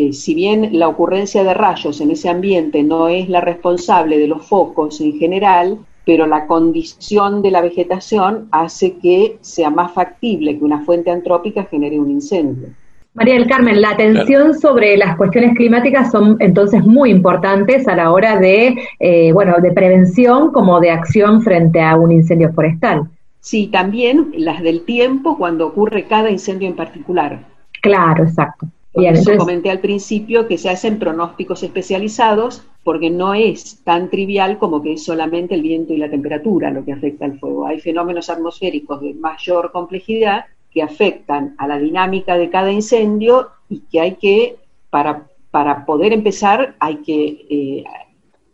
Eh, 0.00 0.12
si 0.12 0.32
bien 0.32 0.78
la 0.78 0.86
ocurrencia 0.86 1.42
de 1.42 1.52
rayos 1.54 2.00
en 2.00 2.12
ese 2.12 2.28
ambiente 2.28 2.84
no 2.84 3.08
es 3.08 3.28
la 3.28 3.40
responsable 3.40 4.16
de 4.16 4.28
los 4.28 4.46
focos 4.46 5.00
en 5.00 5.18
general, 5.18 5.78
pero 6.06 6.28
la 6.28 6.46
condición 6.46 7.42
de 7.42 7.50
la 7.50 7.62
vegetación 7.62 8.46
hace 8.52 8.96
que 8.98 9.38
sea 9.40 9.70
más 9.70 9.90
factible 9.90 10.56
que 10.56 10.64
una 10.64 10.84
fuente 10.84 11.10
antrópica 11.10 11.64
genere 11.64 11.98
un 11.98 12.12
incendio. 12.12 12.68
María 13.14 13.34
del 13.34 13.48
Carmen, 13.48 13.80
la 13.80 13.90
atención 13.90 14.54
sobre 14.54 14.96
las 14.96 15.16
cuestiones 15.16 15.56
climáticas 15.56 16.12
son 16.12 16.36
entonces 16.38 16.86
muy 16.86 17.10
importantes 17.10 17.88
a 17.88 17.96
la 17.96 18.12
hora 18.12 18.38
de, 18.38 18.76
eh, 19.00 19.32
bueno, 19.32 19.56
de 19.60 19.72
prevención 19.72 20.52
como 20.52 20.78
de 20.78 20.92
acción 20.92 21.42
frente 21.42 21.80
a 21.80 21.96
un 21.96 22.12
incendio 22.12 22.52
forestal. 22.52 23.10
Sí, 23.40 23.66
también 23.66 24.30
las 24.36 24.62
del 24.62 24.82
tiempo 24.82 25.36
cuando 25.36 25.66
ocurre 25.66 26.04
cada 26.04 26.30
incendio 26.30 26.68
en 26.68 26.76
particular. 26.76 27.40
Claro, 27.82 28.22
exacto. 28.22 28.68
Por 28.98 29.04
Bien, 29.04 29.14
eso 29.14 29.30
entonces, 29.30 29.38
comenté 29.38 29.70
al 29.70 29.78
principio 29.78 30.48
que 30.48 30.58
se 30.58 30.70
hacen 30.70 30.98
pronósticos 30.98 31.62
especializados 31.62 32.64
porque 32.82 33.10
no 33.10 33.32
es 33.32 33.80
tan 33.84 34.10
trivial 34.10 34.58
como 34.58 34.82
que 34.82 34.94
es 34.94 35.04
solamente 35.04 35.54
el 35.54 35.62
viento 35.62 35.92
y 35.92 35.98
la 35.98 36.10
temperatura 36.10 36.72
lo 36.72 36.84
que 36.84 36.94
afecta 36.94 37.26
al 37.26 37.38
fuego. 37.38 37.68
Hay 37.68 37.78
fenómenos 37.78 38.28
atmosféricos 38.28 39.00
de 39.00 39.14
mayor 39.14 39.70
complejidad 39.70 40.46
que 40.72 40.82
afectan 40.82 41.54
a 41.58 41.68
la 41.68 41.78
dinámica 41.78 42.36
de 42.36 42.50
cada 42.50 42.72
incendio 42.72 43.50
y 43.68 43.82
que 43.88 44.00
hay 44.00 44.16
que, 44.16 44.56
para, 44.90 45.28
para 45.52 45.86
poder 45.86 46.12
empezar, 46.12 46.74
hay 46.80 46.96
que 46.96 47.46
eh, 47.48 47.84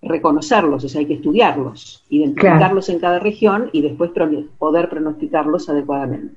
reconocerlos, 0.02 0.84
o 0.84 0.88
sea, 0.90 0.98
hay 0.98 1.06
que 1.06 1.14
estudiarlos, 1.14 2.04
identificarlos 2.10 2.90
en 2.90 2.98
cada 2.98 3.18
región 3.18 3.70
y 3.72 3.80
después 3.80 4.10
poder 4.58 4.90
pronosticarlos 4.90 5.70
adecuadamente. 5.70 6.36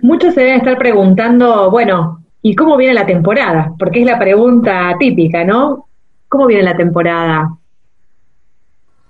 muchos 0.00 0.34
se 0.34 0.40
deben 0.42 0.56
estar 0.56 0.76
preguntando, 0.76 1.70
bueno, 1.70 2.20
¿y 2.42 2.54
cómo 2.54 2.76
viene 2.76 2.94
la 2.94 3.06
temporada? 3.06 3.74
Porque 3.78 4.00
es 4.00 4.06
la 4.06 4.18
pregunta 4.18 4.94
típica, 4.98 5.44
¿no? 5.44 5.86
¿Cómo 6.28 6.46
viene 6.46 6.62
la 6.62 6.76
temporada? 6.76 7.56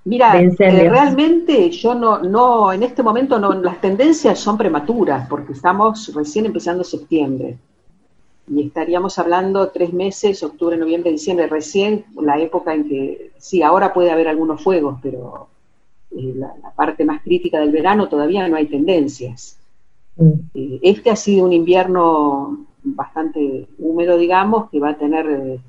Mira, 0.05 0.41
eh, 0.41 0.89
realmente 0.89 1.71
yo 1.71 1.95
no, 1.95 2.21
no, 2.21 2.73
en 2.73 2.83
este 2.83 3.03
momento 3.03 3.39
no, 3.39 3.53
las 3.53 3.81
tendencias 3.81 4.39
son 4.39 4.57
prematuras 4.57 5.29
porque 5.29 5.53
estamos 5.53 6.13
recién 6.15 6.47
empezando 6.47 6.83
septiembre 6.83 7.59
y 8.49 8.67
estaríamos 8.67 9.19
hablando 9.19 9.69
tres 9.69 9.93
meses, 9.93 10.43
octubre, 10.43 10.77
noviembre, 10.77 11.13
diciembre, 11.13 11.47
recién 11.47 12.07
la 12.21 12.39
época 12.41 12.75
en 12.75 12.89
que, 12.89 13.31
sí, 13.39 13.63
ahora 13.63 13.93
puede 13.93 14.11
haber 14.11 14.27
algunos 14.27 14.63
fuegos, 14.63 14.99
pero 15.03 15.49
eh, 16.11 16.33
la, 16.35 16.55
la 16.61 16.71
parte 16.71 17.05
más 17.05 17.23
crítica 17.23 17.61
del 17.61 17.71
verano 17.71 18.09
todavía 18.09 18.49
no 18.49 18.57
hay 18.57 18.67
tendencias. 18.67 19.59
Eh, 20.55 20.81
este 20.83 21.11
ha 21.11 21.17
sido 21.17 21.45
un 21.45 21.53
invierno 21.53 22.67
bastante 22.83 23.69
húmedo, 23.79 24.17
digamos, 24.17 24.71
que 24.71 24.81
va 24.81 24.91
a 24.91 24.99
tener 24.99 25.27
eh, 25.29 25.61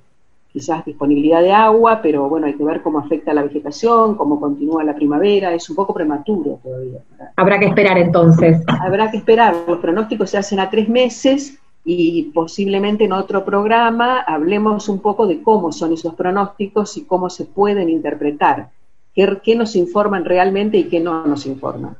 quizás 0.51 0.83
disponibilidad 0.85 1.41
de 1.41 1.51
agua, 1.51 2.01
pero 2.01 2.27
bueno, 2.27 2.47
hay 2.47 2.53
que 2.53 2.63
ver 2.63 2.81
cómo 2.81 2.99
afecta 2.99 3.33
la 3.33 3.43
vegetación, 3.43 4.15
cómo 4.15 4.39
continúa 4.39 4.83
la 4.83 4.95
primavera, 4.95 5.53
es 5.53 5.69
un 5.69 5.75
poco 5.75 5.93
prematuro 5.93 6.59
todavía. 6.61 6.99
Habrá 7.37 7.59
que 7.59 7.67
esperar 7.67 7.97
entonces. 7.97 8.61
Habrá 8.81 9.09
que 9.11 9.17
esperar, 9.17 9.55
los 9.67 9.79
pronósticos 9.79 10.29
se 10.29 10.37
hacen 10.37 10.59
a 10.59 10.69
tres 10.69 10.89
meses 10.89 11.57
y 11.85 12.23
posiblemente 12.33 13.05
en 13.05 13.13
otro 13.13 13.45
programa 13.45 14.19
hablemos 14.19 14.89
un 14.89 14.99
poco 14.99 15.25
de 15.25 15.41
cómo 15.41 15.71
son 15.71 15.93
esos 15.93 16.13
pronósticos 16.15 16.97
y 16.97 17.05
cómo 17.05 17.29
se 17.29 17.45
pueden 17.45 17.89
interpretar, 17.89 18.69
qué, 19.15 19.39
qué 19.43 19.55
nos 19.55 19.75
informan 19.75 20.25
realmente 20.25 20.77
y 20.77 20.83
qué 20.85 20.99
no 20.99 21.25
nos 21.25 21.45
informan. 21.45 21.95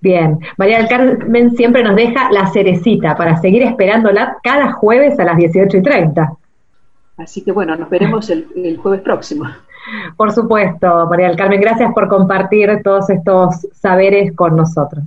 Bien, 0.00 0.38
María 0.56 0.78
del 0.78 0.88
Carmen 0.88 1.56
siempre 1.56 1.82
nos 1.82 1.96
deja 1.96 2.30
la 2.30 2.46
cerecita 2.52 3.16
para 3.16 3.40
seguir 3.40 3.62
esperándola 3.62 4.38
cada 4.42 4.72
jueves 4.72 5.18
a 5.18 5.24
las 5.24 5.36
18 5.36 5.76
y 5.76 5.82
30. 5.82 6.32
Así 7.16 7.42
que 7.42 7.50
bueno, 7.50 7.74
nos 7.74 7.90
veremos 7.90 8.30
el, 8.30 8.46
el 8.54 8.76
jueves 8.76 9.00
próximo. 9.00 9.44
Por 10.16 10.32
supuesto, 10.32 11.06
María 11.08 11.28
del 11.28 11.36
Carmen, 11.36 11.60
gracias 11.60 11.92
por 11.94 12.08
compartir 12.08 12.80
todos 12.84 13.10
estos 13.10 13.66
saberes 13.72 14.34
con 14.36 14.56
nosotros. 14.56 15.04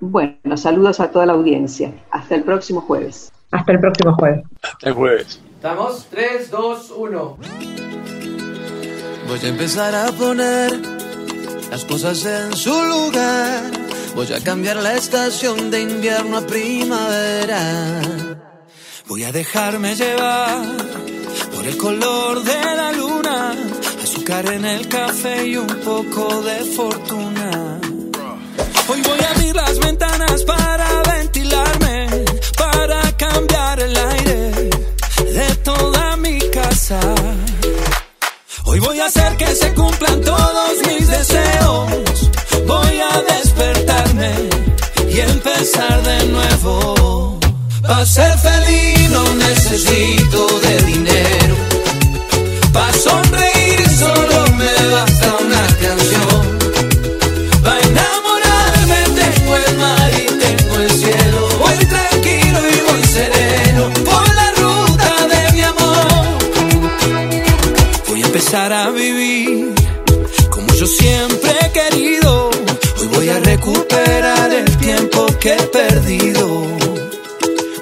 Bueno, 0.00 0.56
saludos 0.56 0.98
a 1.00 1.10
toda 1.10 1.26
la 1.26 1.34
audiencia. 1.34 1.92
Hasta 2.10 2.34
el 2.34 2.42
próximo 2.42 2.80
jueves. 2.80 3.32
Hasta 3.50 3.72
el 3.72 3.80
próximo 3.80 4.14
jueves. 4.14 4.44
Hasta 4.62 4.88
el 4.88 4.94
jueves. 4.94 5.40
¿Estamos? 5.56 6.08
3, 6.10 6.50
2, 6.50 6.94
1. 6.96 7.36
Voy 9.28 9.38
a 9.44 9.48
empezar 9.48 9.94
a 9.94 10.10
poner 10.12 10.72
las 11.70 11.84
cosas 11.84 12.26
en 12.26 12.52
su 12.56 12.70
lugar. 12.70 13.81
Voy 14.14 14.30
a 14.32 14.40
cambiar 14.40 14.76
la 14.76 14.94
estación 14.94 15.70
de 15.70 15.80
invierno 15.80 16.36
a 16.36 16.46
primavera. 16.46 18.00
Voy 19.08 19.24
a 19.24 19.32
dejarme 19.32 19.96
llevar 19.96 20.76
por 21.54 21.66
el 21.66 21.76
color 21.78 22.42
de 22.42 22.64
la 22.76 22.92
luna, 22.92 23.54
azúcar 24.02 24.46
en 24.52 24.64
el 24.66 24.86
café 24.88 25.46
y 25.46 25.56
un 25.56 25.66
poco 25.66 26.42
de 26.42 26.56
fortuna. 26.76 27.80
Hoy 28.88 29.00
voy 29.00 29.20
a 29.20 29.30
abrir 29.30 29.54
las 29.56 29.78
ventanas 29.78 30.44
para 30.44 31.02
ventilarme, 31.14 32.24
para 32.58 33.16
cambiar 33.16 33.80
el 33.80 33.96
aire 33.96 34.70
de 35.32 35.54
toda 35.64 36.16
mi 36.18 36.38
casa. 36.50 37.00
Hoy 38.64 38.78
voy 38.78 39.00
a 39.00 39.06
hacer 39.06 39.36
que 39.36 39.54
se 39.54 39.72
cumplan 39.72 40.20
todos 40.20 40.86
mis 40.86 41.08
deseos. 41.08 42.21
Voy 42.66 43.00
a 43.00 43.22
despertarme 43.34 44.30
y 45.08 45.20
empezar 45.20 46.02
de 46.02 46.26
nuevo. 46.26 47.38
Para 47.82 48.06
ser 48.06 48.38
feliz 48.38 49.10
no 49.10 49.34
necesito 49.34 50.46
de 50.60 50.82
dinero. 50.82 51.56
Para 52.72 52.92
sonreír 52.92 53.88
solo 53.98 54.46
me 54.56 54.88
basta 54.94 55.31
que 75.42 75.54
he 75.54 75.62
perdido. 75.64 76.46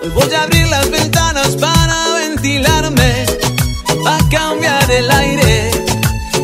Hoy 0.02 0.08
voy 0.14 0.32
a 0.32 0.44
abrir 0.44 0.66
las 0.68 0.90
ventanas 0.90 1.56
para 1.56 2.14
ventilarme, 2.14 3.26
para 4.02 4.28
cambiar 4.30 4.90
el 4.90 5.10
aire 5.10 5.70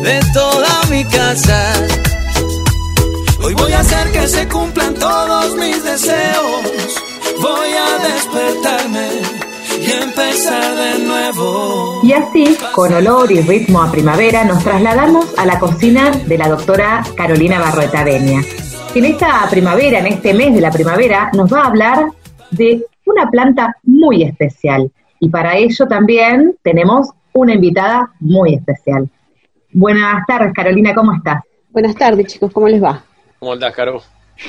de 0.03 0.21
toda 0.31 0.83
mi 0.91 1.03
casa. 1.05 1.73
Hoy 3.43 3.55
voy 3.55 3.71
a 3.73 3.79
hacer 3.79 4.11
que 4.11 4.27
se 4.27 4.47
cumplan 4.47 4.93
todos 4.93 5.55
mis 5.55 5.83
deseos. 5.83 6.61
Voy 7.41 7.69
a 7.71 7.97
despertarme 8.09 9.09
y 9.81 9.91
empezar 9.91 10.75
de 10.75 10.99
nuevo. 10.99 12.01
Y 12.03 12.13
así, 12.13 12.57
con 12.73 12.93
olor 12.93 13.31
y 13.31 13.41
ritmo 13.41 13.81
a 13.81 13.91
primavera, 13.91 14.43
nos 14.43 14.63
trasladamos 14.63 15.25
a 15.35 15.47
la 15.47 15.57
cocina 15.57 16.11
de 16.11 16.37
la 16.37 16.47
doctora 16.47 17.03
Carolina 17.15 17.59
Barroeta 17.59 18.03
Benia. 18.03 18.43
En 18.97 19.05
esta 19.05 19.47
primavera, 19.47 19.99
en 19.99 20.07
este 20.07 20.33
mes 20.33 20.55
de 20.55 20.59
la 20.59 20.71
primavera, 20.71 21.29
nos 21.35 21.53
va 21.53 21.61
a 21.61 21.67
hablar 21.67 22.07
de 22.49 22.83
una 23.05 23.29
planta 23.29 23.77
muy 23.83 24.23
especial. 24.23 24.89
Y 25.19 25.29
para 25.29 25.55
ello 25.55 25.85
también 25.87 26.55
tenemos 26.63 27.11
una 27.31 27.53
invitada 27.53 28.11
muy 28.19 28.55
especial. 28.55 29.07
Buenas 29.71 30.25
tardes, 30.25 30.51
Carolina, 30.51 30.95
¿cómo 30.95 31.13
estás? 31.13 31.43
Buenas 31.69 31.93
tardes, 31.93 32.25
chicos, 32.25 32.51
¿cómo 32.51 32.67
les 32.67 32.83
va? 32.83 33.03
¿Cómo 33.37 33.53
andás, 33.53 33.71
Caro? 33.75 34.01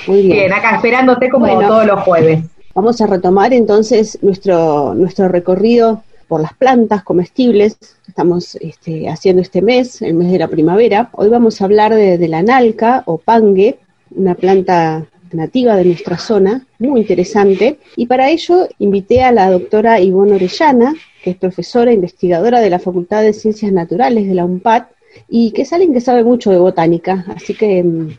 Muy 0.07 0.22
bien. 0.22 0.38
Bien, 0.38 0.53
acá 0.55 0.76
esperándote 0.76 1.28
como 1.28 1.44
Bueno. 1.44 1.68
todos 1.68 1.84
los 1.84 2.01
jueves. 2.01 2.40
Vamos 2.74 3.03
a 3.03 3.07
retomar 3.07 3.53
entonces 3.53 4.18
nuestro, 4.22 4.94
nuestro 4.94 5.28
recorrido 5.28 6.05
por 6.26 6.40
las 6.40 6.55
plantas 6.55 7.03
comestibles 7.03 7.76
que 7.76 8.12
estamos 8.12 8.55
este, 8.62 9.11
haciendo 9.11 9.42
este 9.42 9.61
mes, 9.61 10.01
el 10.01 10.14
mes 10.14 10.32
de 10.32 10.38
la 10.38 10.49
primavera. 10.49 11.11
Hoy 11.12 11.28
vamos 11.28 11.61
a 11.61 11.66
hablar 11.66 11.94
de, 11.94 12.16
de 12.16 12.28
la 12.28 12.42
nalca 12.42 13.03
o 13.05 13.18
pangue, 13.18 13.78
una 14.11 14.34
planta 14.34 15.06
nativa 15.32 15.76
de 15.76 15.84
nuestra 15.84 16.18
zona, 16.18 16.66
muy 16.78 17.00
interesante. 17.00 17.78
Y 17.96 18.06
para 18.06 18.30
ello 18.30 18.68
invité 18.78 19.22
a 19.22 19.32
la 19.32 19.50
doctora 19.50 20.00
Ivonne 20.00 20.34
Orellana, 20.34 20.94
que 21.22 21.30
es 21.30 21.36
profesora 21.36 21.90
e 21.90 21.94
investigadora 21.94 22.61
de 22.61 22.70
la 22.70 22.78
Facultad 22.78 23.22
de 23.22 23.32
Ciencias 23.32 23.72
Naturales 23.72 24.26
de 24.26 24.34
la 24.34 24.44
UNPAD 24.44 24.84
y 25.28 25.52
que 25.52 25.62
es 25.62 25.72
alguien 25.72 25.92
que 25.92 26.00
sabe 26.00 26.24
mucho 26.24 26.50
de 26.50 26.59
botánica. 26.59 27.24
Así 27.34 27.54
que, 27.54 27.82
mm, 27.82 28.11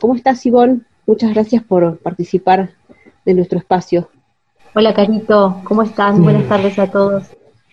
¿cómo 0.00 0.14
estás, 0.14 0.44
Ivonne? 0.46 0.80
Muchas 1.06 1.32
gracias 1.32 1.62
por 1.62 1.98
participar 1.98 2.70
de 3.24 3.34
nuestro 3.34 3.58
espacio. 3.58 4.08
Hola 4.74 4.94
Carito, 4.94 5.60
¿cómo 5.64 5.82
estás? 5.82 6.18
Buenas 6.18 6.48
tardes 6.48 6.78
a 6.78 6.86
todos. 6.86 7.24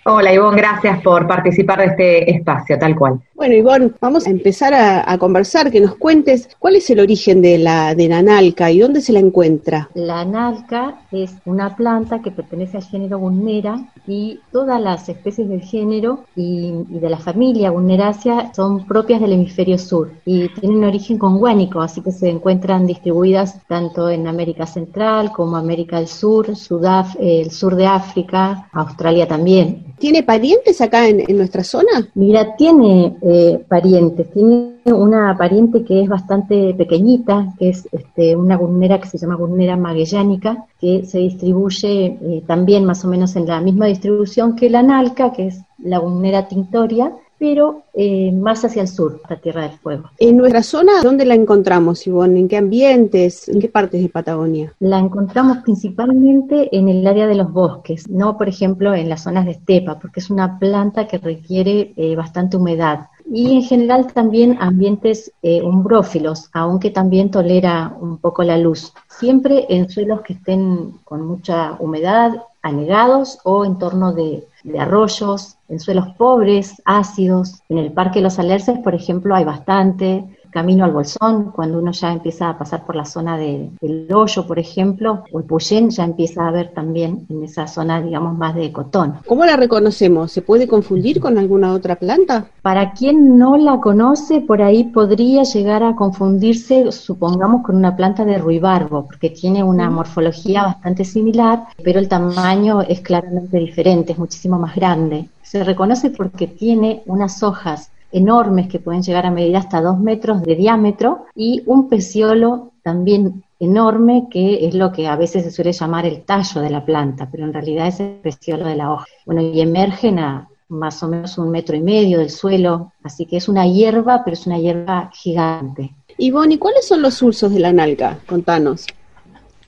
Hola 0.06 0.34
Ivonne, 0.34 0.58
gracias 0.58 1.02
por 1.02 1.28
participar 1.28 1.80
de 1.80 1.86
este 1.86 2.32
espacio, 2.32 2.80
tal 2.80 2.96
cual. 2.96 3.22
Bueno, 3.38 3.54
Ivonne, 3.54 3.92
vamos 4.02 4.26
a 4.26 4.32
empezar 4.32 4.74
a, 4.74 5.12
a 5.12 5.20
conversar, 5.20 5.72
que 5.72 5.80
nos 5.80 5.96
cuentes 5.96 6.50
cuál 6.58 6.76
es 6.76 6.90
el 6.90 7.00
origen 7.00 7.40
de 7.40 7.60
la, 7.60 7.94
de 7.94 8.08
la 8.08 8.24
nalca 8.24 8.72
y 8.72 8.80
dónde 8.80 9.00
se 9.00 9.14
la 9.14 9.20
encuentra. 9.20 9.92
La 9.94 10.26
nalca 10.26 11.02
es 11.12 11.36
una 11.46 11.76
planta 11.76 12.24
que 12.24 12.32
pertenece 12.32 12.78
al 12.78 12.84
género 12.84 13.20
Gunnera 13.20 13.92
y 14.08 14.40
todas 14.52 14.82
las 14.82 15.08
especies 15.08 15.48
del 15.50 15.62
género 15.62 16.24
y, 16.36 16.74
y 16.90 16.98
de 17.00 17.10
la 17.12 17.20
familia 17.20 17.70
Gunneraceae 17.70 18.54
son 18.56 18.88
propias 18.88 19.22
del 19.22 19.34
hemisferio 19.34 19.78
sur 19.78 20.10
y 20.26 20.50
tienen 20.60 20.84
origen 20.84 21.20
conguánico, 21.20 21.80
así 21.80 22.02
que 22.02 22.12
se 22.12 22.30
encuentran 22.30 22.88
distribuidas 22.88 23.60
tanto 23.68 24.10
en 24.10 24.26
América 24.26 24.66
Central 24.66 25.32
como 25.32 25.58
América 25.58 25.98
del 25.98 26.08
Sur, 26.08 26.56
Sudaf 26.56 27.16
eh, 27.20 27.42
el 27.42 27.52
sur 27.52 27.76
de 27.76 27.86
África, 27.86 28.68
Australia 28.74 29.28
también. 29.28 29.94
¿Tiene 30.00 30.24
parientes 30.24 30.82
acá 30.82 31.08
en, 31.08 31.24
en 31.28 31.38
nuestra 31.38 31.64
zona? 31.64 32.10
Mira, 32.16 32.56
tiene 32.56 33.16
eh, 33.30 33.62
parientes, 33.68 34.32
tiene 34.32 34.78
una 34.86 35.36
pariente 35.38 35.84
que 35.84 36.02
es 36.02 36.08
bastante 36.08 36.74
pequeñita, 36.74 37.54
que 37.60 37.70
es 37.70 37.86
este, 37.92 38.38
una 38.38 38.56
gurnera 38.56 39.02
que 39.02 39.10
se 39.10 39.18
llama 39.18 39.36
gurnera 39.36 39.76
magellánica, 39.76 40.66
que 40.80 41.06
se 41.06 41.18
distribuye 41.18 42.18
eh, 42.22 42.44
también 42.48 42.86
más 42.86 43.04
o 43.04 43.10
menos 43.10 43.36
en 43.36 43.46
la 43.46 43.60
misma 43.60 43.88
distribución 43.88 44.56
que 44.56 44.70
la 44.70 44.82
nalca, 44.82 45.34
que 45.34 45.48
es 45.48 45.62
la 45.78 45.98
gurnera 45.98 46.48
tinctoria, 46.48 47.12
pero 47.40 47.84
eh, 47.94 48.32
más 48.32 48.66
hacia 48.66 48.82
el 48.82 48.88
sur, 48.88 49.22
la 49.30 49.36
Tierra 49.36 49.64
del 49.64 49.78
Fuego. 49.78 50.10
En 50.18 50.38
nuestra 50.38 50.64
zona, 50.64 51.04
¿dónde 51.04 51.26
la 51.26 51.36
encontramos, 51.36 52.06
Ivonne? 52.08 52.40
¿En 52.40 52.48
qué 52.48 52.58
ambientes? 52.58 53.48
¿En 53.48 53.60
qué 53.60 53.70
partes 53.70 54.02
de 54.02 54.10
Patagonia? 54.10 54.74
La 54.80 54.98
encontramos 55.00 55.60
principalmente 55.60 56.76
en 56.76 56.90
el 56.90 57.06
área 57.06 57.28
de 57.28 57.36
los 57.36 57.52
bosques, 57.52 58.10
no 58.10 58.38
por 58.38 58.50
ejemplo 58.50 58.94
en 58.96 59.10
las 59.10 59.24
zonas 59.24 59.46
de 59.46 59.52
estepa, 59.52 60.00
porque 60.00 60.20
es 60.20 60.30
una 60.30 60.58
planta 60.58 61.08
que 61.08 61.18
requiere 61.18 61.94
eh, 61.96 62.16
bastante 62.16 62.58
humedad. 62.58 63.08
Y 63.30 63.58
en 63.58 63.64
general 63.64 64.14
también 64.14 64.58
ambientes 64.60 65.32
eh, 65.42 65.62
umbrófilos, 65.62 66.50
aunque 66.54 66.92
también 66.92 67.30
tolera 67.30 67.96
un 68.00 68.18
poco 68.20 68.44
la 68.44 68.58
luz. 68.58 68.94
Siempre 69.10 69.66
en 69.70 69.90
suelos 69.90 70.22
que 70.22 70.34
estén 70.34 70.94
con 71.04 71.26
mucha 71.26 71.76
humedad, 71.80 72.44
anegados 72.62 73.40
o 73.44 73.66
en 73.66 73.78
torno 73.78 74.14
de, 74.14 74.48
de 74.64 74.80
arroyos, 74.80 75.58
en 75.68 75.80
suelos 75.80 76.08
pobres, 76.18 76.82
ácidos. 76.86 77.62
En 77.70 77.78
el 77.78 77.92
Parque 77.92 78.22
Los 78.22 78.40
Alerces, 78.40 78.80
por 78.80 78.96
ejemplo, 78.96 79.36
hay 79.36 79.44
bastante. 79.44 80.37
Camino 80.58 80.86
al 80.86 80.92
Bolsón, 80.92 81.52
cuando 81.52 81.78
uno 81.78 81.92
ya 81.92 82.12
empieza 82.12 82.50
a 82.50 82.58
pasar 82.58 82.84
por 82.84 82.96
la 82.96 83.06
zona 83.06 83.38
de- 83.38 83.70
del 83.80 84.08
Hoyo, 84.12 84.48
por 84.48 84.58
ejemplo, 84.58 85.24
o 85.32 85.38
el 85.40 85.46
Puyén, 85.46 85.92
ya 85.92 86.04
empieza 86.04 86.44
a 86.44 86.48
haber 86.48 86.74
también 86.74 87.28
en 87.30 87.44
esa 87.44 87.68
zona, 87.68 88.02
digamos, 88.02 88.36
más 88.36 88.56
de 88.56 88.72
cotón. 88.72 89.18
¿Cómo 89.28 89.46
la 89.46 89.56
reconocemos? 89.56 90.32
¿Se 90.32 90.42
puede 90.42 90.68
confundir 90.68 91.20
con 91.20 91.38
alguna 91.38 91.74
otra 91.74 91.96
planta? 91.98 92.48
Para 92.64 92.94
quien 92.94 93.38
no 93.38 93.56
la 93.56 93.80
conoce, 93.80 94.42
por 94.42 94.64
ahí 94.64 94.86
podría 94.86 95.44
llegar 95.44 95.84
a 95.84 95.96
confundirse, 95.96 96.92
supongamos, 96.92 97.62
con 97.64 97.76
una 97.76 97.96
planta 97.96 98.26
de 98.26 98.40
ruibarbo, 98.40 99.06
porque 99.06 99.30
tiene 99.30 99.64
una 99.64 99.92
morfología 99.92 100.64
bastante 100.64 101.06
similar, 101.06 101.66
pero 101.84 102.00
el 102.00 102.08
tamaño 102.10 102.82
es 102.82 103.02
claramente 103.02 103.60
diferente, 103.60 104.14
es 104.14 104.18
muchísimo 104.18 104.58
más 104.58 104.76
grande. 104.76 105.30
Se 105.44 105.64
reconoce 105.64 106.10
porque 106.10 106.48
tiene 106.48 107.04
unas 107.06 107.44
hojas 107.44 107.92
enormes 108.12 108.68
que 108.68 108.80
pueden 108.80 109.04
llegar 109.04 109.26
a 109.26 109.32
medir 109.32 109.56
hasta 109.58 109.82
dos 109.82 110.00
metros 110.00 110.42
de 110.44 110.56
diámetro 110.56 111.26
y 111.36 111.64
un 111.66 111.90
peciolo 111.90 112.72
también 112.84 113.44
enorme 113.60 114.28
que 114.30 114.68
es 114.68 114.76
lo 114.76 114.92
que 114.92 115.08
a 115.08 115.16
veces 115.16 115.44
se 115.44 115.52
suele 115.52 115.74
llamar 115.74 116.06
el 116.06 116.24
tallo 116.24 116.62
de 116.62 116.70
la 116.70 116.86
planta, 116.86 117.28
pero 117.32 117.44
en 117.46 117.54
realidad 117.54 117.88
es 117.88 118.00
el 118.00 118.20
peciolo 118.22 118.66
de 118.66 118.76
la 118.76 118.92
hoja. 118.92 119.06
Bueno, 119.26 119.42
y 119.42 119.60
emergen 119.60 120.20
a 120.20 120.48
más 120.70 121.02
o 121.02 121.08
menos 121.08 121.38
un 121.38 121.50
metro 121.50 121.76
y 121.76 121.82
medio 121.82 122.20
del 122.20 122.30
suelo, 122.30 122.92
así 123.04 123.26
que 123.26 123.38
es 123.38 123.48
una 123.48 123.66
hierba, 123.68 124.24
pero 124.24 124.34
es 124.34 124.46
una 124.46 124.60
hierba 124.60 125.10
gigante. 125.14 125.94
¿y 126.18 126.32
cuáles 126.32 126.88
son 126.88 127.02
los 127.02 127.22
usos 127.22 127.52
de 127.52 127.60
la 127.60 127.72
nalga? 127.72 128.20
Contanos. 128.26 128.86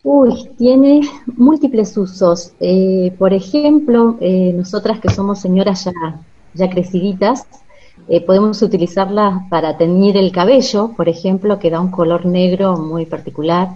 Uy, 0.04 0.50
tiene 0.58 1.02
múltiples 1.38 1.96
usos. 1.98 2.54
Eh, 2.60 3.14
por 3.20 3.34
ejemplo, 3.34 4.18
eh, 4.20 4.54
nosotras 4.56 5.00
que 5.00 5.10
somos 5.10 5.40
señoras 5.40 5.86
ya, 5.86 6.22
ya 6.54 6.70
creciditas, 6.70 7.46
eh, 8.10 8.26
podemos 8.26 8.62
utilizarlas 8.64 9.43
para 9.49 9.78
teñir 9.78 10.18
el 10.18 10.32
cabello, 10.32 10.93
por 10.97 11.07
ejemplo, 11.07 11.60
que 11.60 11.70
da 11.70 11.80
un 11.80 11.91
color 11.91 12.26
negro 12.26 12.76
muy 12.76 13.05
particular. 13.05 13.70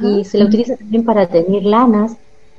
Y 0.00 0.24
se 0.24 0.38
la 0.38 0.44
utiliza 0.44 0.76
también 0.76 1.04
para 1.04 1.26
teñir 1.26 1.64
lanas. 1.64 2.16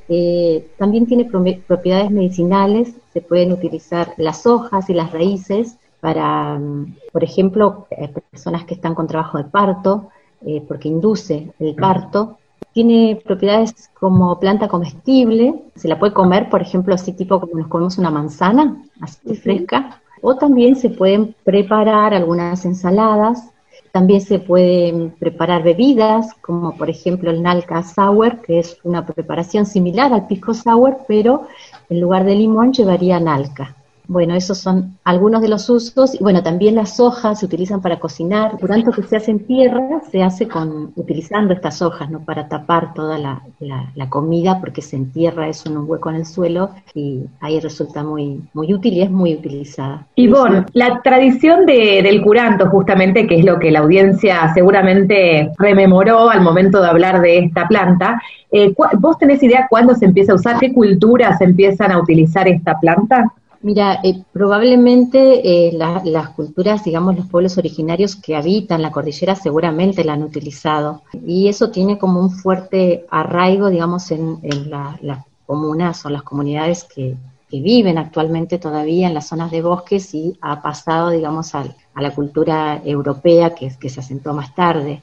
Eh, 0.08 0.68
también 0.76 1.06
tiene 1.06 1.24
propiedades 1.24 2.10
medicinales. 2.10 2.94
Se 3.12 3.20
pueden 3.20 3.52
utilizar 3.52 4.14
las 4.16 4.44
hojas 4.46 4.90
y 4.90 4.94
las 4.94 5.12
raíces 5.12 5.76
para, 6.00 6.58
mm, 6.58 6.96
por 7.12 7.24
ejemplo, 7.24 7.86
eh, 7.90 8.08
personas 8.30 8.64
que 8.64 8.74
están 8.74 8.94
con 8.94 9.06
trabajo 9.06 9.38
de 9.38 9.44
parto, 9.44 10.10
eh, 10.44 10.62
porque 10.66 10.88
induce 10.88 11.52
el 11.58 11.74
parto. 11.74 12.38
Tiene 12.72 13.20
propiedades 13.24 13.88
como 13.94 14.38
planta 14.40 14.68
comestible, 14.68 15.54
se 15.76 15.88
la 15.88 15.98
puede 15.98 16.12
comer, 16.12 16.50
por 16.50 16.60
ejemplo, 16.60 16.94
así 16.94 17.12
tipo 17.12 17.40
como 17.40 17.54
nos 17.54 17.68
comemos 17.68 17.98
una 17.98 18.10
manzana, 18.10 18.82
así 19.00 19.34
fresca, 19.36 20.02
o 20.26 20.36
también 20.36 20.74
se 20.74 20.88
pueden 20.88 21.34
preparar 21.44 22.14
algunas 22.14 22.64
ensaladas, 22.64 23.50
también 23.92 24.22
se 24.22 24.38
pueden 24.38 25.10
preparar 25.10 25.62
bebidas, 25.62 26.32
como 26.40 26.78
por 26.78 26.88
ejemplo 26.88 27.30
el 27.30 27.42
Nalca 27.42 27.82
Sour, 27.82 28.40
que 28.40 28.58
es 28.58 28.78
una 28.84 29.04
preparación 29.04 29.66
similar 29.66 30.14
al 30.14 30.26
pisco 30.26 30.54
sour, 30.54 30.96
pero 31.06 31.46
en 31.90 32.00
lugar 32.00 32.24
de 32.24 32.36
limón 32.36 32.72
llevaría 32.72 33.20
Nalca. 33.20 33.76
Bueno, 34.06 34.34
esos 34.34 34.58
son 34.58 34.98
algunos 35.02 35.40
de 35.40 35.48
los 35.48 35.68
usos. 35.70 36.14
Y 36.14 36.22
bueno, 36.22 36.42
también 36.42 36.74
las 36.74 37.00
hojas 37.00 37.40
se 37.40 37.46
utilizan 37.46 37.80
para 37.80 37.98
cocinar. 37.98 38.58
Por 38.58 38.70
que 38.92 39.02
se 39.02 39.16
hace 39.16 39.30
en 39.30 39.46
tierra, 39.46 40.02
se 40.10 40.22
hace 40.22 40.46
con 40.46 40.92
utilizando 40.96 41.54
estas 41.54 41.80
hojas, 41.80 42.10
¿no? 42.10 42.20
Para 42.20 42.48
tapar 42.48 42.92
toda 42.92 43.18
la, 43.18 43.42
la- 43.60 43.90
comida, 44.10 44.60
porque 44.60 44.82
se 44.82 44.96
entierra 44.96 45.48
eso 45.48 45.70
en 45.70 45.78
un 45.78 45.88
hueco 45.90 46.10
en 46.10 46.16
el 46.16 46.26
suelo 46.26 46.70
y 46.94 47.22
ahí 47.40 47.58
resulta 47.60 48.02
muy, 48.04 48.42
muy 48.52 48.72
útil 48.74 48.92
y 48.92 49.02
es 49.02 49.10
muy 49.10 49.34
utilizada. 49.34 50.06
Ivonne, 50.16 50.66
la 50.74 51.00
tradición 51.02 51.64
de- 51.64 52.00
del 52.02 52.22
curanto, 52.22 52.68
justamente, 52.68 53.26
que 53.26 53.36
es 53.38 53.44
lo 53.44 53.58
que 53.58 53.70
la 53.70 53.80
audiencia 53.80 54.52
seguramente 54.52 55.50
rememoró 55.58 56.28
al 56.30 56.42
momento 56.42 56.80
de 56.82 56.88
hablar 56.88 57.20
de 57.22 57.38
esta 57.38 57.66
planta, 57.66 58.20
eh, 58.52 58.74
¿vos 58.98 59.18
tenés 59.18 59.42
idea 59.42 59.66
cuándo 59.68 59.94
se 59.94 60.04
empieza 60.04 60.32
a 60.32 60.36
usar? 60.36 60.58
¿Qué 60.60 60.72
culturas 60.72 61.40
empiezan 61.40 61.90
a 61.90 61.98
utilizar 61.98 62.46
esta 62.46 62.78
planta? 62.78 63.32
Mira, 63.64 64.00
eh, 64.04 64.22
probablemente 64.30 65.40
eh, 65.68 65.72
la- 65.72 66.02
las 66.04 66.28
culturas, 66.30 66.84
digamos, 66.84 67.16
los 67.16 67.26
pueblos 67.28 67.56
originarios 67.56 68.14
que 68.14 68.36
habitan 68.36 68.82
la 68.82 68.92
cordillera 68.92 69.34
seguramente 69.34 70.04
la 70.04 70.12
han 70.12 70.22
utilizado. 70.22 71.02
Y 71.26 71.48
eso 71.48 71.70
tiene 71.70 71.96
como 71.96 72.20
un 72.20 72.30
fuerte 72.30 73.06
arraigo, 73.10 73.70
digamos, 73.70 74.10
en, 74.10 74.38
en 74.42 74.68
la- 74.68 74.98
las 75.00 75.24
comunas 75.46 76.04
o 76.04 76.10
las 76.10 76.22
comunidades 76.22 76.84
que, 76.84 77.16
que 77.48 77.60
viven 77.62 77.96
actualmente 77.96 78.58
todavía 78.58 79.08
en 79.08 79.14
las 79.14 79.28
zonas 79.28 79.50
de 79.50 79.62
bosques 79.62 80.14
y 80.14 80.36
ha 80.42 80.60
pasado, 80.60 81.08
digamos, 81.08 81.54
al- 81.54 81.74
a 81.94 82.02
la 82.02 82.14
cultura 82.14 82.82
europea 82.84 83.54
que, 83.54 83.70
que 83.80 83.88
se 83.88 84.00
asentó 84.00 84.34
más 84.34 84.54
tarde. 84.54 85.02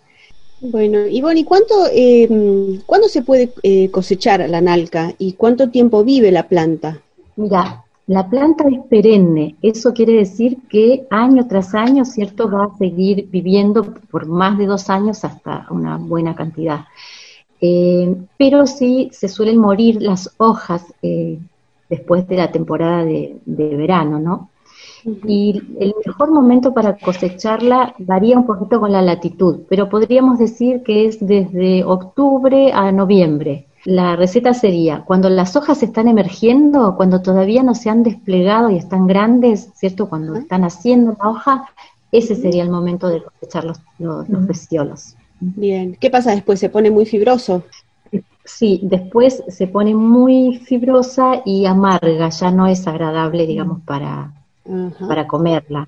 Bueno, 0.60 1.08
Ivonne, 1.08 1.40
¿y 1.40 1.44
cuánto, 1.46 1.74
eh, 1.92 2.28
cuándo 2.86 3.08
se 3.08 3.24
puede 3.24 3.52
eh, 3.64 3.90
cosechar 3.90 4.48
la 4.48 4.62
nalca 4.62 5.16
y 5.18 5.34
cuánto 5.34 5.72
tiempo 5.72 6.04
vive 6.04 6.32
la 6.32 6.48
planta? 6.48 7.02
Mira, 7.36 7.86
la 8.12 8.28
planta 8.30 8.66
es 8.68 8.80
perenne, 8.90 9.56
eso 9.62 9.94
quiere 9.94 10.12
decir 10.12 10.58
que 10.68 11.08
año 11.10 11.48
tras 11.48 11.74
año, 11.74 12.04
¿cierto? 12.04 12.52
Va 12.52 12.66
a 12.66 12.78
seguir 12.78 13.30
viviendo 13.32 13.94
por 14.12 14.26
más 14.26 14.58
de 14.58 14.66
dos 14.66 14.90
años 14.90 15.24
hasta 15.24 15.66
una 15.70 15.96
buena 15.96 16.36
cantidad. 16.36 16.82
Eh, 17.62 18.14
pero 18.38 18.68
sí 18.68 19.10
se 19.14 19.30
suelen 19.30 19.60
morir 19.60 20.02
las 20.02 20.30
hojas 20.40 20.94
eh, 21.02 21.40
después 21.90 22.28
de 22.28 22.36
la 22.36 22.52
temporada 22.52 23.06
de, 23.06 23.38
de 23.46 23.78
verano, 23.78 24.20
¿no? 24.20 24.50
Y 25.26 25.62
el 25.80 25.94
mejor 26.06 26.32
momento 26.32 26.74
para 26.74 26.98
cosecharla 26.98 27.96
varía 27.98 28.38
un 28.38 28.46
poquito 28.46 28.82
con 28.82 28.92
la 28.92 29.02
latitud, 29.02 29.62
pero 29.70 29.88
podríamos 29.88 30.38
decir 30.38 30.84
que 30.84 31.06
es 31.06 31.26
desde 31.26 31.86
octubre 31.86 32.74
a 32.74 32.92
noviembre. 32.92 33.68
La 33.84 34.16
receta 34.16 34.54
sería, 34.54 35.02
cuando 35.02 35.30
las 35.30 35.56
hojas 35.56 35.82
están 35.82 36.08
emergiendo, 36.08 36.96
cuando 36.96 37.22
todavía 37.22 37.64
no 37.64 37.74
se 37.74 37.90
han 37.90 38.04
desplegado 38.04 38.70
y 38.70 38.78
están 38.78 39.08
grandes, 39.08 39.70
¿cierto? 39.76 40.08
Cuando 40.08 40.36
están 40.36 40.64
haciendo 40.64 41.18
la 41.20 41.30
hoja, 41.30 41.70
ese 42.12 42.36
sería 42.36 42.64
el 42.64 42.70
momento 42.70 43.08
de 43.08 43.24
cosechar 43.24 43.64
los, 43.64 43.80
los, 43.98 44.30
los 44.30 44.46
peciolos. 44.46 45.16
Bien, 45.40 45.98
¿qué 46.00 46.12
pasa 46.12 46.32
después? 46.32 46.60
¿Se 46.60 46.70
pone 46.70 46.92
muy 46.92 47.06
fibroso? 47.06 47.64
Sí, 48.46 48.82
después 48.84 49.44
se 49.48 49.68
pone 49.68 49.96
muy 49.96 50.60
fibrosa 50.60 51.42
y 51.46 51.66
amarga, 51.66 52.30
ya 52.30 52.52
no 52.52 52.68
es 52.68 52.88
agradable, 52.88 53.48
digamos, 53.48 53.82
para, 53.82 54.32
para 55.08 55.26
comerla. 55.26 55.88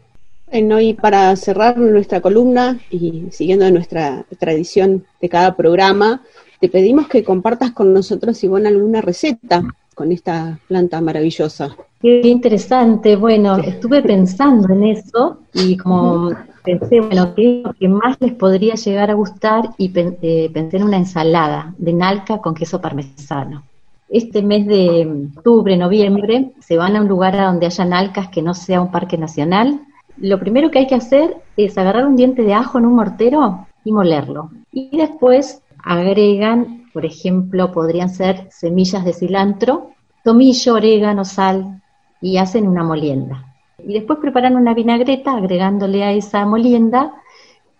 Bueno, 0.51 0.79
y 0.79 0.93
para 0.93 1.35
cerrar 1.35 1.77
nuestra 1.77 2.21
columna 2.21 2.79
y 2.89 3.25
siguiendo 3.31 3.69
nuestra 3.71 4.23
tradición 4.39 5.03
de 5.19 5.29
cada 5.29 5.55
programa, 5.55 6.21
te 6.63 6.69
pedimos 6.69 7.09
que 7.09 7.25
compartas 7.25 7.71
con 7.71 7.93
nosotros, 7.93 8.41
Ivonne, 8.41 8.69
alguna 8.69 9.01
receta 9.01 9.61
con 9.93 10.13
esta 10.13 10.57
planta 10.65 11.01
maravillosa. 11.01 11.75
Qué 12.01 12.21
interesante. 12.23 13.17
Bueno, 13.17 13.57
estuve 13.57 14.01
pensando 14.01 14.73
en 14.73 14.83
eso 14.85 15.39
y 15.53 15.75
como 15.75 16.31
pensé, 16.63 17.01
bueno, 17.01 17.35
qué 17.35 17.57
es 17.59 17.63
lo 17.65 17.73
que 17.73 17.89
más 17.89 18.15
les 18.21 18.31
podría 18.35 18.75
llegar 18.75 19.11
a 19.11 19.15
gustar 19.15 19.71
y 19.77 19.89
pen- 19.89 20.17
eh, 20.21 20.49
pensé 20.53 20.77
en 20.77 20.83
una 20.83 20.95
ensalada 20.95 21.75
de 21.77 21.91
nalca 21.91 22.37
con 22.37 22.53
queso 22.53 22.79
parmesano. 22.79 23.63
Este 24.07 24.41
mes 24.41 24.65
de 24.65 25.27
octubre, 25.35 25.75
noviembre, 25.75 26.51
se 26.61 26.77
van 26.77 26.95
a 26.95 27.01
un 27.01 27.09
lugar 27.09 27.35
a 27.35 27.47
donde 27.47 27.65
haya 27.65 27.83
nalcas 27.83 28.29
que 28.29 28.41
no 28.41 28.53
sea 28.53 28.79
un 28.79 28.89
parque 28.89 29.17
nacional. 29.17 29.81
Lo 30.15 30.39
primero 30.39 30.71
que 30.71 30.79
hay 30.79 30.87
que 30.87 30.95
hacer 30.95 31.35
es 31.57 31.77
agarrar 31.77 32.07
un 32.07 32.15
diente 32.15 32.43
de 32.43 32.53
ajo 32.53 32.77
en 32.77 32.85
un 32.85 32.95
mortero 32.95 33.67
y 33.83 33.91
molerlo. 33.91 34.49
Y 34.71 34.95
después 34.95 35.61
agregan, 35.83 36.89
por 36.93 37.05
ejemplo, 37.05 37.71
podrían 37.71 38.09
ser 38.09 38.47
semillas 38.51 39.03
de 39.05 39.13
cilantro, 39.13 39.91
tomillo, 40.23 40.75
orégano, 40.75 41.25
sal 41.25 41.81
y 42.21 42.37
hacen 42.37 42.67
una 42.67 42.83
molienda. 42.83 43.53
Y 43.77 43.93
después 43.93 44.19
preparan 44.19 44.55
una 44.55 44.73
vinagreta 44.73 45.35
agregándole 45.35 46.03
a 46.03 46.13
esa 46.13 46.45
molienda 46.45 47.13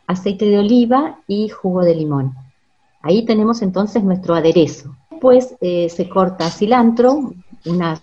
aceite 0.06 0.46
de 0.46 0.60
oliva 0.60 1.20
y 1.28 1.50
jugo 1.50 1.82
de 1.82 1.96
limón. 1.96 2.34
Ahí 3.02 3.26
tenemos 3.26 3.62
entonces 3.62 4.04
nuestro 4.04 4.36
aderezo. 4.36 4.96
Después 5.10 5.56
eh, 5.62 5.90
se 5.90 6.10
corta 6.10 6.50
cilantro, 6.50 7.34
un 7.66 7.98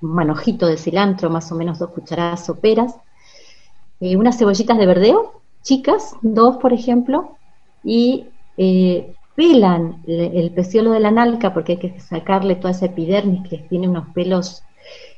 manojito 0.00 0.66
de 0.66 0.76
cilantro, 0.76 1.30
más 1.30 1.50
o 1.52 1.54
menos 1.54 1.78
dos 1.78 1.90
cucharadas 1.90 2.44
soperas, 2.44 2.96
eh, 4.00 4.16
unas 4.16 4.38
cebollitas 4.38 4.78
de 4.78 4.86
verdeo, 4.86 5.40
chicas, 5.62 6.16
dos 6.22 6.56
por 6.56 6.72
ejemplo, 6.72 7.36
y 7.84 8.26
eh, 8.56 9.16
pelan 9.34 10.02
el 10.06 10.52
peciolo 10.52 10.92
de 10.92 11.00
la 11.00 11.10
nalca 11.10 11.54
porque 11.54 11.72
hay 11.72 11.78
que 11.78 12.00
sacarle 12.00 12.56
toda 12.56 12.72
esa 12.72 12.86
epidermis 12.86 13.48
que 13.48 13.58
tiene 13.68 13.88
unos 13.88 14.08
pelos 14.14 14.64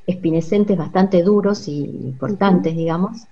espinescentes 0.07 0.76
bastante 0.76 1.22
duros 1.22 1.66
y 1.68 1.80
importantes, 1.85 2.76
digamos, 2.76 3.26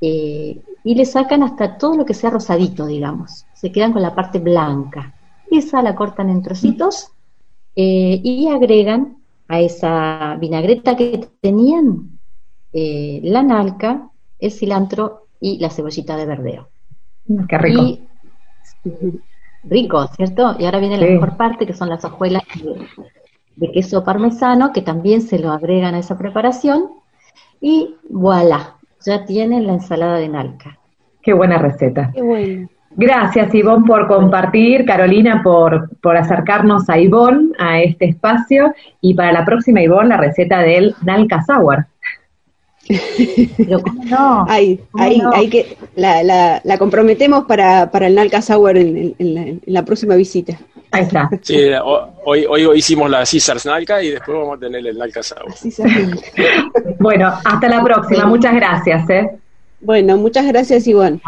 eh, 0.00 0.62
y 0.84 0.94
le 0.94 1.04
sacan 1.04 1.42
hasta 1.42 1.78
todo 1.78 1.96
lo 1.96 2.04
que 2.04 2.14
sea 2.14 2.30
rosadito, 2.30 2.86
digamos. 2.86 3.46
Se 3.52 3.70
quedan 3.72 3.92
con 3.92 4.02
la 4.02 4.14
parte 4.14 4.38
blanca. 4.38 5.14
Esa 5.50 5.82
la 5.82 5.94
cortan 5.94 6.30
en 6.30 6.42
trocitos 6.42 7.08
eh, 7.76 8.20
y 8.22 8.48
agregan 8.48 9.18
a 9.48 9.60
esa 9.60 10.36
vinagreta 10.40 10.96
que 10.96 11.28
tenían 11.40 12.18
eh, 12.72 13.20
la 13.22 13.42
nalca, 13.42 14.10
el 14.38 14.50
cilantro 14.50 15.28
y 15.40 15.58
la 15.58 15.70
cebollita 15.70 16.16
de 16.16 16.26
verdeo. 16.26 16.70
Qué 17.48 17.58
rico. 17.58 17.82
Y- 17.82 18.08
rico, 19.64 20.06
¿cierto? 20.16 20.56
Y 20.58 20.64
ahora 20.64 20.80
viene 20.80 20.98
la 20.98 21.06
mejor 21.06 21.36
parte, 21.36 21.66
que 21.66 21.74
son 21.74 21.88
las 21.88 22.04
hojuelas 22.04 22.42
de, 22.54 22.86
de 23.56 23.72
queso 23.72 24.04
parmesano, 24.04 24.72
que 24.72 24.82
también 24.82 25.20
se 25.20 25.38
lo 25.38 25.52
agregan 25.52 25.94
a 25.94 25.98
esa 25.98 26.18
preparación. 26.18 26.90
Y 27.60 27.94
voilà, 28.08 28.76
ya 29.04 29.24
tienen 29.24 29.66
la 29.66 29.74
ensalada 29.74 30.16
de 30.16 30.28
nalca. 30.28 30.78
Qué 31.22 31.32
buena 31.32 31.58
receta. 31.58 32.10
Qué 32.12 32.22
bueno. 32.22 32.68
Gracias, 32.94 33.54
Ivonne, 33.54 33.86
por 33.86 34.06
compartir, 34.06 34.84
Carolina, 34.84 35.40
por, 35.42 35.88
por 36.00 36.16
acercarnos 36.16 36.90
a 36.90 36.98
Ivonne, 36.98 37.52
a 37.58 37.80
este 37.80 38.06
espacio, 38.06 38.74
y 39.00 39.14
para 39.14 39.32
la 39.32 39.44
próxima, 39.46 39.80
Ivonne, 39.80 40.10
la 40.10 40.18
receta 40.18 40.58
del 40.58 40.94
Nalca 41.02 41.42
Sour. 41.42 41.86
Pero 43.56 43.80
¿cómo 43.80 44.04
no? 44.04 44.44
Ahí, 44.48 44.80
¿Cómo 44.90 45.04
ahí, 45.04 45.18
no? 45.18 45.30
ahí 45.32 45.48
que 45.48 45.76
la, 45.94 46.22
la, 46.22 46.60
la 46.64 46.78
comprometemos 46.78 47.44
para, 47.44 47.90
para 47.90 48.06
el 48.08 48.14
Nalca 48.14 48.42
Sour 48.42 48.76
en, 48.76 48.96
en- 48.96 49.14
en 49.18 49.34
la, 49.34 49.40
en 49.42 49.60
la 49.66 49.84
próxima 49.84 50.14
visita. 50.16 50.58
Ahí 50.90 51.04
está. 51.04 51.30
Sí, 51.42 51.56
ho- 51.82 52.08
hoy, 52.26 52.44
hoy, 52.48 52.78
hicimos 52.78 53.08
la 53.10 53.18
Caesars 53.18 53.64
Nalca 53.66 54.02
y 54.02 54.10
después 54.10 54.36
vamos 54.36 54.56
a 54.56 54.60
tener 54.60 54.86
el 54.86 54.98
Nalca 54.98 55.22
Sour. 55.22 55.46
Bueno, 56.98 57.32
hasta 57.44 57.68
la 57.68 57.82
próxima. 57.82 58.26
Muchas 58.26 58.54
gracias. 58.54 59.08
¿eh? 59.10 59.30
Bueno, 59.80 60.16
muchas 60.16 60.46
gracias, 60.46 60.86
Ivonne. 60.86 61.20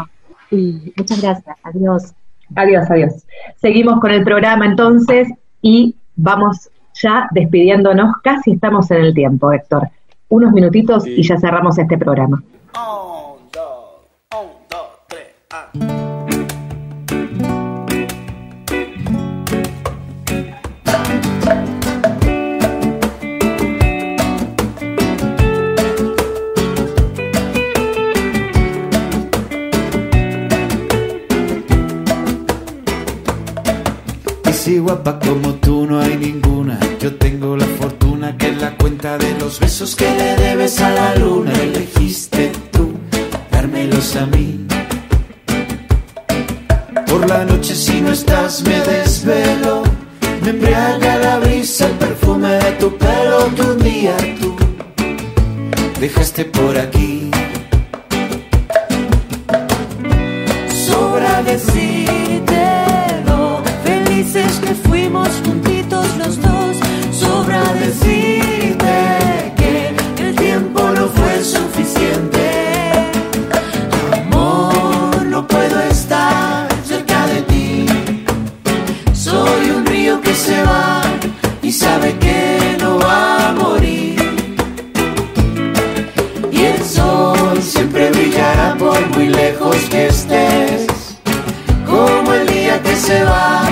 Muchas 0.51 1.21
gracias. 1.21 1.55
Adiós. 1.63 2.13
Adiós, 2.55 2.85
adiós. 2.89 3.13
Seguimos 3.57 3.99
con 3.99 4.11
el 4.11 4.23
programa 4.23 4.65
entonces 4.65 5.27
y 5.61 5.95
vamos 6.15 6.69
ya 7.01 7.27
despidiéndonos. 7.31 8.15
Casi 8.23 8.51
estamos 8.53 8.89
en 8.91 8.97
el 8.97 9.13
tiempo, 9.13 9.51
Héctor. 9.51 9.89
Unos 10.27 10.51
minutitos 10.53 11.05
y 11.05 11.21
ya 11.21 11.37
cerramos 11.37 11.77
este 11.77 11.97
programa. 11.97 12.43
Y 34.47 34.53
si 34.53 34.79
guapa 34.79 35.19
como 35.19 35.53
tú 35.55 35.85
no 35.85 35.99
hay 35.99 36.17
ninguna, 36.17 36.79
yo 36.99 37.15
tengo 37.15 37.55
la 37.55 37.65
fortuna 37.65 37.94
que 38.33 38.47
en 38.47 38.59
la 38.59 38.75
cuenta 38.75 39.17
de 39.17 39.37
los 39.39 39.59
besos 39.59 39.95
que 39.95 40.09
le 40.09 40.35
debes 40.35 40.81
a 40.81 40.89
la 40.89 41.15
luna 41.15 41.53
elegiste 41.53 42.51
tú 42.71 42.93
dármelos 43.51 44.15
a 44.15 44.25
mí. 44.25 44.65
Por 47.05 47.29
la 47.29 47.45
noche 47.45 47.75
si 47.75 48.01
no 48.01 48.11
estás 48.11 48.63
me 48.63 48.79
desvelo, 48.79 49.83
me 50.41 50.49
embriaga 50.49 51.17
la 51.17 51.39
brisa, 51.39 51.85
el 51.85 51.93
perfume 51.93 52.49
de 52.49 52.71
tu 52.73 52.97
pelo 52.97 53.53
que 53.55 53.61
un 53.61 53.79
día 53.79 54.15
tú 54.39 54.55
dejaste 55.99 56.45
por 56.45 56.77
aquí. 56.77 57.29
Sobra 60.87 61.43
decirte 61.43 62.04
sabe 81.75 82.17
que 82.19 82.77
no 82.79 82.99
va 82.99 83.49
a 83.49 83.51
morir. 83.51 84.15
Y 86.51 86.59
el 86.63 86.81
sol 86.83 87.61
siempre 87.61 88.11
brillará 88.11 88.75
por 88.79 88.99
muy 89.09 89.27
lejos 89.27 89.75
que 89.89 90.07
estés. 90.07 90.87
Como 91.85 92.33
el 92.33 92.47
día 92.47 92.81
que 92.81 92.95
se 92.95 93.23
va 93.23 93.63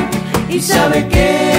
y 0.50 0.60
sabe 0.60 1.08
que 1.08 1.53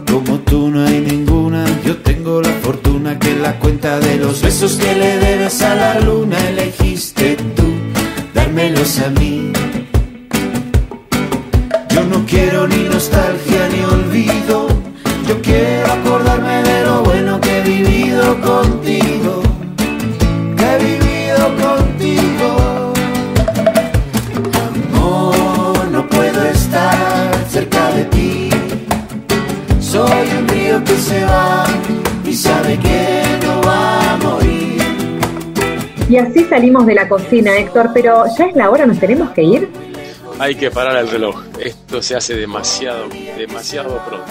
como 0.00 0.38
tú 0.40 0.70
no 0.70 0.86
hay 0.86 1.00
ninguna. 1.00 1.64
Yo 1.84 1.98
tengo 1.98 2.40
la 2.40 2.50
fortuna 2.62 3.18
que 3.18 3.36
la 3.36 3.58
cuenta 3.58 4.00
de 4.00 4.16
los 4.16 4.40
besos 4.40 4.76
que 4.76 4.94
le 4.94 5.18
debes 5.18 5.60
a 5.60 5.74
la 5.74 6.00
luna 6.00 6.31
salimos 36.62 36.86
de 36.86 36.94
la 36.94 37.08
cocina, 37.08 37.58
Héctor, 37.58 37.90
pero 37.92 38.22
ya 38.38 38.44
es 38.46 38.54
la 38.54 38.70
hora, 38.70 38.86
nos 38.86 39.00
tenemos 39.00 39.30
que 39.30 39.42
ir. 39.42 39.68
Hay 40.38 40.54
que 40.54 40.70
parar 40.70 40.96
el 40.96 41.10
reloj. 41.10 41.42
Esto 41.58 42.00
se 42.00 42.14
hace 42.14 42.36
demasiado, 42.36 43.08
demasiado 43.36 44.00
pronto. 44.06 44.26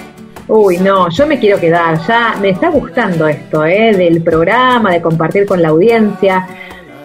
Uy, 0.48 0.78
no, 0.78 1.10
yo 1.10 1.28
me 1.28 1.38
quiero 1.40 1.60
quedar, 1.60 2.00
ya 2.08 2.38
me 2.40 2.52
está 2.52 2.70
gustando 2.70 3.28
esto, 3.28 3.66
¿eh? 3.66 3.94
del 3.94 4.24
programa, 4.24 4.94
de 4.94 5.02
compartir 5.02 5.46
con 5.46 5.62
la 5.62 5.68
audiencia. 5.70 6.48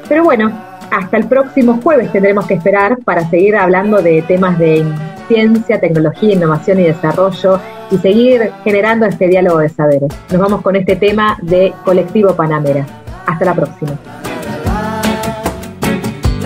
Pero 0.09 0.23
bueno, 0.23 0.57
hasta 0.93 1.17
el 1.17 1.27
próximo 1.27 1.81
jueves 1.83 2.13
tendremos 2.13 2.47
que 2.47 2.55
esperar 2.55 2.99
para 2.99 3.29
seguir 3.29 3.57
hablando 3.57 4.01
de 4.01 4.23
temas 4.23 4.57
de 4.61 4.85
ciencia, 5.27 5.81
tecnología, 5.81 6.35
innovación 6.35 6.79
y 6.79 6.85
desarrollo 6.85 7.59
y 7.91 7.99
seguir 7.99 8.53
generando 8.63 9.07
este 9.07 9.27
diálogo 9.27 9.59
de 9.59 9.71
saberes. 9.71 10.13
Nos 10.31 10.41
vamos 10.41 10.63
con 10.63 10.77
este 10.77 10.95
tema 10.95 11.37
de 11.43 11.75
Colectivo 11.85 12.37
Panamera. 12.37 12.87
Hasta 13.27 13.45
la 13.45 13.55
próxima. 13.55 13.99